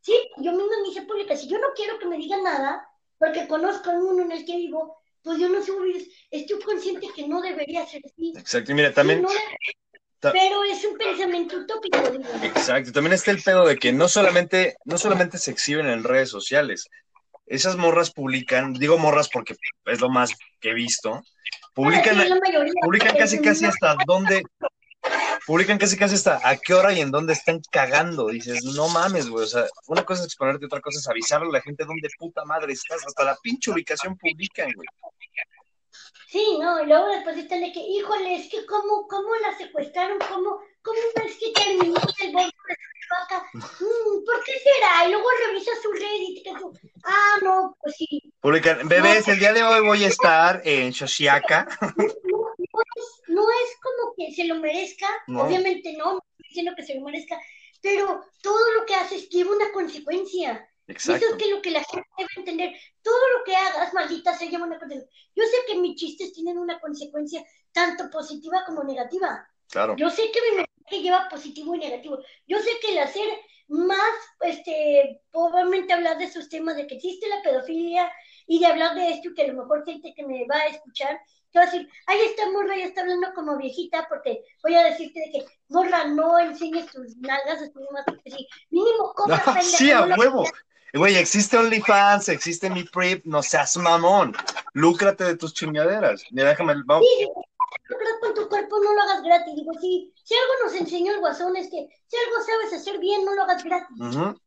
[0.00, 2.88] sí, yo misma me hice pública, si yo no quiero que me digan nada,
[3.18, 7.26] porque conozco el mundo en el que vivo, pues yo no soy, estoy consciente que
[7.26, 8.32] no debería ser así.
[8.36, 9.22] Exacto, y mira, Sí, también...
[9.22, 9.56] no debería- ta-
[10.20, 12.24] pero es un pensamiento utópico, digo.
[12.42, 16.30] Exacto, también está el pedo de que no solamente, no solamente se exhiben en redes
[16.30, 16.88] sociales,
[17.46, 19.54] esas morras publican, digo morras porque
[19.84, 21.22] es lo más que he visto,
[21.74, 22.72] publican, Sí, la mayoría.
[22.82, 24.42] publican casi casi hasta dónde,
[25.46, 28.28] publican casi casi hasta a qué hora y en dónde están cagando.
[28.28, 31.52] Dices, no mames, güey, o sea, una cosa es exponerte, otra cosa es avisarle a
[31.52, 34.88] la gente dónde puta madre estás, hasta la pinche ubicación publican, güey.
[36.26, 40.18] Sí, no, y luego después están de que, híjole, es que cómo, cómo la secuestraron,
[40.28, 45.06] cómo, cómo es que terminó el bolso de su vaca, Mm, ¿por qué será?
[45.06, 46.72] Y luego revisa su Reddit, que su,
[47.04, 51.68] ah, no, pues sí, Publican, bebés, el día de hoy voy a estar en Shoshiaka.
[51.96, 56.72] no, no es, no es como que se lo merezca, obviamente no, no estoy diciendo
[56.76, 57.38] que se lo merezca,
[57.80, 60.68] pero todo lo que haces lleva una consecuencia.
[60.88, 61.36] Y eso Exacto.
[61.36, 64.66] es que lo que la gente debe entender, todo lo que hagas, maldita sea, lleva
[64.66, 65.10] una consecuencia.
[65.34, 69.48] Yo sé que mis chistes tienen una consecuencia tanto positiva como negativa.
[69.68, 69.96] Claro.
[69.96, 72.18] Yo sé que mi mensaje lleva positivo y negativo.
[72.46, 73.28] Yo sé que el hacer
[73.68, 78.10] más, este, probablemente hablar de esos temas de que existe la pedofilia
[78.46, 80.66] y de hablar de esto y que a lo mejor gente que me va a
[80.66, 81.20] escuchar
[81.50, 84.84] te va a decir, ahí está morra, ya está hablando como viejita porque voy a
[84.84, 89.62] decirte de que morra, no enseñes tus nalgas, así más porque sí, mínimo compra pendeja,
[89.62, 90.44] Sí, a no huevo.
[90.92, 94.34] Güey, existe OnlyFans, existe mi Prip, no seas mamón.
[94.72, 96.22] Lúcrate de tus chingaderas.
[96.30, 97.06] Mira, déjame, vamos.
[97.18, 97.28] Sí,
[98.20, 99.54] con tu cuerpo, no lo hagas gratis.
[99.54, 103.24] Digo, sí, si algo nos enseñó el guasón es que si algo sabes hacer bien,
[103.24, 103.96] no lo hagas gratis.
[104.00, 104.40] Ujú.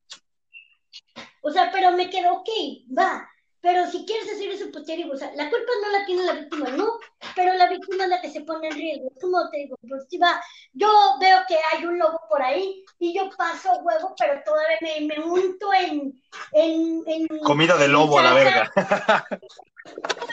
[1.42, 2.50] O sea, pero me quedo, ok,
[2.98, 3.30] va.
[3.62, 6.24] Pero si quieres hacer eso, pues te digo, o sea, la culpa no la tiene
[6.24, 7.00] la víctima, no,
[7.36, 9.12] pero la víctima es la que se pone en riesgo.
[9.20, 10.42] Como te digo, pues si va,
[10.74, 10.88] yo
[11.20, 15.20] veo que hay un lobo por ahí y yo paso huevo, pero todavía me, me
[15.24, 16.22] unto en,
[16.54, 18.72] en, en Comida de lobo a la verga.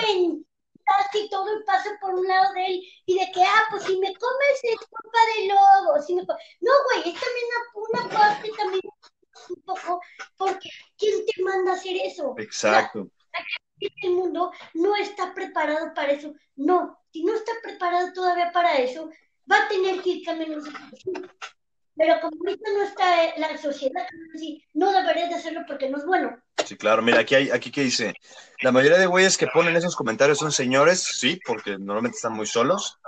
[0.09, 0.47] en,
[1.15, 3.99] y todo y paso por un lado de él y de que, ah, pues si
[3.99, 6.03] me comes es culpa del lobo.
[6.03, 8.83] Si me no, güey, es también una, una parte también
[9.51, 10.01] un poco
[10.37, 12.35] porque ¿quién te manda a hacer eso?
[12.39, 13.09] Exacto.
[14.03, 16.35] El mundo no está preparado para eso.
[16.57, 19.11] No, si no está preparado todavía para eso,
[19.51, 20.63] va a tener que ir cambiando
[21.97, 24.07] pero como ahorita no está la sociedad,
[24.75, 26.37] no deberías de hacerlo porque no es bueno.
[26.67, 27.01] Sí, claro.
[27.01, 28.15] Mira, aquí hay, aquí que dice,
[28.61, 32.47] la mayoría de güeyes que ponen esos comentarios son señores, sí, porque normalmente están muy
[32.47, 32.99] solos.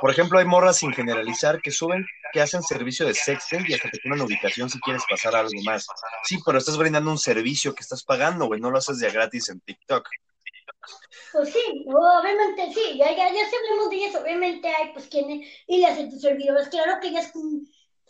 [0.00, 3.88] Por ejemplo, hay morras sin generalizar que suben, que hacen servicio de sexting y hasta
[3.88, 5.86] te ponen ubicación si quieres pasar algo más.
[6.24, 9.48] Sí, pero estás brindando un servicio que estás pagando, güey, no lo haces de gratis
[9.48, 10.08] en TikTok.
[11.32, 15.78] Pues sí, obviamente sí, ya, ya, ya hablamos de eso, obviamente hay pues quienes y
[15.78, 17.32] le hacen tus servidores, claro que es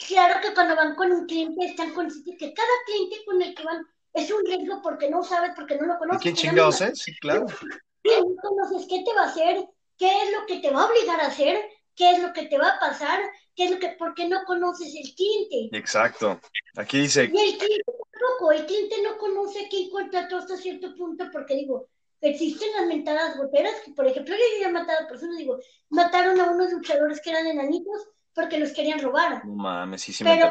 [0.09, 3.63] Claro que cuando van con un cliente están conscientes que cada cliente con el que
[3.63, 6.23] van es un riesgo porque no sabes, porque no lo conoces.
[6.23, 7.01] ¿Quién chingados es?
[7.01, 7.47] Sí, claro.
[8.05, 9.65] no conoces qué te va a hacer,
[9.99, 11.61] qué es lo que te va a obligar a hacer,
[11.97, 13.21] qué es lo que te va a pasar,
[13.57, 15.77] qué es lo que, porque no conoces el cliente.
[15.77, 16.41] Exacto.
[16.77, 17.25] Aquí dice.
[17.25, 21.89] Y el cliente tampoco, el cliente no conoce quién contrató hasta cierto punto, porque digo,
[22.21, 25.59] existen las mentadas goteras, que por ejemplo, yo ya he matado a personas, digo,
[25.89, 29.45] mataron a unos luchadores que eran enanitos porque los querían robar.
[29.47, 30.51] No mames, sí, sí Pero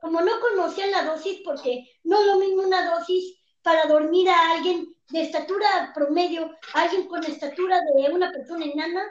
[0.00, 4.52] como no, conocían la dosis, porque no es lo mismo una dosis para dormir a
[4.52, 9.02] alguien de estatura promedio, alguien con estatura de una persona enana,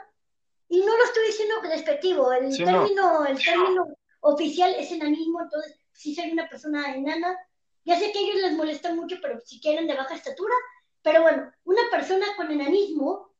[0.68, 3.86] y no lo estoy diciendo despectivo, el término, el término
[4.20, 7.36] oficial es enanismo, entonces si soy una persona enana,
[7.84, 10.54] ya sé que a ellos les molesta mucho, pero si quieren de baja estatura,
[11.02, 13.32] pero bueno, una persona con enanismo,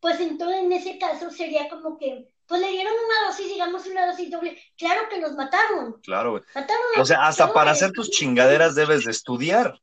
[0.00, 4.06] pues entonces en ese caso sería como que pues le dieron una dosis, digamos, una
[4.06, 4.58] dosis doble.
[4.76, 6.00] Claro que los mataron.
[6.02, 6.42] Claro, güey.
[6.98, 9.78] o sea, hasta para hacer tus chingaderas debes de estudiar.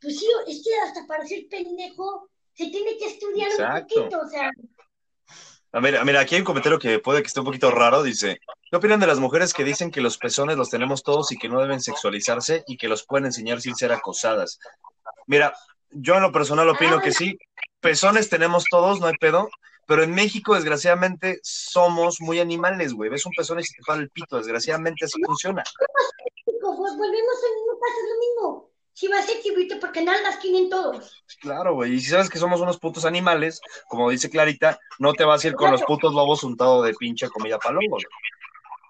[0.00, 4.28] Pues sí, es que hasta para ser pendejo se tiene que estudiar un poquito, o
[4.28, 4.50] sea.
[5.70, 8.40] A ver, mira, aquí hay un comentario que puede que esté un poquito raro, dice,
[8.70, 11.48] ¿qué opinan de las mujeres que dicen que los pezones los tenemos todos y que
[11.48, 14.58] no deben sexualizarse y que los pueden enseñar sin ser acosadas?
[15.26, 15.54] Mira,
[15.90, 17.38] yo en lo personal opino ah, que sí,
[17.80, 19.48] pezones tenemos todos, no hay pedo,
[19.88, 23.08] pero en México, desgraciadamente, somos muy animales, güey.
[23.08, 24.36] Ves un pezón y se te para el pito.
[24.36, 25.64] Desgraciadamente así funciona.
[26.44, 28.70] Pues volvemos mismo caso, es lo mismo.
[28.92, 31.24] Si vas a exhibirte porque nalgas tienen todos.
[31.40, 31.94] Claro, güey.
[31.94, 35.48] Y si sabes que somos unos putos animales, como dice Clarita, no te vas a
[35.48, 38.04] ir con los putos lobos untado de pinche comida palomos.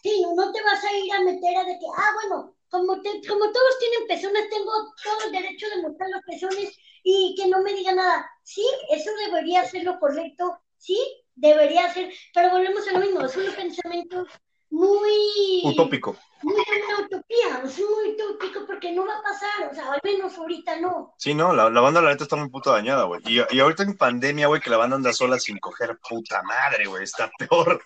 [0.03, 3.53] Sí, no te vas a ir a meter a de que, ah, bueno, como, como
[3.53, 4.73] todos tienen pezones, tengo
[5.05, 8.29] todo el derecho de mostrar los pezones y que no me diga nada.
[8.43, 10.99] Sí, eso debería ser lo correcto sí,
[11.35, 14.27] debería ser, pero volvemos a lo mismo, es un pensamiento
[14.71, 15.63] muy...
[15.65, 16.17] Utópico.
[16.43, 20.37] Muy una utopía, es muy utópico porque no va a pasar, o sea, al menos
[20.39, 21.15] ahorita no.
[21.19, 23.21] Sí, no, la, la banda la neta está muy puta dañada, güey.
[23.27, 26.87] Y, y, ahorita en pandemia, güey, que la banda anda sola sin coger, puta madre,
[26.87, 27.83] güey, está peor.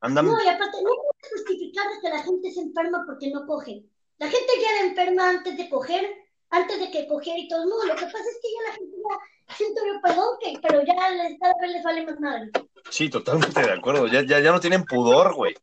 [0.00, 0.26] Andan...
[0.26, 3.84] No, y aparte, no puedes justificar que la gente se enferma porque no coge.
[4.18, 6.10] La gente ya era enferma antes de coger,
[6.50, 7.64] antes de que cogiera y todo.
[7.64, 9.16] No, lo que pasa es que ya la gente ya
[9.56, 12.50] siento yo perdón, que, pero ya cada vez les vale más madre.
[12.90, 14.06] Sí, totalmente de acuerdo.
[14.06, 15.54] Ya, ya, ya no tienen pudor, güey.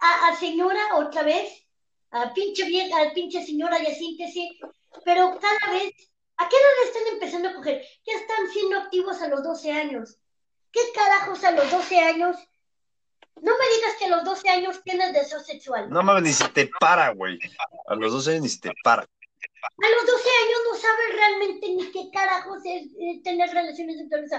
[0.00, 1.66] A, señora, otra vez,
[2.10, 4.48] a pinche vieja, a pinche señora, ya siéntese,
[5.04, 5.92] pero cada vez,
[6.36, 7.82] ¿a qué edad están empezando a coger?
[8.06, 10.18] Ya están siendo activos a los 12 años.
[10.70, 12.36] ¿Qué carajos a los 12 años?
[13.36, 15.90] No me digas que a los 12 años tienes deseo sexual.
[15.90, 17.38] No mames, ni si te para, güey.
[17.86, 19.06] A los 12 años ni si te para.
[19.62, 24.30] A los 12 años no sabes realmente ni qué carajos es tener relaciones sexuales.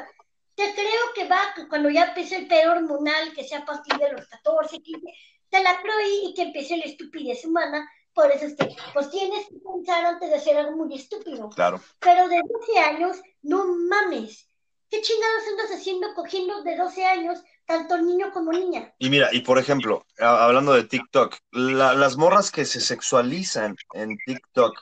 [0.55, 4.11] te creo que va cuando ya empiece el peor hormonal, que sea a partir de
[4.11, 5.01] los 14, 15,
[5.49, 7.89] te la creo y que empiece la estupidez humana.
[8.13, 11.49] Por eso, este, pues tienes que pensar antes de hacer algo muy estúpido.
[11.49, 11.81] Claro.
[11.99, 14.47] Pero de 12 años, no mames.
[14.89, 18.93] ¿Qué chingados andas haciendo cogiendo de 12 años tanto niño como niña?
[18.99, 24.79] Y mira, y por ejemplo, hablando de TikTok, las morras que se sexualizan en TikTok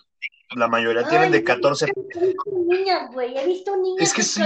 [0.55, 1.87] la mayoría tienen de 14.
[2.67, 4.41] Niñas, güey, he visto niñas es que sí.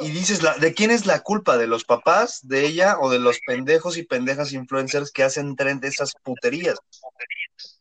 [0.00, 1.56] Y dices, la, ¿de quién es la culpa?
[1.56, 5.78] ¿De los papás, de ella o de los pendejos y pendejas influencers que hacen tren
[5.78, 6.76] de esas puterías?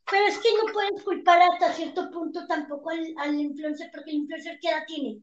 [0.10, 4.18] Pero es que no puedes culpar hasta cierto punto tampoco al, al influencer, porque el
[4.18, 5.22] influencer ¿qué edad tiene?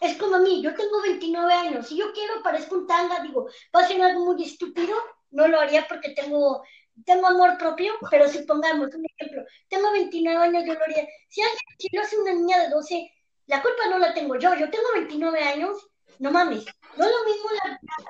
[0.00, 3.48] Es como a mí, yo tengo 29 años, si yo quiero parezco un tanga, digo,
[3.74, 4.94] va a ser algo muy estúpido,
[5.30, 6.62] no lo haría porque tengo
[7.04, 11.06] tengo amor propio, pero si pongamos un ejemplo, tengo 29 años, yo lo haría.
[11.28, 13.12] Si alguien, si lo hace una niña de 12,
[13.46, 14.54] la culpa no la tengo yo.
[14.54, 16.64] Yo tengo 29 años, no mames.
[16.96, 17.50] No es lo mismo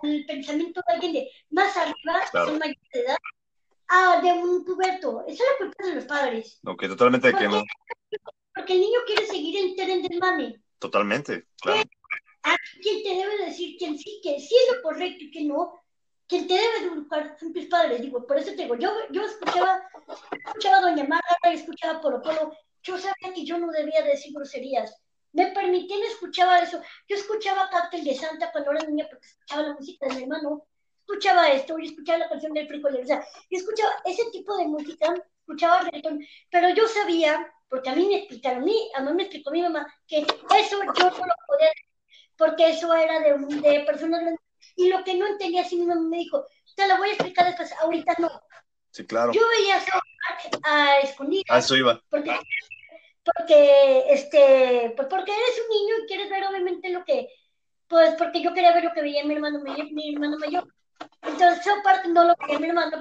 [0.03, 2.53] el pensamiento de alguien de más arriba, claro.
[2.53, 3.17] mayor de edad,
[3.89, 5.25] a de un puberto.
[5.27, 6.61] Esa es la culpa de los padres.
[6.65, 7.63] Ok, totalmente de que no.
[8.55, 10.63] Porque el niño quiere seguir el tren del mame.
[10.79, 11.83] Totalmente, claro.
[12.83, 15.80] ¿quién te debe decir quién sí, que sí es lo correcto y que no?
[16.31, 18.01] ¿Quién te debe educar son tus padres.
[18.01, 19.83] Digo, por eso te digo, yo, yo escuchaba,
[20.47, 22.53] escuchaba a Doña Marta escuchaba Polo Polo.
[22.85, 24.97] Yo sabía que yo no debía decir groserías.
[25.33, 26.81] Me permitían escuchaba eso.
[27.09, 30.69] Yo escuchaba Cártel de Santa cuando era niña porque escuchaba la música de mi hermano.
[31.01, 33.03] Escuchaba esto, yo escuchaba la canción del frijolero.
[33.03, 36.25] O sea, yo escuchaba ese tipo de música, escuchaba reggaetón.
[36.49, 39.63] Pero yo sabía, porque a mí me explicaron, a mí, a mí me explicó mi
[39.63, 41.87] mamá, que eso yo no lo podía decir,
[42.37, 44.23] porque eso era de, de personas
[44.77, 46.45] y lo que no entendía, así mismo me dijo,
[46.75, 48.31] te lo voy a explicar después, ahorita no.
[48.91, 49.33] Sí, claro.
[49.33, 51.45] Yo veía a, a escondidas.
[51.49, 52.03] A eso iba.
[52.09, 52.37] Porque,
[53.25, 57.29] porque, este, pues porque eres un niño y quieres ver obviamente lo que,
[57.87, 60.67] pues porque yo quería ver lo que veía mi hermano, mi, mi hermano mayor.
[61.23, 63.01] Entonces, esa parte no lo veía mi hermano.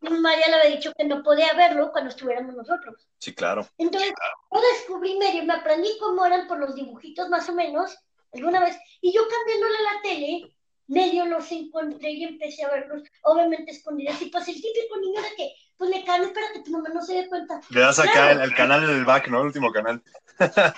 [0.00, 3.08] Mi mamá ya le había dicho que no podía verlo cuando estuviéramos nosotros.
[3.18, 3.66] Sí, claro.
[3.78, 4.12] Entonces,
[4.52, 7.96] yo descubrí medio, me aprendí cómo eran por los dibujitos más o menos,
[8.32, 10.53] alguna vez, y yo cambiándole la tele,
[10.86, 14.20] medio los encontré y empecé a verlos, obviamente escondidas.
[14.22, 17.02] Y pues el típico niño de que, pues le caen, espera que tu mamá no
[17.02, 17.60] se dé cuenta.
[17.70, 18.40] Le das acá Claro.
[18.42, 19.40] el, el canal del back, ¿no?
[19.40, 20.02] El último canal.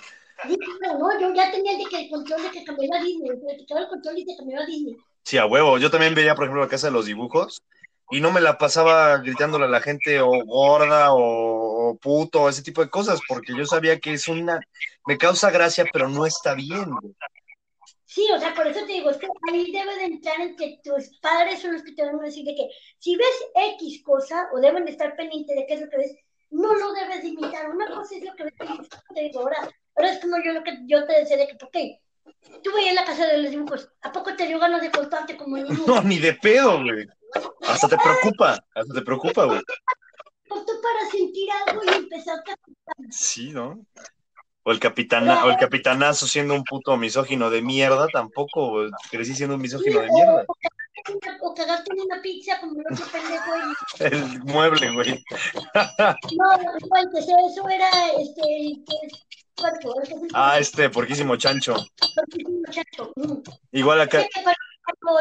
[0.47, 3.03] Sí, claro, no, yo ya tenía el, de que el control de que cambiaba a
[3.03, 4.95] Disney, de que quitaba el control y te cambiaba a Disney.
[5.25, 5.79] Sí, a huevo.
[5.79, 7.63] Yo también veía, por ejemplo, la casa de los dibujos
[8.11, 12.63] y no me la pasaba gritándole a la gente o gorda o, o puto ese
[12.63, 14.61] tipo de cosas porque yo sabía que es una...
[15.07, 16.91] Me causa gracia, pero no está bien.
[16.91, 17.15] güey.
[18.17, 20.81] Sí, o sea, por eso te digo, es que ahí debe de entrar en que
[20.83, 23.45] tus padres son los que te van a decir de que si ves
[23.75, 26.17] X cosa, o deben de estar pendientes de qué es lo que ves,
[26.49, 27.69] no lo debes de imitar.
[27.69, 28.55] Una cosa es lo que ves,
[29.11, 31.57] y te digo, ahora, ahora es como yo lo que yo te decía de que,
[31.57, 32.01] ¿por qué?
[32.65, 35.59] Tú veías la casa de los dibujos, ¿a poco te dio ganas de contarte como
[35.59, 35.69] niño?
[35.87, 37.07] No, ni de pedo, güey.
[37.69, 39.61] Hasta te preocupa, hasta te preocupa, güey.
[40.49, 42.57] Justo para sentir algo y empezar a
[43.11, 43.85] Sí, ¿no?
[44.69, 49.55] O el, capitana, o el capitanazo siendo un puto misógino de mierda, tampoco crecí siendo
[49.55, 50.45] un misógino de mierda.
[51.41, 53.53] o cagarte en una pizza como el otro pendejo.
[54.01, 55.25] El mueble, güey.
[56.37, 57.89] No, no, antes eso era
[58.19, 61.77] este, el que el que el Ah, este, porquísimo chancho.
[62.15, 63.13] cuartísimo muchacho.
[63.15, 63.35] Mm.
[63.71, 64.27] Igual acá.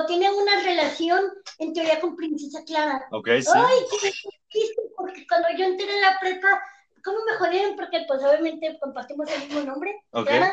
[0.08, 1.22] Tiene una relación,
[1.60, 3.06] en teoría, con Princesa Clara.
[3.12, 3.52] Ok, sí.
[3.54, 6.62] Ay, qué difícil, porque cuando yo entré en la prepa,
[7.06, 7.76] ¿cómo me jodieron?
[7.78, 9.96] Porque, pues, obviamente compartimos el mismo nombre.
[10.12, 10.28] Ok.
[10.28, 10.52] Clara.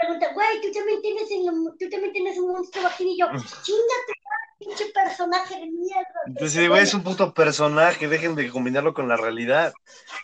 [0.00, 1.44] Pregunta, güey, ¿tú también tienes, el-
[1.78, 3.10] tú también tienes un monstruo vagina?
[3.12, 4.12] Y yo, chingate,
[4.58, 6.20] pinche personaje de mierda.
[6.26, 9.72] Entonces, güey, es un puto personaje, dejen de combinarlo con la realidad.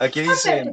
[0.01, 0.73] Aquí No, dice, pero-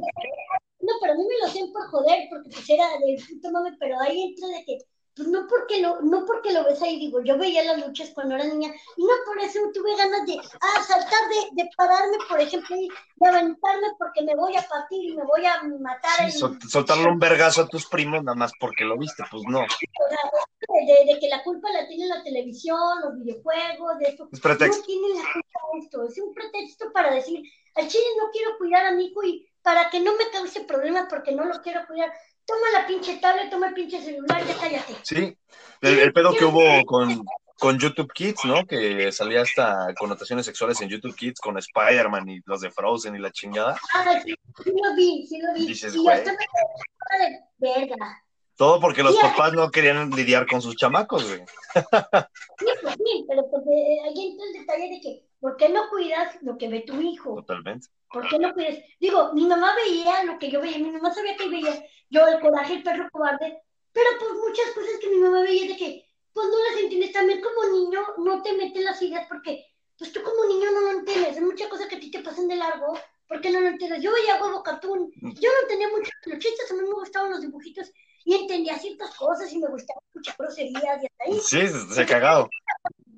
[0.80, 3.76] No, pero a mí me lo hacían por joder, porque pues era del puto mame,
[3.78, 4.78] pero ahí entra de que,
[5.16, 8.34] pues no porque lo, no porque lo ves ahí, digo, yo veía las luchas cuando
[8.34, 12.38] era niña, y no por eso tuve ganas de, ah, saltar, de, de pararme, por
[12.38, 16.30] ejemplo, y de aventarme porque me voy a partir y me voy a matar.
[16.30, 19.60] sí, en- soltarle un vergazo a tus primos nada más porque lo viste, pues no.
[19.60, 24.28] de, de- de que la culpa la tiene la televisión, los videojuegos, de esto.
[24.30, 24.80] Es pretexto.
[24.80, 27.42] No tiene la culpa de esto, es un pretexto para decir,
[27.74, 31.06] al chile no quiero cuidar a mi hijo y para que no me cause problemas
[31.08, 32.12] porque no lo quiero cuidar,
[32.46, 34.94] toma la pinche tablet, toma el pinche celular, ya cállate.
[35.02, 35.36] Sí,
[35.80, 37.24] el, el pedo que hubo con,
[37.58, 38.66] con YouTube Kids, ¿no?
[38.66, 43.18] Que salía hasta connotaciones sexuales en YouTube Kids con Spider-Man y los de Frozen y
[43.18, 43.76] la chingada.
[43.92, 45.66] Ah, sí, sí lo vi, sí lo vi.
[45.66, 48.22] Dices, y hasta me quedé de verga.
[48.56, 49.20] Todo porque los Sí.
[49.20, 51.40] papás no querían lidiar con sus chamacos, güey.
[51.74, 56.36] Sí, pues sí, pero porque ahí entra el detalle de que, ¿por qué no cuidas
[56.40, 57.34] lo que ve tu hijo?
[57.34, 57.88] Totalmente.
[58.12, 58.78] ¿Por qué no cuidas?
[59.00, 62.40] Digo, mi mamá veía lo que yo veía, mi mamá sabía que veía yo el
[62.40, 63.62] coraje, el perro cobarde,
[63.92, 67.12] pero pues muchas cosas que mi mamá veía de que, pues no las entiendes.
[67.12, 69.64] También como niño no te meten las ideas porque,
[69.98, 71.36] pues tú como niño no lo entiendes.
[71.36, 74.02] Hay muchas cosas que a ti te pasan de largo porque no lo entiendes.
[74.02, 77.40] Yo veía huevo cartoon, yo no entendía mucho los chistes, a mí me gustaban los
[77.40, 77.90] dibujitos
[78.24, 81.40] y entendía ciertas cosas y me gustaban muchas groserías y hasta ahí.
[81.40, 82.50] Sí, se ha cagado.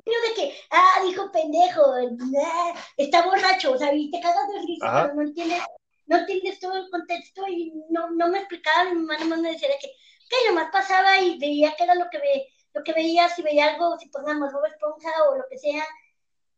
[0.09, 4.89] De que, ah, dijo pendejo, nah, está borracho, o sea, y te cagas de risa,
[4.89, 5.03] Ajá.
[5.03, 5.63] pero no entiendes,
[6.07, 9.69] no entiendes todo el contexto y no, no me explicaba, mi mamá nomás me decía
[9.69, 9.89] de que,
[10.29, 13.75] que nomás pasaba y veía que era lo que ve, lo que veía, si veía
[13.75, 15.87] algo, si pongamos Bob Esponja o lo que sea,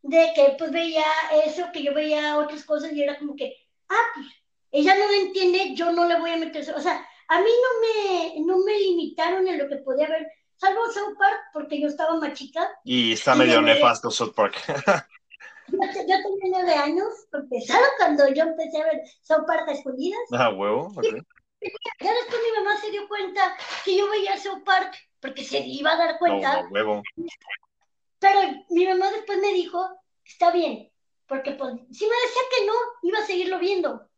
[0.02, 1.04] de que pues veía
[1.44, 3.54] eso, que yo veía otras cosas y era como que,
[3.88, 4.26] ah, pues,
[4.70, 7.50] ella no lo entiende, yo no le voy a meter eso, o sea, a mí
[7.50, 10.26] no me, no me limitaron en lo que podía ver,
[10.60, 14.54] salvo South Park, porque yo estaba más chica, Y está medio nefasto South Park.
[15.72, 20.18] Yo, yo tenía nueve años, empezaron cuando yo empecé a ver South Park a escondidas.
[20.32, 20.88] Ah, huevo.
[20.96, 21.04] ok.
[22.00, 25.92] Ya después mi mamá se dio cuenta que yo veía South Park, porque se iba
[25.92, 27.02] a dar No, cuenta, no, huevo.
[28.18, 29.88] pero mi mamá después me dijo,
[30.24, 30.90] está bien,
[31.28, 32.72] porque pues, si me decía que no,
[33.02, 34.08] iba a seguirlo viendo.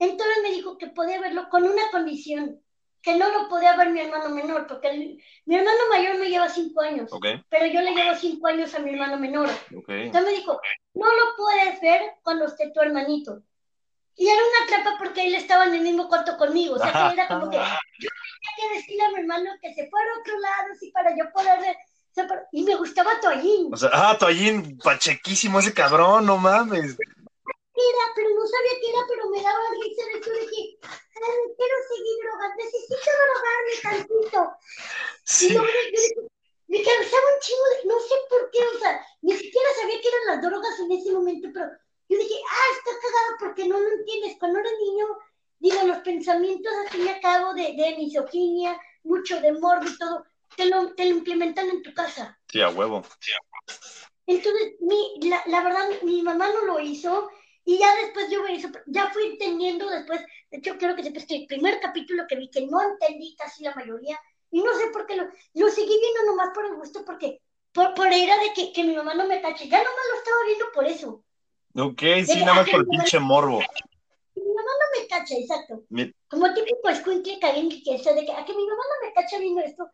[0.00, 2.60] Entonces me dijo que podía verlo con una condición,
[3.02, 6.48] que no lo podía ver mi hermano menor, porque el- mi hermano mayor me lleva
[6.48, 9.48] cinco años, Ok, pero yo le llevo cinco años a mi hermano menor.
[9.76, 9.88] ok.
[9.88, 10.60] Entonces me dijo,
[10.94, 13.42] no lo puedes ver cuando esté tu hermanito.
[14.16, 16.74] Y era una trampa porque él estaba en el mismo cuarto conmigo.
[16.74, 19.88] O sea, que era como que yo tenía que decirle a mi hermano que se
[19.88, 21.76] fuera a otro lado, así para yo poder ver.
[22.14, 23.72] pero- Y me gustaba Toallín.
[23.72, 26.98] O sea, ah, Toallín, pachequísimo ese cabrón, no mames.
[27.80, 32.16] Era, pero no sabía qué era, pero me daba risa de que "Ay, quiero seguir
[32.22, 34.40] drogando, necesito drogarme tantito.
[35.40, 36.28] Y Sí, yo, me- yo-
[36.68, 40.08] me causaba un chingo de, no sé por qué, o sea, ni siquiera sabía qué
[40.08, 41.66] eran las drogas en ese momento, pero
[42.08, 44.36] yo dije, ah, está cagado porque no lo entiendes.
[44.38, 45.06] Cuando eres niño,
[45.58, 50.24] digo, los pensamientos y al cabo de, de misoginia, mucho de morbo y todo,
[50.56, 52.38] te lo, te lo implementan en tu casa.
[52.48, 53.02] sí, a huevo.
[54.26, 57.30] Entonces, mi, la, la verdad, mi mamá no lo hizo
[57.72, 60.20] y ya después yo me hizo, ya fui entendiendo después,
[60.50, 63.62] de hecho creo que después que el primer capítulo que vi, que no entendí casi
[63.62, 64.18] la mayoría,
[64.50, 65.24] y no sé por qué lo,
[65.54, 67.40] lo seguí viendo nomás por el gusto, porque
[67.72, 70.36] por, por era de que, que mi mamá no me cache, ya nomás lo estaba
[70.46, 71.24] viendo por eso.
[71.76, 73.60] Ok, sí, nada más por el pinche morbo.
[74.34, 75.84] Mi mamá no me cacha, exacto.
[75.90, 79.14] Mi- Como típico escuincle caguengue que está de que, a que mi mamá no me
[79.14, 79.88] cacha viendo esto.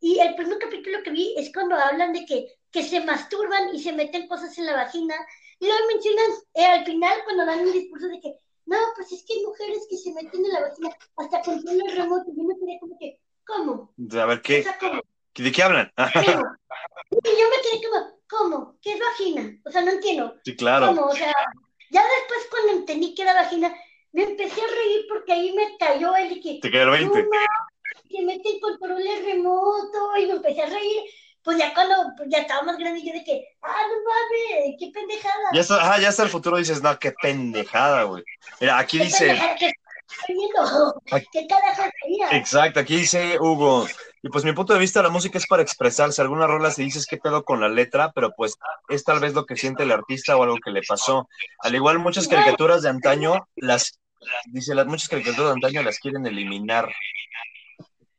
[0.00, 3.82] Y el primer capítulo que vi es cuando hablan de que, que se masturban y
[3.82, 5.14] se meten cosas en la vagina.
[5.60, 8.34] Y luego mencionan eh, al final cuando dan un discurso de que,
[8.66, 11.96] no, pues es que hay mujeres que se meten en la vagina hasta con el
[11.96, 12.30] remoto.
[12.30, 13.94] Y yo me quedé como que, ¿cómo?
[14.20, 14.62] A ver, O ¿qué?
[14.62, 15.00] sea, ¿cómo?
[15.34, 15.92] ¿De qué hablan?
[15.96, 18.78] Yo me quedé como, ¿cómo?
[18.82, 19.58] ¿Qué es vagina?
[19.64, 20.34] O sea, no entiendo.
[20.44, 20.88] Sí, claro.
[20.88, 21.06] ¿Cómo?
[21.06, 21.32] O sea,
[21.90, 23.74] ya después cuando entendí que era vagina,
[24.12, 27.22] me empecé a reír porque ahí me cayó el que, Te el no 20.
[27.22, 31.02] mames, que meten controles remoto y me empecé a reír.
[31.48, 34.90] Pues ya cuando pues ya estaba más grande, yo de que, ah, no mames, qué
[34.92, 35.48] pendejada.
[35.54, 38.22] Ya está, ah, ya está el futuro, dices, no, qué pendejada, güey.
[38.60, 39.72] Mira, aquí qué dice, pendejada que
[40.10, 41.02] estoy viendo.
[41.10, 41.26] Ay.
[41.32, 42.36] ¿Qué carajo sería?
[42.36, 43.86] exacto, aquí dice Hugo.
[44.22, 46.20] Y pues mi punto de vista, la música es para expresarse.
[46.20, 48.58] Algunas rolas se dices qué pedo con la letra, pero pues
[48.90, 51.30] es tal vez lo que siente el artista o algo que le pasó.
[51.60, 53.98] Al igual muchas caricaturas de antaño, las,
[54.48, 56.92] dice, las muchas caricaturas de antaño las quieren eliminar.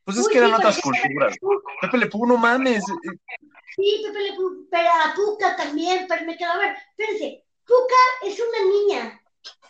[0.04, 1.36] Pues es Uy, que eran otras es que- culturas.
[1.80, 2.82] Pepe Le Pew, no mames.
[3.76, 8.26] Sí, Pepe Le Pew, pero a Puka también, pero me quedo a ver, espérense, Puka
[8.26, 9.22] es una niña.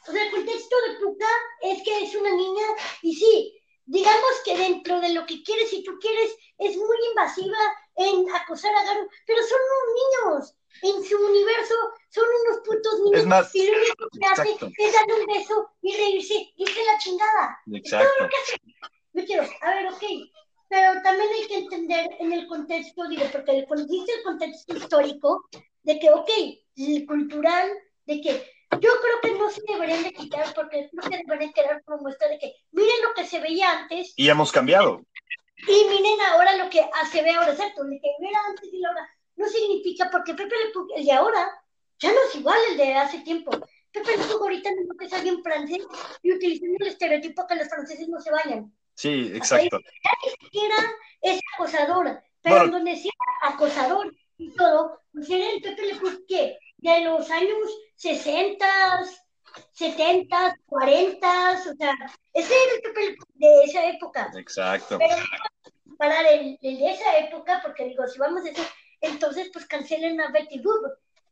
[0.09, 1.29] O sea, el contexto de Puka
[1.63, 2.65] es que es una niña
[3.03, 7.59] y sí, digamos que dentro de lo que quieres, si tú quieres, es muy invasiva
[7.97, 10.55] en acosar a Garu, pero son unos niños.
[10.83, 11.75] En su universo
[12.09, 13.21] son unos putos niños.
[13.21, 16.85] Es más, y lo único que hace es darle un beso y reírse, y irse
[16.85, 17.59] la chingada.
[17.73, 18.29] Exacto.
[19.13, 20.03] Me quiero, a ver, ok,
[20.71, 25.49] pero también hay que entender en el contexto, digo, porque dice el contexto histórico,
[25.83, 26.31] de que, ok,
[26.77, 27.69] el cultural,
[28.07, 28.31] de que
[28.81, 32.29] yo creo que no se deberían de quitar, porque creo que deberían quedar como muestra
[32.29, 35.05] de que miren lo que se veía antes Y hemos cambiado.
[35.57, 39.11] y miren ahora lo que se ve ahora, exacto, lo que era antes y ahora
[39.35, 41.51] no significa, porque Pepe Le Pew, el de ahora,
[41.99, 43.51] ya no es igual el de hace tiempo.
[43.91, 45.85] Pepe Le Pew ahorita no que es alguien francés
[46.23, 49.81] y utilizando el estereotipo que los franceses no se vayan Sí, exacto.
[50.43, 50.75] siquiera
[51.23, 52.73] es acosador, pero Bueno.
[52.73, 53.11] donde sea
[53.45, 57.57] acosador y todo, pues era el Pepe Le que de los años
[57.97, 58.67] 60,
[59.73, 61.97] 70, 40, o sea,
[62.35, 64.31] ese era el Pepe Le Pew de esa época.
[64.37, 64.99] Exacto.
[64.99, 65.17] Pero
[65.97, 68.63] para el, el de esa época, porque digo, si vamos a eso,
[69.01, 70.85] entonces pues cancelen a Betty Boop,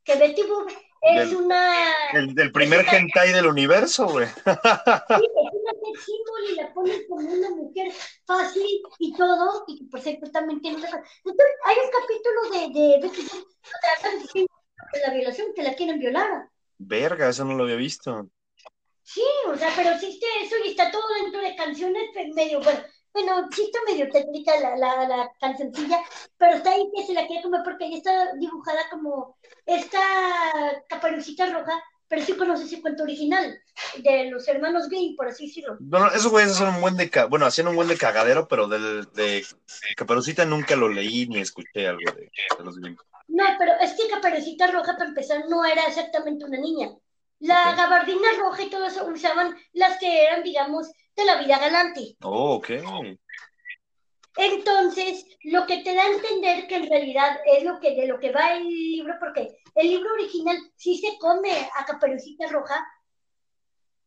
[0.04, 0.70] que Betty Boop
[1.02, 1.92] es Del- una...
[2.12, 4.26] El del primer hentai del universo, güey.
[4.26, 7.92] Sí, es una sex symbol y la ponen como una mujer
[8.26, 8.66] fácil
[8.98, 10.88] y todo, y tiene una...
[10.88, 16.48] Entonces, hay un capítulo de, que tratan de la violación, que la quieren violar.
[16.78, 18.28] Verga, eso no lo había visto.
[19.02, 22.80] Sí, o sea, pero existe eso y está todo dentro de canciones pues, medio, bueno,
[23.12, 25.98] bueno, sí está medio técnica la, la, la cancioncilla,
[26.36, 29.36] pero está ahí que se la quiere comer porque ahí está dibujada como
[29.66, 30.00] esta
[30.88, 33.58] caperucita roja, pero sí conoces ese cuento original
[34.02, 35.76] de los hermanos Green, por así decirlo.
[35.80, 38.66] Bueno, esos güeyes hacen un buen de ca- bueno, hacían un buen de cagadero, pero
[38.68, 39.44] del de
[39.96, 43.04] Caperucita nunca lo leí ni escuché algo de, de los gringos.
[43.28, 46.88] No, pero es que Caperucita Roja, para empezar, no era exactamente una niña.
[47.40, 47.76] La Ok.
[47.76, 52.16] gabardina roja y todo eso usaban las que eran, digamos, de la vida galante.
[52.22, 52.70] Oh, ok.
[54.36, 58.20] Entonces, lo que te da a entender que en realidad es lo que de lo
[58.20, 62.86] que va el libro, porque el libro original sí se come a Caperucita Roja,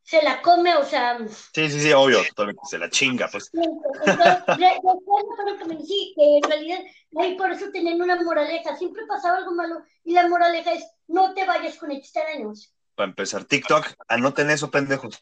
[0.03, 1.17] se la come, o sea,
[1.53, 2.19] Sí, sí, sí, obvio,
[2.63, 3.51] se la chinga, pues.
[3.53, 4.17] entonces,
[4.57, 6.79] después me que en realidad
[7.19, 11.33] ahí por eso tenían una moraleja, siempre pasaba algo malo y la moraleja es no
[11.33, 12.73] te vayas con extraños.
[12.95, 15.21] Para empezar, TikTok, anoten eso, pendejos.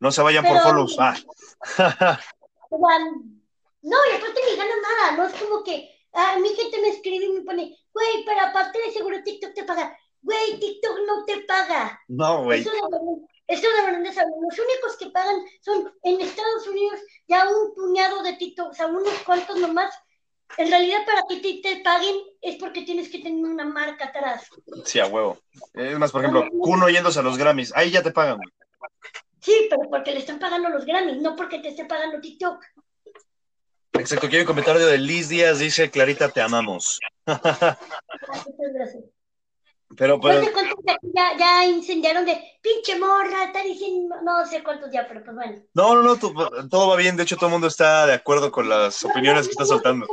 [0.00, 0.96] No se vayan por follows.
[0.98, 1.16] Ah.
[3.84, 7.26] No, y aparte ni ganan nada, no es como que a mi gente me escribe
[7.26, 9.96] y me pone, güey, pero aparte de seguro TikTok te paga.
[10.22, 12.00] Güey, TikTok no te paga.
[12.08, 12.62] No, güey.
[12.62, 12.70] Eso
[13.46, 14.32] eso deberían de saber.
[14.40, 18.86] Los únicos que pagan son en Estados Unidos ya un puñado de TikTok, o sea,
[18.86, 19.94] unos cuantos nomás.
[20.56, 24.48] En realidad, para que te, te paguen es porque tienes que tener una marca atrás.
[24.84, 25.38] Sí, a huevo.
[25.72, 27.72] Es más, por ejemplo, Kuno yéndose a los Grammys.
[27.74, 28.48] Ahí ya te pagan, güey.
[29.40, 32.64] Sí, pero porque le están pagando los Grammys, no porque te esté pagando TikTok.
[33.92, 36.98] Exacto, quiero un comentario de Liz Díaz, dice Clarita, te amamos.
[37.26, 39.04] Muchas gracias.
[39.96, 40.78] Pero, No pero, sé cuántos
[41.14, 45.62] ya, ya incendiaron de pinche morra, está diciendo, no sé cuántos ya, pero pues bueno.
[45.74, 47.16] no, no, no, todo va bien.
[47.16, 50.06] De hecho, todo el mundo está de acuerdo con las opiniones que está soltando.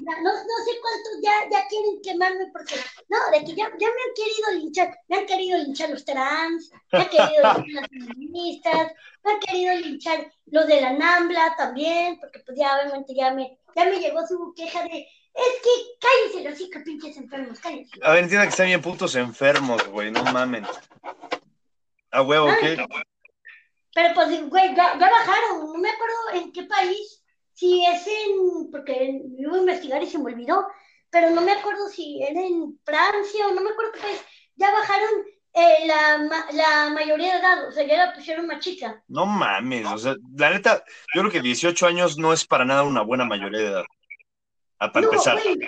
[0.00, 2.76] No, no sé cuántos ya, ya quieren quemarme porque,
[3.08, 6.70] no, de que ya, ya me han querido linchar, me han querido linchar los trans,
[6.92, 8.92] me han querido linchar las feministas,
[9.24, 13.58] me han querido linchar los de la NAMBLA también, porque pues ya obviamente ya me,
[13.74, 15.08] ya me llegó su queja de,
[15.38, 15.70] es que
[16.00, 17.98] cállense los hijos, pinches enfermos, cállense.
[18.02, 20.66] A ver, entienda que están bien putos enfermos, güey, no mamen.
[22.10, 22.76] A huevo, ¿qué?
[23.94, 28.70] Pero pues, güey, ya, ya bajaron, no me acuerdo en qué país, si es en,
[28.70, 30.66] porque iba a investigar y se me olvidó,
[31.10, 34.20] pero no me acuerdo si era en Francia o no me acuerdo qué país,
[34.56, 39.02] ya bajaron eh, la, la mayoría de edad, o sea, ya la pusieron más chica.
[39.08, 40.84] No mames, o sea, la neta,
[41.14, 43.84] yo creo que 18 años no es para nada una buena mayoría de edad.
[44.80, 45.42] Ah, para no, empezar.
[45.42, 45.58] güey,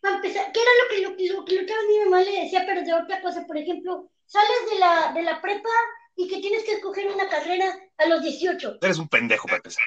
[0.00, 2.20] para empezar, ¿qué era lo que, lo, que- lo, que lo que a mi mamá
[2.22, 3.46] le decía, pero de otra cosa?
[3.46, 5.68] Por ejemplo, sales de la, de la prepa
[6.16, 8.78] y que tienes que escoger una carrera a los 18.
[8.82, 9.82] Eres un pendejo para empezar.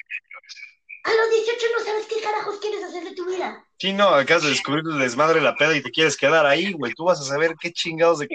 [1.04, 3.62] A los 18 no sabes qué carajos quieres hacer de tu vida.
[3.78, 6.72] Sí, no, acabas de descubrir el desmadre de la peda y te quieres quedar ahí,
[6.72, 6.94] güey.
[6.94, 8.28] Tú vas a saber qué chingados de...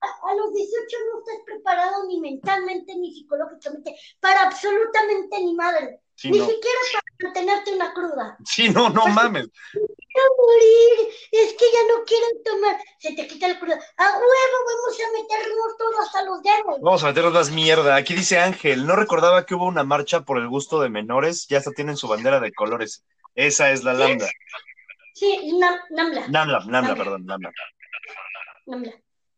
[0.00, 6.00] A, a los 18 no estás preparado ni mentalmente ni psicológicamente para absolutamente ni madre.
[6.14, 6.46] Sí, ni no.
[6.46, 8.36] siquiera para mantenerte una cruda.
[8.44, 9.48] Sí, no, no mames.
[9.72, 12.76] Quiero morir, es que ya no quieren tomar.
[12.98, 13.74] Se te quita la cruda.
[13.96, 14.26] A huevo
[14.66, 16.80] vamos a meternos todos hasta los dedos.
[16.80, 17.94] Vamos a meternos más mierda.
[17.96, 21.58] Aquí dice Ángel, no recordaba que hubo una marcha por el gusto de menores, ya
[21.58, 23.04] hasta tienen su bandera de colores.
[23.34, 24.28] Esa es la lambda.
[25.14, 26.28] Sí, Nam- Nambla.
[26.28, 27.52] Namla, Namla, perdón, Namla.
[28.66, 28.92] Nambla.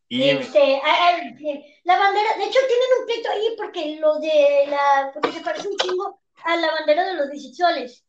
[0.08, 5.10] Y Este, eh, la bandera, de hecho tienen un pleito ahí porque lo de la,
[5.14, 8.04] porque se parece un chingo a la bandera de los bisexuales.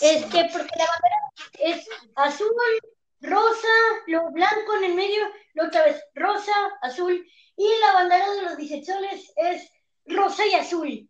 [0.00, 1.16] Este, porque la bandera
[1.60, 2.48] es azul,
[3.20, 3.68] rosa,
[4.06, 5.22] lo blanco en el medio,
[5.54, 6.52] la otra vez rosa,
[6.82, 7.26] azul,
[7.56, 9.70] y la bandera de los bisexuales es
[10.06, 11.08] rosa y azul.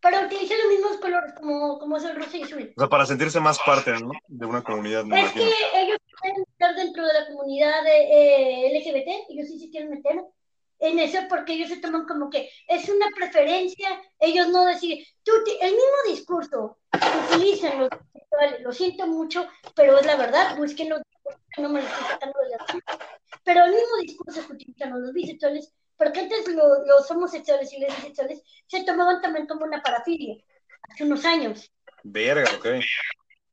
[0.00, 2.72] Para utilizar los mismos colores como, como es el rosa y azul.
[2.76, 4.10] o sea, para sentirse más parte, ¿no?
[4.26, 9.30] De una comunidad, me Es que ellos quieren estar dentro de la comunidad eh, LGBT,
[9.30, 10.20] ellos sí se quieren meter
[10.82, 13.88] en eso porque ellos se toman como que es una preferencia,
[14.18, 19.46] ellos no deciden, tú, el mismo discurso que utilizan los bisexuales, lo siento mucho,
[19.76, 20.96] pero es la verdad, es que no,
[21.68, 22.82] me lo estoy sacando de la
[23.44, 27.94] pero el mismo discurso que utilizan los bisexuales, porque antes lo- los homosexuales y los
[27.96, 30.36] bisexuales se tomaban también como una parafilia,
[30.90, 31.70] hace unos años.
[32.02, 32.66] Verga, ok.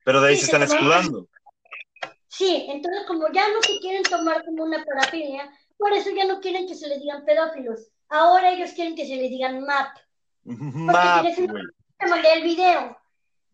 [0.03, 1.27] Pero de ahí Sí, se se están escudando.
[2.27, 6.39] Sí, entonces como ya no se quieren tomar como una parafilia, por eso ya no
[6.41, 7.87] quieren que se les digan pedófilos.
[8.09, 9.97] Ahora ellos quieren que se les digan MAP.
[10.43, 11.63] Map, tienes güey.
[11.97, 12.97] Te mandé el video,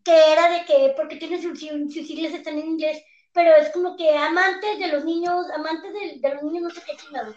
[0.04, 3.96] que era de que, porque tienen sus, sus siglas están en inglés, pero es como
[3.96, 7.34] que amantes de los niños, amantes de, de los niños no sé qué chingado.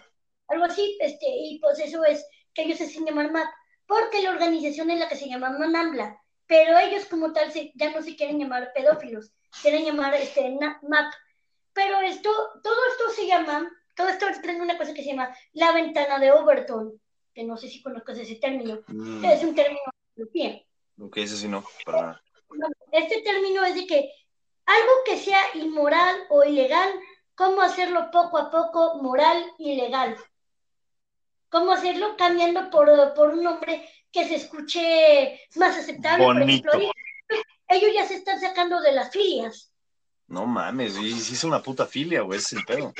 [0.48, 3.48] Algo así, este, y pues eso es que ellos se hacen llamar MAP,
[3.86, 7.90] porque la organización es la que se llama Manambla, pero ellos como tal se- ya
[7.92, 11.12] no se quieren llamar pedófilos, quieren llamar este, na- MAP.
[11.72, 12.30] Pero esto,
[12.62, 16.32] todo esto se llama, todo esto tiene una cosa que se llama la ventana de
[16.32, 17.00] Overton,
[17.34, 20.62] que no sé si conozcas ese término, Mm, es un término de psicología.
[20.98, 22.22] ok, ese sí no, para nada.
[22.92, 24.12] Este término es de que
[24.66, 26.90] algo que sea inmoral o ilegal,
[27.34, 30.16] ¿cómo hacerlo poco a poco moral y legal?
[31.48, 36.24] ¿Cómo hacerlo cambiando por, por un nombre que se escuche más aceptable?
[36.24, 36.92] Por ejemplo, Bonito.
[37.68, 39.72] ellos, ya se están sacando de las filias.
[40.28, 42.92] No mames, y sí es una puta filia, güey, es el pedo.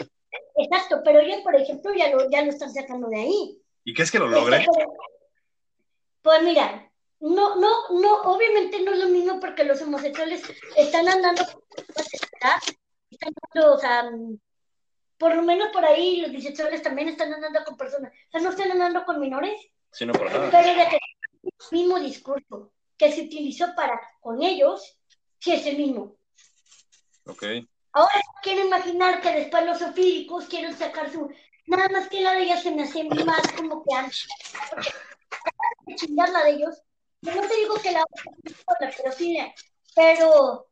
[0.56, 3.58] Exacto, pero ellos, por ejemplo, ya lo, ya lo están sacando de ahí.
[3.84, 4.58] ¿Y qué es que lo logre?
[4.58, 4.92] Este, pero-
[6.22, 6.90] Pues mira,
[7.20, 10.42] no, no, no, obviamente no es lo mismo porque los homosexuales
[10.76, 11.42] están andando
[13.10, 14.10] están andando, o sea,
[15.18, 18.50] por lo menos por ahí los bisexuales también están andando con personas, o sea, no
[18.50, 19.60] están andando con menores,
[19.92, 20.50] Sí, no, para nada.
[20.50, 20.98] pero de que
[21.42, 24.98] el mismo discurso que se utilizó para con ellos,
[25.38, 26.16] sí es el mismo.
[27.26, 27.44] Ok.
[27.92, 31.30] Ahora quiero imaginar que después los ofílicos quieren sacar su.
[31.66, 34.26] Nada más que la de ellas se me hace más como que antes.
[35.86, 36.82] De chingar la de ellos.
[37.22, 39.54] Yo no te digo que la otra, la pedofilia,
[39.94, 40.68] Pero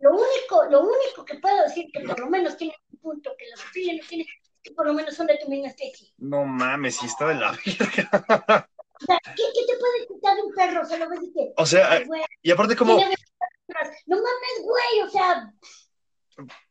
[0.00, 3.46] lo único, lo único que puedo decir que por lo menos tiene un punto que
[3.48, 6.12] la zoofilia no tiene, es que por lo menos son de tu misma especie.
[6.18, 8.68] No mames, si está de la verga.
[9.00, 10.84] O sea, ¿qué, qué te puede quitar de un perro?
[10.84, 15.06] Se lo ves y que, O sea, ay, güey, y aparte como, no mames, güey,
[15.06, 15.52] o sea,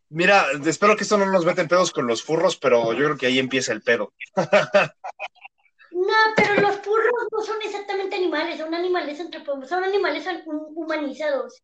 [0.10, 3.18] mira, espero que esto no nos meta en pedos con los furros, pero yo creo
[3.18, 4.14] que ahí empieza el pedo.
[5.92, 11.62] no, pero los furros no son exactamente animales, son animales antropomorfos, son animales hu- humanizados.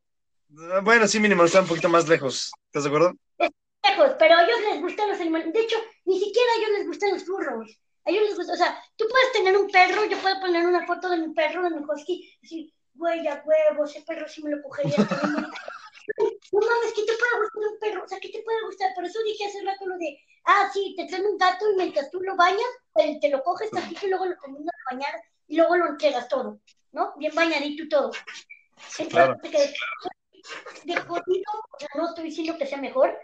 [0.72, 2.52] Ah, Bueno, sí, mínimo, está un poquito más lejos.
[2.68, 3.14] ¿Estás de acuerdo?
[3.88, 5.54] lejos, pero a ellos les gustan los animales.
[5.54, 7.80] De hecho, ni siquiera a ellos les gustan los furros.
[8.06, 10.86] A ellos les gusta, o sea, tú puedes tener un perro, yo puedo poner una
[10.86, 14.44] foto de mi perro, de mi husky, y decir, güey, a huevo, ese perro sí
[14.44, 15.08] me lo cogería.
[16.08, 16.48] Está bien bonito".
[16.52, 18.04] No mames, ¿qué te puede gustar un perro?
[18.04, 18.94] O sea, ¿qué te puede gustar?
[18.96, 22.12] Por eso dije hace rato lo de, ah, sí, te traen un gato y mientras
[22.12, 25.56] tú lo bañas, te, te lo coges tantito y luego lo terminas de bañar y
[25.58, 26.60] luego lo entregas todo,
[26.92, 27.14] ¿no?
[27.18, 28.12] Bien bañadito y todo.
[28.98, 29.38] Entonces, claro.
[29.42, 29.74] que-
[30.84, 33.18] de jodido, o sea, no estoy diciendo que sea mejor,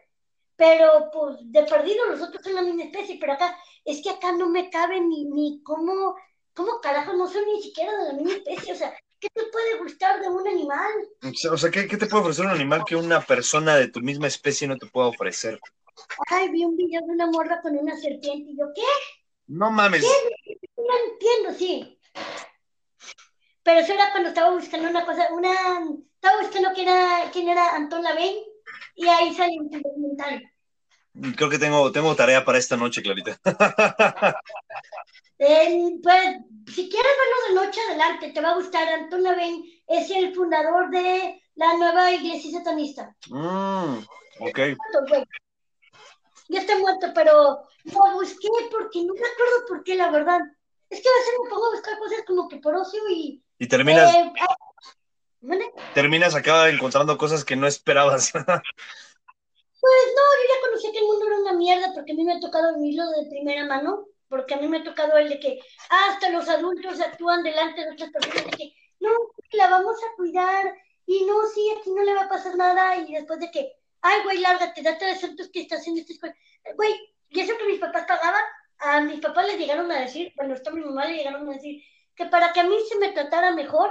[0.56, 4.32] pero pues de perdido los otros son la misma especie, pero acá, es que acá
[4.32, 6.16] no me cabe ni, ni cómo,
[6.54, 9.78] cómo carajo no son ni siquiera de la misma especie, o sea, ¿qué te puede
[9.80, 10.92] gustar de un animal?
[11.52, 14.28] O sea, ¿qué, qué te puede ofrecer un animal que una persona de tu misma
[14.28, 15.60] especie no te pueda ofrecer?
[16.28, 18.82] Ay, vi un video de una morra con una serpiente y yo, ¿qué?
[19.48, 20.04] No mames.
[20.78, 22.00] No entiendo, sí.
[23.64, 25.52] Pero eso era cuando estaba buscando una cosa, una,
[26.16, 28.44] estaba buscando quién era, quién era Anton Lavey
[28.96, 30.42] y ahí salió un documental.
[31.36, 33.38] Creo que tengo, tengo tarea para esta noche, Clarita.
[35.42, 36.38] Eh, pues,
[36.68, 38.90] si quieres verlo de noche, adelante, te va a gustar.
[38.90, 43.16] Anton Lavey es el fundador de la nueva iglesia satanista.
[43.30, 44.00] Mm,
[44.42, 44.60] ok.
[46.50, 50.42] Ya está muerto, pero lo busqué porque no me acuerdo por qué, la verdad.
[50.90, 53.42] Es que a veces me pongo a buscar cosas como que por ocio y...
[53.60, 54.34] Y terminas, eh,
[55.40, 55.72] ¿mande?
[55.94, 58.34] terminas acá encontrando cosas que no esperabas.
[59.80, 62.34] Pues no, yo ya conocía que el mundo era una mierda porque a mí me
[62.34, 65.60] ha tocado vivirlo de primera mano, porque a mí me ha tocado el de que
[65.90, 69.10] hasta los adultos actúan delante de otras personas de que no,
[69.54, 70.74] la vamos a cuidar
[71.06, 74.22] y no, sí, aquí no le va a pasar nada y después de que, ay,
[74.24, 76.36] güey, lárgate, date de asuntos que estás haciendo estas cosas.
[76.76, 76.94] Güey,
[77.30, 78.44] y eso que mis papás pagaban,
[78.80, 81.82] a mis papás les llegaron a decir, bueno, a mi mamá le llegaron a decir
[82.16, 83.90] que para que a mí se me tratara mejor,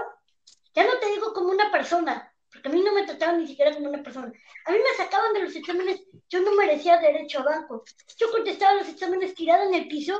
[0.74, 3.74] ya no te digo como una persona, porque a mí no me trataban ni siquiera
[3.74, 4.32] como una persona.
[4.64, 7.84] A mí me sacaban de los exámenes, yo no merecía derecho a banco.
[8.16, 10.18] Yo contestaba los exámenes tirada en el piso,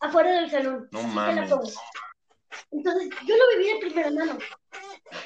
[0.00, 0.88] afuera del salón.
[0.92, 1.50] No mames.
[2.72, 4.38] Entonces, yo lo viví de primera mano,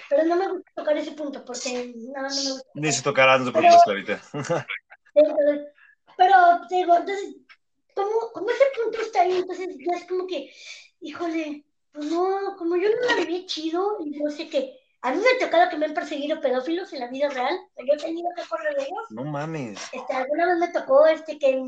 [0.09, 2.71] pero no me gusta tocar ese punto, porque no, no me gusta.
[2.75, 4.23] Ni se tocará, no te preocupes, Clarita.
[5.15, 5.69] Entonces,
[6.17, 6.37] pero
[6.71, 7.37] digo, entonces,
[7.95, 10.53] como, como ese punto está ahí, entonces ya es como que,
[11.01, 15.19] híjole, pues no, como yo no la viví chido, y yo sé que a mí
[15.19, 18.27] me ha tocado que me han perseguido pedófilos en la vida real, yo he tenido
[18.35, 19.05] que correr de ellos.
[19.11, 19.79] No mames.
[19.93, 21.63] Este, alguna vez me tocó este que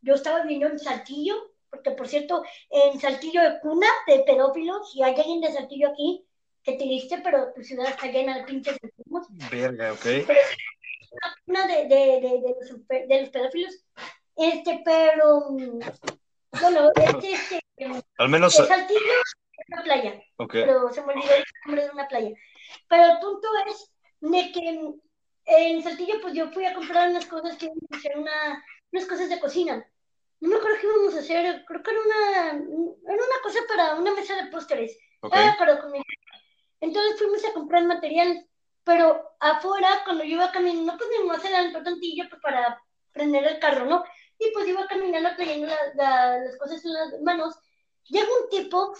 [0.00, 1.34] yo estaba viviendo en Saltillo,
[1.68, 6.24] porque por cierto, en Saltillo de cuna de pedófilos, y hay alguien de Saltillo aquí,
[6.62, 10.06] que triste, pero tu ciudad está llena de pinches enfermos Verga, ok.
[11.46, 13.84] una de, de, de, de los, de los pedófilos,
[14.36, 17.60] este, pero, bueno, este,
[18.16, 19.00] Al menos, Saltillo
[19.68, 20.52] una playa, ok.
[20.52, 22.30] pero se me olvidó el nombre de una playa.
[22.88, 23.90] Pero el punto es
[24.20, 25.00] de que mm,
[25.46, 29.06] en Saltillo, pues yo fui a comprar unas cosas que íbamos a hacer una, unas
[29.06, 29.86] cosas de cocina.
[30.40, 33.94] No me acuerdo qué íbamos a hacer, creo que era una, era una cosa para
[33.94, 34.96] una mesa de pósteres.
[35.20, 35.32] Ok.
[35.34, 36.02] Ah, pero con mi-
[36.80, 38.46] Entonces fuimos a comprar material,
[38.84, 42.82] pero afuera, cuando yo iba caminando, pues mi mamá se levantó tantillo pues, para
[43.12, 44.04] prender el carro, ¿no?
[44.38, 47.56] Y pues iba caminando trayendo la- la- las cosas en las manos.
[48.08, 48.94] Llega un tipo,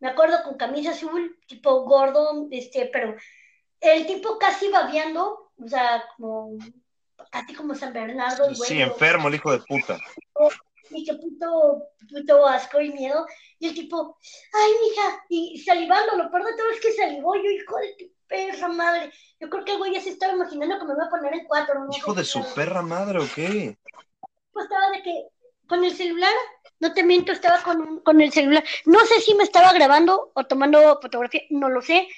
[0.00, 3.16] me acuerdo, con camisa azul, tipo gordo, este, pero
[3.80, 6.56] el tipo casi babeando, o sea, como,
[7.30, 9.98] casi como San Bernardo, el güey, Sí, enfermo el hijo de puta.
[10.90, 13.26] y qué puto, puto asco y miedo.
[13.58, 14.16] Y el tipo,
[14.52, 18.12] ay, mija, y salivando, lo peor de todo es que salivó yo, hijo de tu
[18.26, 19.12] perra madre.
[19.40, 21.44] Yo creo que el güey ya se estaba imaginando que me iba a poner en
[21.46, 21.84] cuatro.
[21.84, 21.90] ¿no?
[21.96, 23.76] Hijo de su perra madre, ¿o qué?
[24.52, 25.26] Pues estaba de que,
[25.66, 26.32] con el celular,
[26.80, 28.64] no te miento, estaba con, con el celular.
[28.84, 32.08] No sé si me estaba grabando o tomando fotografía, no lo sé.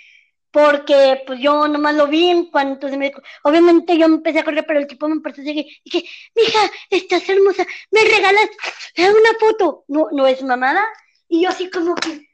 [0.53, 3.12] Porque pues yo nomás lo vi en cuanto se me.
[3.45, 5.66] Obviamente yo empecé a correr, pero el tipo me empezó a seguir.
[5.85, 6.59] Y dije, mija,
[6.91, 8.51] estás hermosa, me regalas
[8.97, 9.85] una foto.
[9.87, 10.85] No, no es mamada.
[11.28, 12.28] Y yo así como que,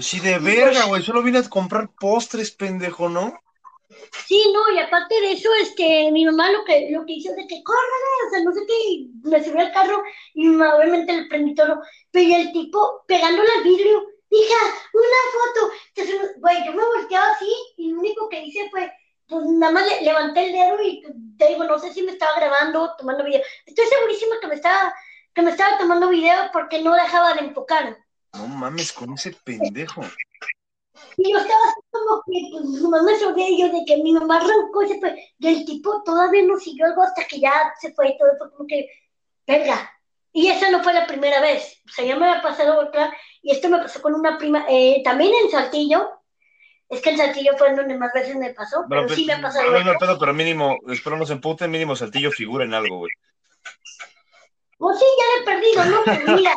[0.00, 1.02] sí, de verga, güey.
[1.02, 3.40] Solo vine a comprar postres, pendejo, ¿no?
[4.26, 7.36] Sí, no, y aparte de eso, este, mi mamá lo que, lo que hizo es
[7.36, 10.02] de que córrele, o sea, no sé qué, me subió al carro
[10.34, 11.80] y obviamente le prendí todo,
[12.10, 14.56] pero el tipo pegándole al vidrio, hija,
[14.92, 15.72] una foto.
[15.94, 18.90] Entonces, güey, yo me volteaba así y lo único que hice fue,
[19.28, 21.02] pues nada más le- levanté el dedo y
[21.38, 23.42] te digo, no sé si me estaba grabando, tomando video.
[23.64, 24.94] Estoy segurísima que me estaba,
[25.34, 27.96] que me estaba tomando video porque no dejaba de enfocar.
[28.34, 30.02] No mames con ese pendejo.
[31.16, 34.36] Y yo estaba así como que, pues mi mamá se yo de que mi mamá
[34.36, 35.34] arrancó y se fue.
[35.38, 38.50] Y el tipo todavía no siguió algo hasta que ya se fue y todo fue
[38.50, 38.88] como que,
[39.46, 39.90] verga.
[40.32, 41.80] Y esa no fue la primera vez.
[41.86, 43.10] O sea, ya me había pasado otra.
[43.42, 46.10] Y esto me pasó con una prima, eh, también en Saltillo.
[46.88, 49.72] Es que en Saltillo fue donde más veces me pasó, pero, sí me ha pasado
[49.72, 53.10] No, no, pedo, pero mínimo, espero no se emputen, mínimo Saltillo figura en algo, güey.
[54.78, 56.04] O sí, ya le he perdido, ¿no?
[56.04, 56.54] Pues mira,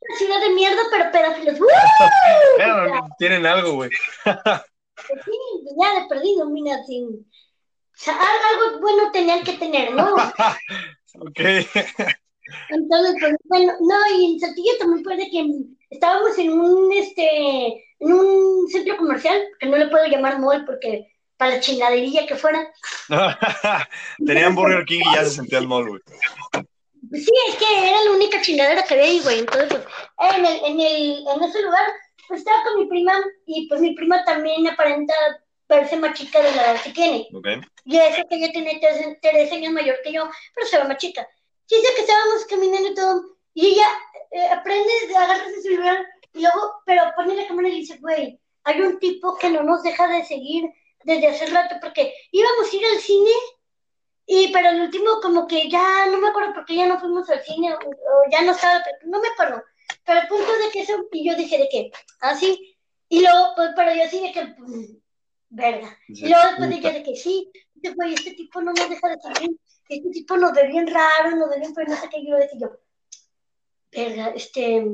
[0.00, 1.58] una ciudad de mierda, pero pedófilos.
[2.56, 3.90] Pero tienen algo, güey.
[4.24, 5.32] Pues sí,
[5.80, 7.06] ya he perdido, mira, sin...
[7.06, 10.14] O sea, algo bueno tenían que tener, ¿no?
[11.20, 11.40] Ok.
[12.70, 15.46] Entonces, pues, bueno, no, y en Saltillo también fue de que
[15.90, 17.66] estábamos en un, este,
[17.98, 22.36] en un centro comercial, que no le puedo llamar mall porque para la chingaderilla que
[22.36, 22.72] fuera.
[24.26, 26.00] Tenían Burger King y ya se sentía el mall, güey.
[27.12, 29.40] Sí, es que era la única chingadera que había ahí, güey.
[29.40, 29.68] Entonces,
[30.16, 31.92] pues, en, el, en, el, en ese lugar,
[32.28, 33.12] pues estaba con mi prima,
[33.46, 35.14] y pues mi prima también aparenta
[35.68, 37.28] verse más chica de la edad que tiene.
[37.34, 37.46] Ok.
[37.84, 40.98] Y eso que ella tiene tres, tres años mayor que yo, pero se ve más
[40.98, 41.26] chica.
[41.66, 43.22] Sí, sé que estábamos caminando y todo,
[43.54, 43.86] y ella
[44.30, 48.80] eh, aprende, agarra su celular, y luego, pero pone la cámara y dice, güey, hay
[48.80, 50.64] un tipo que no nos deja de seguir
[51.04, 53.30] desde hace rato, porque íbamos a ir al cine,
[54.26, 57.28] y pero el último como que ya, no me acuerdo por qué ya no fuimos
[57.30, 59.62] al cine, o, o ya no estaba, no me acuerdo.
[60.04, 61.90] Pero el punto de que eso, y yo dije de que,
[62.20, 62.76] así,
[63.08, 64.90] y luego, pues, pero yo así de que, pues,
[65.50, 65.98] verga.
[66.08, 69.16] Y luego después dije de que sí, este güey, este tipo no nos deja de
[69.20, 69.56] seguir,
[69.88, 72.36] este tipo nos ve bien raro, nos ve bien, pero no sé qué, y yo
[72.36, 72.70] decía yo,
[73.90, 74.84] verga, este,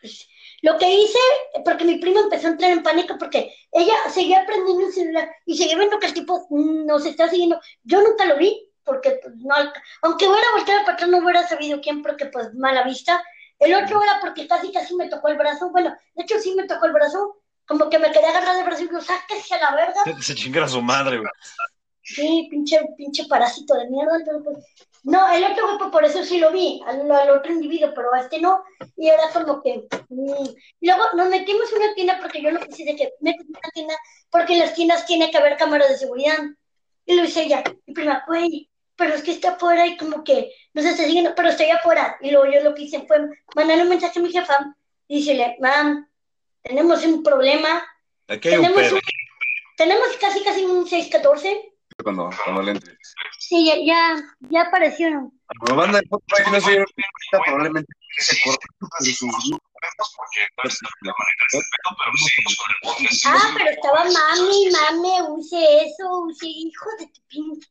[0.00, 0.28] pues,
[0.62, 1.18] lo que hice,
[1.64, 5.56] porque mi prima empezó a entrar en pánico porque ella seguía prendiendo el celular y
[5.56, 7.60] seguía viendo que el tipo mm, nos está siguiendo.
[7.82, 9.54] Yo nunca lo vi, porque pues, no,
[10.02, 13.22] aunque hubiera volteado para atrás no hubiera sabido quién, porque pues mala vista.
[13.58, 16.66] El otro era porque casi casi me tocó el brazo, bueno, de hecho sí me
[16.66, 19.76] tocó el brazo, como que me quería agarrar el brazo y yo, sáquese a la
[19.76, 20.22] verga.
[20.22, 21.30] Se chingara su madre, güey.
[22.02, 24.18] Sí, pinche, pinche parásito de mierda.
[24.24, 24.56] pero, pues,
[25.04, 28.20] no, el otro grupo por eso sí lo vi, al, al otro individuo, pero a
[28.20, 28.64] este no.
[28.96, 29.86] Y era como que.
[30.08, 30.44] mm.
[30.80, 33.70] Y Luego nos metimos en una tienda porque yo lo quise de que metes una
[33.72, 33.94] tienda
[34.30, 36.38] porque en las tiendas tiene que haber cámaras de seguridad.
[37.06, 37.62] Y lo hice ella.
[37.86, 38.69] Y prima, güey,
[39.00, 42.16] pero es que está afuera y como que no se está siguiendo, pero estoy afuera.
[42.20, 43.18] Y luego yo lo que hice fue
[43.56, 44.76] mandarle un mensaje a mi jefa
[45.08, 46.06] y decirle, mam,
[46.62, 47.82] tenemos un problema.
[48.28, 48.94] Aquí hay un Tenemos, pedo.
[48.96, 49.00] un-
[49.76, 51.72] tenemos casi casi un 614.
[52.04, 52.96] Cuando, cuando le entres.
[53.38, 55.32] Sí, ya, ya, ya aparecieron.
[55.60, 59.34] Como banda de Spotify, no sé, ahorita probablemente se corta pero sus
[63.26, 67.68] Ah, pero estaba mami, mami, use eso, use hijo de tu pinche.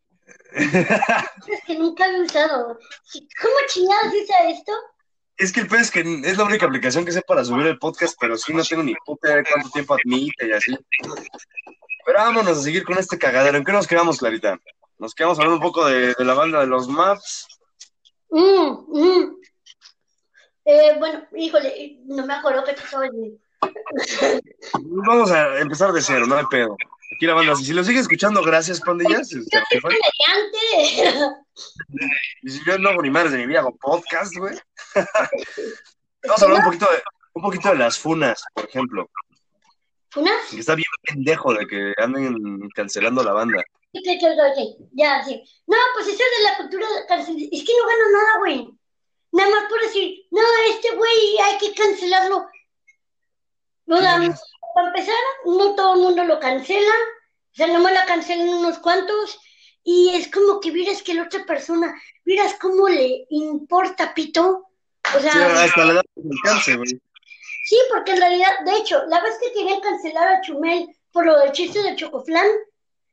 [1.48, 2.80] Es que nunca había usado.
[3.42, 4.72] ¿Cómo chingados usa esto?
[5.38, 7.80] Es que el pedo es que es la única aplicación que sé para subir el
[7.80, 10.78] podcast, pero sí no tengo ni puta idea de cuánto tiempo admite y así.
[12.06, 13.58] Pero vámonos a seguir con este cagadero.
[13.58, 14.60] ¿En qué nos quedamos, Clarita?
[14.98, 17.48] Nos quedamos hablando un poco de, de la banda de los Maps.
[18.30, 19.40] Mm, mm.
[20.66, 23.40] Eh, bueno, híjole, no me acuerdo qué te estaba diciendo.
[24.82, 26.76] Vamos a empezar de cero, no hay pedo.
[27.12, 29.30] Aquí la banda, si lo sigue escuchando, gracias, pandillas.
[29.30, 31.36] Yo soy comediante.
[32.44, 34.56] Si yo no hago ni madres de mi vida, hago podcast, güey.
[36.24, 37.02] Vamos a hablar un poquito de,
[37.34, 39.10] un poquito de las funas, por ejemplo.
[40.12, 40.50] ¿Funas?
[40.52, 43.64] Que está bien pendejo de que anden cancelando la banda.
[43.92, 45.44] Sí, sí, sí, sí, sí, Ya, sí.
[45.66, 48.70] No, pues eso de la cultura cancel- Es que no gano nada, güey.
[49.32, 52.48] Nada más por decir, no, este güey hay que cancelarlo.
[53.88, 54.20] O sea,
[54.74, 55.16] para empezar,
[55.46, 56.94] no todo el mundo lo cancela.
[57.52, 59.40] O sea, nomás la cancelan unos cuantos.
[59.84, 61.94] Y es como que vieras que la otra persona,
[62.24, 64.68] vieras cómo le importa, pito.
[65.16, 67.02] O sea, Sí, hasta que se alcance, güey.
[67.66, 71.40] Sí, porque en realidad, de hecho, la vez que querían cancelar a Chumel por lo
[71.40, 72.48] del chiste de Chocoflan,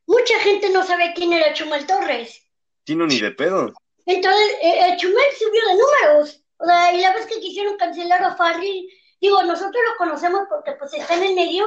[0.07, 2.43] mucha gente no sabe quién era Chumel Torres.
[2.85, 3.73] Tiene ni de pedo.
[4.07, 6.43] Entonces, eh, eh, Chumel subió de números.
[6.59, 8.89] O sea, y la vez que quisieron cancelar a Farrell,
[9.21, 11.67] digo, nosotros lo conocemos porque pues está en el medio.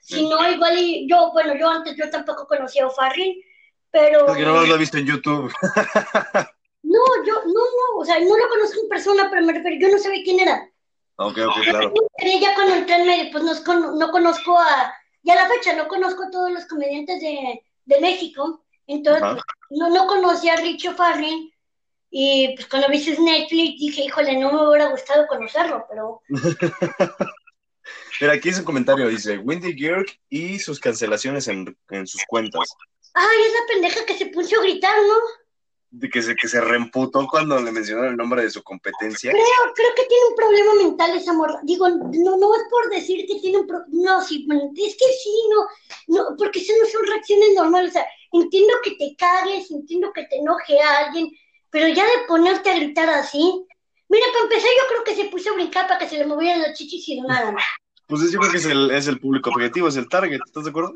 [0.00, 3.42] Si no, igual y yo, bueno, yo antes yo tampoco conocía a Farrell,
[3.90, 4.26] pero...
[4.26, 5.52] Porque no lo he visto en YouTube.
[6.88, 9.88] No, yo, no, no, o sea, no lo conozco en persona, pero me refiero, yo
[9.88, 10.70] no sabía quién era.
[11.16, 11.92] Ok, ok, claro.
[12.16, 15.74] Pero ya cuando entré en medio, pues no, no conozco a, ya a la fecha,
[15.74, 20.56] no conozco a todos los comediantes de, de México, entonces pues, no, no conocía a
[20.58, 21.52] Richo Farrell,
[22.10, 26.22] y pues cuando viste Netflix dije, híjole, no me hubiera gustado conocerlo, pero
[28.20, 32.68] Mira, aquí es un comentario, dice, Wendy Girk y sus cancelaciones en, en sus cuentas.
[33.12, 35.14] Ay, esa pendeja que se puso a gritar, ¿no?
[35.90, 39.30] De que se, que se reemputó cuando le mencionaron el nombre de su competencia.
[39.30, 41.60] Creo, creo que tiene un problema mental esa morra.
[41.62, 43.88] Digo, no, no es por decir que tiene un problema.
[43.90, 44.46] No, sí,
[44.76, 47.90] es que sí, no, no, porque eso no son reacciones normales.
[47.90, 51.30] O sea, entiendo que te cagues, entiendo que te enoje a alguien,
[51.76, 53.66] pero ya de ponerte a gritar así.
[54.08, 56.62] Mira, para empezar, yo creo que se puso a brincar para que se le movieran
[56.62, 57.54] los chichis y nada.
[58.06, 60.70] Pues yo creo que es el, es el público objetivo, es el target, ¿estás de
[60.70, 60.94] acuerdo?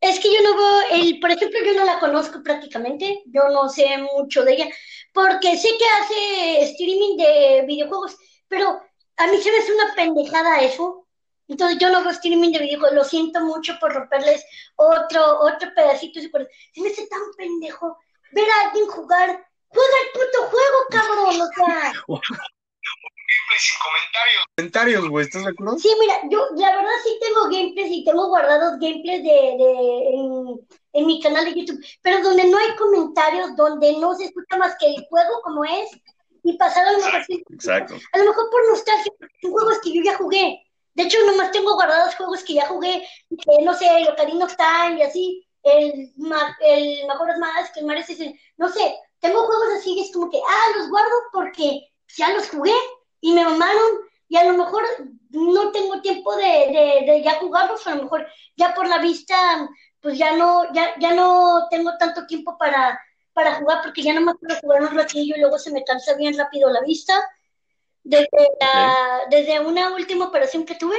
[0.00, 3.68] Es que yo no veo, el, por ejemplo, yo no la conozco prácticamente, yo no
[3.68, 4.68] sé mucho de ella,
[5.12, 8.16] porque sé que hace streaming de videojuegos,
[8.48, 8.80] pero
[9.18, 11.06] a mí se me hace una pendejada eso.
[11.46, 14.44] Entonces yo no veo streaming de videojuegos, lo siento mucho por romperles
[14.74, 16.18] otro, otro pedacito.
[16.20, 17.96] Se me hace tan pendejo
[18.32, 19.45] ver a alguien jugar.
[19.68, 21.92] Juega el puto juego, cabrón, o sea.
[23.58, 24.44] sin comentarios.
[24.56, 25.78] Comentarios, güey, ¿estás de acuerdo?
[25.78, 30.66] Sí, mira, yo la verdad sí tengo gameplays y tengo guardados gameplays de, de en,
[30.92, 34.76] en, mi canal de YouTube, pero donde no hay comentarios, donde no se escucha más
[34.78, 35.90] que el juego como es
[36.42, 37.22] y pasar a lo mejor.
[37.50, 37.94] Exacto.
[38.12, 39.12] A lo mejor por nostalgia,
[39.42, 40.62] son juegos que yo ya jugué.
[40.94, 44.56] De hecho, nomás tengo guardados juegos que ya jugué, que no sé, el Ocarina of
[44.56, 46.12] Time y así, el,
[46.60, 48.04] el Majora's Mask, el Mario
[48.56, 52.48] no sé, tengo juegos así que es como que, ah, los guardo porque ya los
[52.48, 52.74] jugué
[53.20, 54.82] y me mamaron y a lo mejor
[55.30, 58.26] no tengo tiempo de, de, ya jugarlos, a lo mejor
[58.56, 59.68] ya por la vista,
[60.00, 63.00] pues ya no, ya, ya no tengo tanto tiempo para,
[63.32, 66.14] para jugar porque ya no me puedo jugar un ratillo y luego se me cansa
[66.14, 67.14] bien rápido la vista.
[68.02, 68.28] Desde,
[69.30, 70.96] desde una última operación que tuve,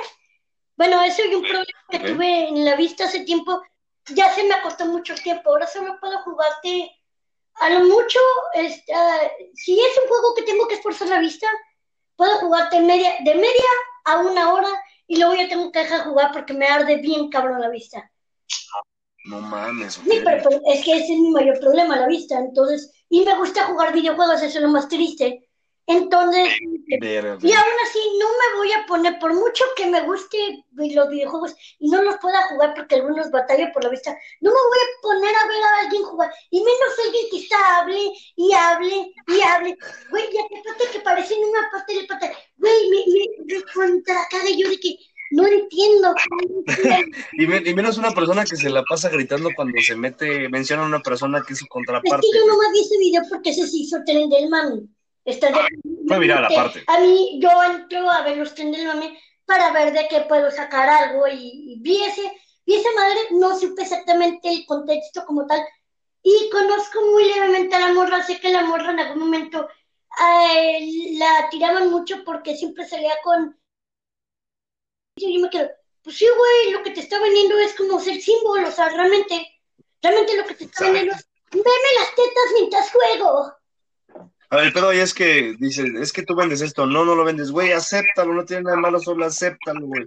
[0.76, 3.64] bueno, eso y un problema que tuve en la vista hace tiempo,
[4.14, 6.92] ya se me acostó mucho tiempo, ahora solo puedo jugarte
[7.60, 8.20] a lo mucho,
[8.54, 8.94] este,
[9.54, 11.48] si es un juego que tengo que esforzar la vista,
[12.16, 13.70] puedo jugarte media, de media
[14.06, 14.70] a una hora
[15.08, 18.12] y luego ya tengo que dejar jugar porque me arde bien cabrón la vista.
[19.26, 19.96] No mames.
[19.96, 22.40] Sí, pero, es que ese es mi mayor problema, la vista.
[22.40, 25.47] Entonces, y me gusta jugar videojuegos, eso es lo más triste.
[25.90, 30.38] Entonces, y aún así no me voy a poner, por mucho que me guste
[30.74, 34.12] los videojuegos y no los pueda jugar porque algunos batallan por la vista,
[34.42, 37.80] no me voy a poner a ver a alguien jugar, y menos alguien que está
[37.80, 38.00] hable
[38.36, 39.78] y hable y hable.
[40.10, 42.32] Güey, ya te pasa que parecen una parte de pata.
[42.58, 42.98] Güey, me,
[43.46, 44.98] me, contra la cara yo de que
[45.32, 46.14] no entiendo.
[47.34, 50.88] y, y, menos una persona que se la pasa gritando cuando se mete, menciona a
[50.88, 52.28] una persona que es su contraparte.
[52.28, 54.90] Es que yo nomás vi ese video porque ese se hizo tren del mami.
[55.28, 55.52] Está
[56.08, 56.86] Fue viral aparte.
[56.88, 60.50] A mí, yo entro a ver los tren del mame para ver de qué puedo
[60.50, 62.32] sacar algo y, vi ese,
[62.66, 65.60] vi esa madre, no supe exactamente el contexto como tal
[66.24, 69.68] y conozco muy levemente a la morra, sé que la morra en algún momento
[70.18, 73.60] eh, la tiraban mucho porque siempre salía con...
[75.18, 75.70] Y yo me quedo,
[76.04, 79.46] pues sí, güey, lo que te está vendiendo es como ser símbolo, o sea, realmente,
[80.02, 83.57] realmente lo que te está vendiendo es, veme las tetas mientras juego.
[84.50, 87.52] A ver, pero es que dice, es que tú vendes esto, no, no lo vendes,
[87.52, 90.06] güey, acéptalo, no tiene nada de malo, solo acéptalo, güey.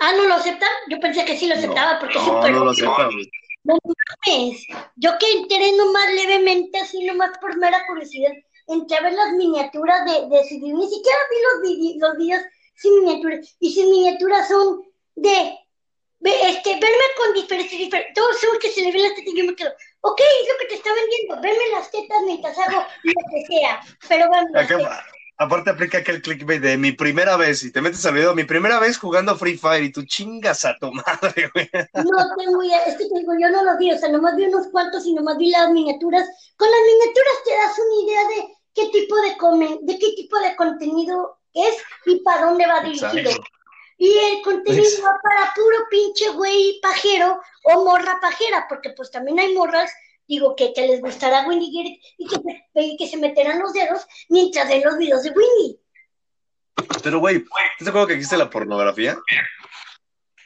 [0.00, 0.68] Ah, ¿no lo aceptan?
[0.88, 2.52] Yo pensé que sí lo aceptaba porque no, súper...
[2.52, 3.30] No, lo aceptan, güey.
[3.64, 3.78] No
[4.26, 4.66] mames,
[4.96, 8.32] yo que enteré nomás levemente, así nomás por mera curiosidad,
[8.68, 12.42] entré a ver las miniaturas de, de su ni siquiera vi los, los videos
[12.74, 14.82] sin miniaturas, y sin miniaturas son
[15.14, 15.58] de,
[16.20, 19.56] este, verme con diferencias, todos son que se le ven las tetas y yo me
[19.56, 19.72] quedo,
[20.04, 23.80] ok, es lo que te está vendiendo, verme las tetas mientras hago lo que sea,
[24.06, 24.50] pero bueno.
[25.38, 28.78] aparte aplica aquel clickbait de mi primera vez y te metes al video, mi primera
[28.78, 31.70] vez jugando Free Fire y tú chingas a tu madre, güey.
[31.94, 34.44] No tengo idea, es que te digo, yo no lo vi, o sea, nomás vi
[34.44, 36.28] unos cuantos y nomás vi las miniaturas.
[36.56, 40.54] Con las miniaturas te das una idea de qué tipo de, de qué tipo de
[40.56, 43.30] contenido es y para dónde va dirigido.
[43.96, 49.38] Y el contenido va para puro pinche güey pajero o morra pajera, porque pues también
[49.38, 49.92] hay morras,
[50.26, 54.82] digo, que, que les gustará Winnie y que, que se meterán los dedos mientras ven
[54.84, 55.78] los videos de Winnie.
[57.02, 57.44] Pero güey,
[57.78, 59.16] ¿te acuerdas que existe la pornografía?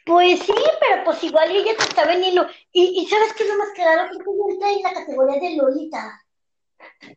[0.04, 2.46] Pues sí, pero pues igual ella te está vendiendo.
[2.72, 4.10] Y, y ¿sabes qué es lo más claro?
[4.10, 6.24] Que entra en la categoría de Lolita.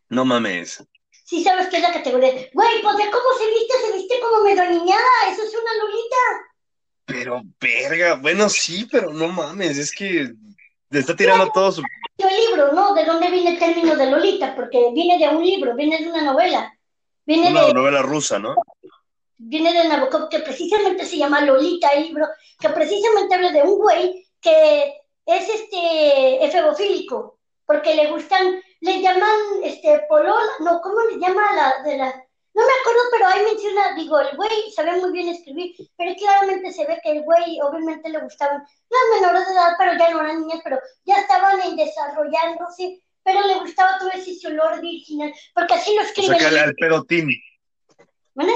[0.10, 0.86] No mames.
[1.32, 2.30] Sí sabes qué es la categoría.
[2.52, 5.02] Güey, pues de cómo se viste, se viste como medio niñada.
[5.32, 6.18] Eso es una lolita.
[7.06, 10.34] Pero, verga, bueno, sí, pero no mames, es que
[10.90, 11.84] le está tirando todo su...
[12.18, 12.94] El libro, ¿no?
[12.94, 14.53] ¿De dónde viene el término de lolita?
[14.53, 16.78] Porque viene de un libro, viene de una novela.
[17.26, 17.74] Viene una de...
[17.76, 18.53] novela rusa, ¿no?
[19.38, 22.28] Viene de Nabokov, que precisamente se llama Lolita el libro,
[22.60, 24.95] que precisamente habla de un güey que
[25.26, 31.84] es este efebofílico, porque le gustan le llaman este polola, no, ¿cómo le llama la
[31.84, 32.08] de la?
[32.53, 36.74] No me acuerdo, pero hay una, digo, el güey sabía muy bien escribir, pero claramente
[36.74, 40.20] se ve que el güey obviamente le gustaban las menores de edad, pero ya no
[40.20, 45.76] eran niñas, pero ya estaban en desarrollándose, pero le gustaba todo ese olor virginal, porque
[45.76, 46.38] así lo O escriben.
[46.40, 47.30] sea, que el, el pedotín,
[48.34, 48.53] ¿Vale?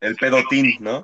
[0.00, 1.02] el pedotín, ¿no?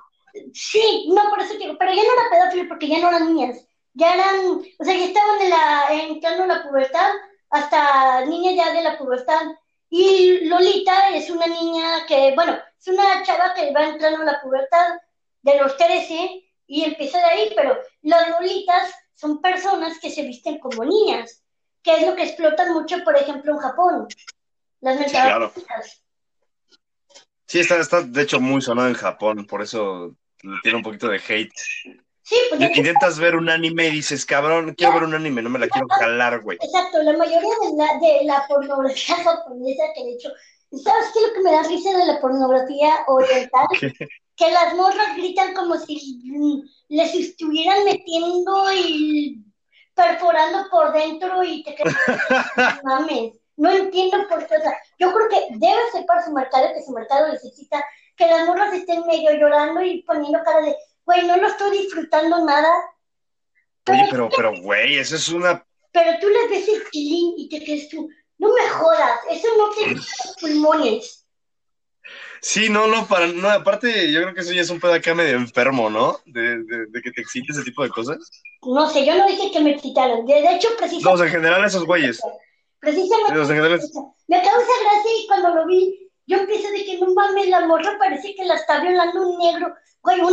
[0.52, 3.66] Sí, no, por eso digo, pero ya no era pedófilo porque ya no eran niñas,
[3.94, 7.12] ya eran, o sea, ya estaban en la, entrando en la pubertad,
[7.50, 9.42] hasta niñas ya de la pubertad.
[9.88, 14.40] Y Lolita es una niña que, bueno, es una chava que va entrando en la
[14.40, 15.00] pubertad
[15.42, 20.58] de los 13 y empieza de ahí, pero las Lolitas son personas que se visten
[20.58, 21.42] como niñas,
[21.82, 24.08] que es lo que explotan mucho, por ejemplo, en Japón.
[24.80, 25.52] Las claro.
[25.54, 26.02] mentadas.
[27.46, 30.14] Sí, está, está de hecho muy sonado en Japón, por eso
[30.62, 31.52] tiene un poquito de hate.
[32.30, 35.58] Sí, pues Intentas ver un anime y dices, cabrón, quiero ver un anime, no me
[35.58, 36.58] la quiero jalar, güey.
[36.62, 40.28] Exacto, la mayoría de la, de la pornografía japonesa que de hecho,
[40.70, 43.66] ¿sabes qué es lo que me da risa de la pornografía oriental?
[43.80, 43.92] ¿Qué?
[44.36, 46.22] Que las morras gritan como si
[46.88, 49.44] les estuvieran metiendo y
[49.92, 51.96] perforando por dentro y te quedas,
[52.84, 56.68] mames, no entiendo por qué, o sea, yo creo que debe ser para su mercado,
[56.74, 57.84] que su mercado necesita
[58.14, 62.44] que las morras estén medio llorando y poniendo cara de, güey, no lo estoy disfrutando
[62.44, 62.70] nada,
[63.88, 65.64] Oye, pero, pero, güey, eso es una...
[65.92, 68.08] pero tú les ves el kilín y te quedas tú,
[68.38, 71.26] no me jodas, eso no te quita los pulmones.
[72.42, 75.14] Sí, no, no, para, no, aparte yo creo que eso ya es un pedo acá
[75.14, 76.20] medio enfermo, ¿no?
[76.24, 78.16] De, de, de que te excite ese tipo de cosas.
[78.62, 81.24] No sé, yo no dije que me excitaran, de, de hecho, No, o sea, precisamente,
[81.24, 82.20] en general esos güeyes.
[82.78, 83.80] precisamente, Sí, o sea, en general-
[84.28, 87.96] me causa gracia y cuando lo vi, yo empiezo de que no mames, la morra
[87.98, 90.28] parece que la está violando un negro, güey, un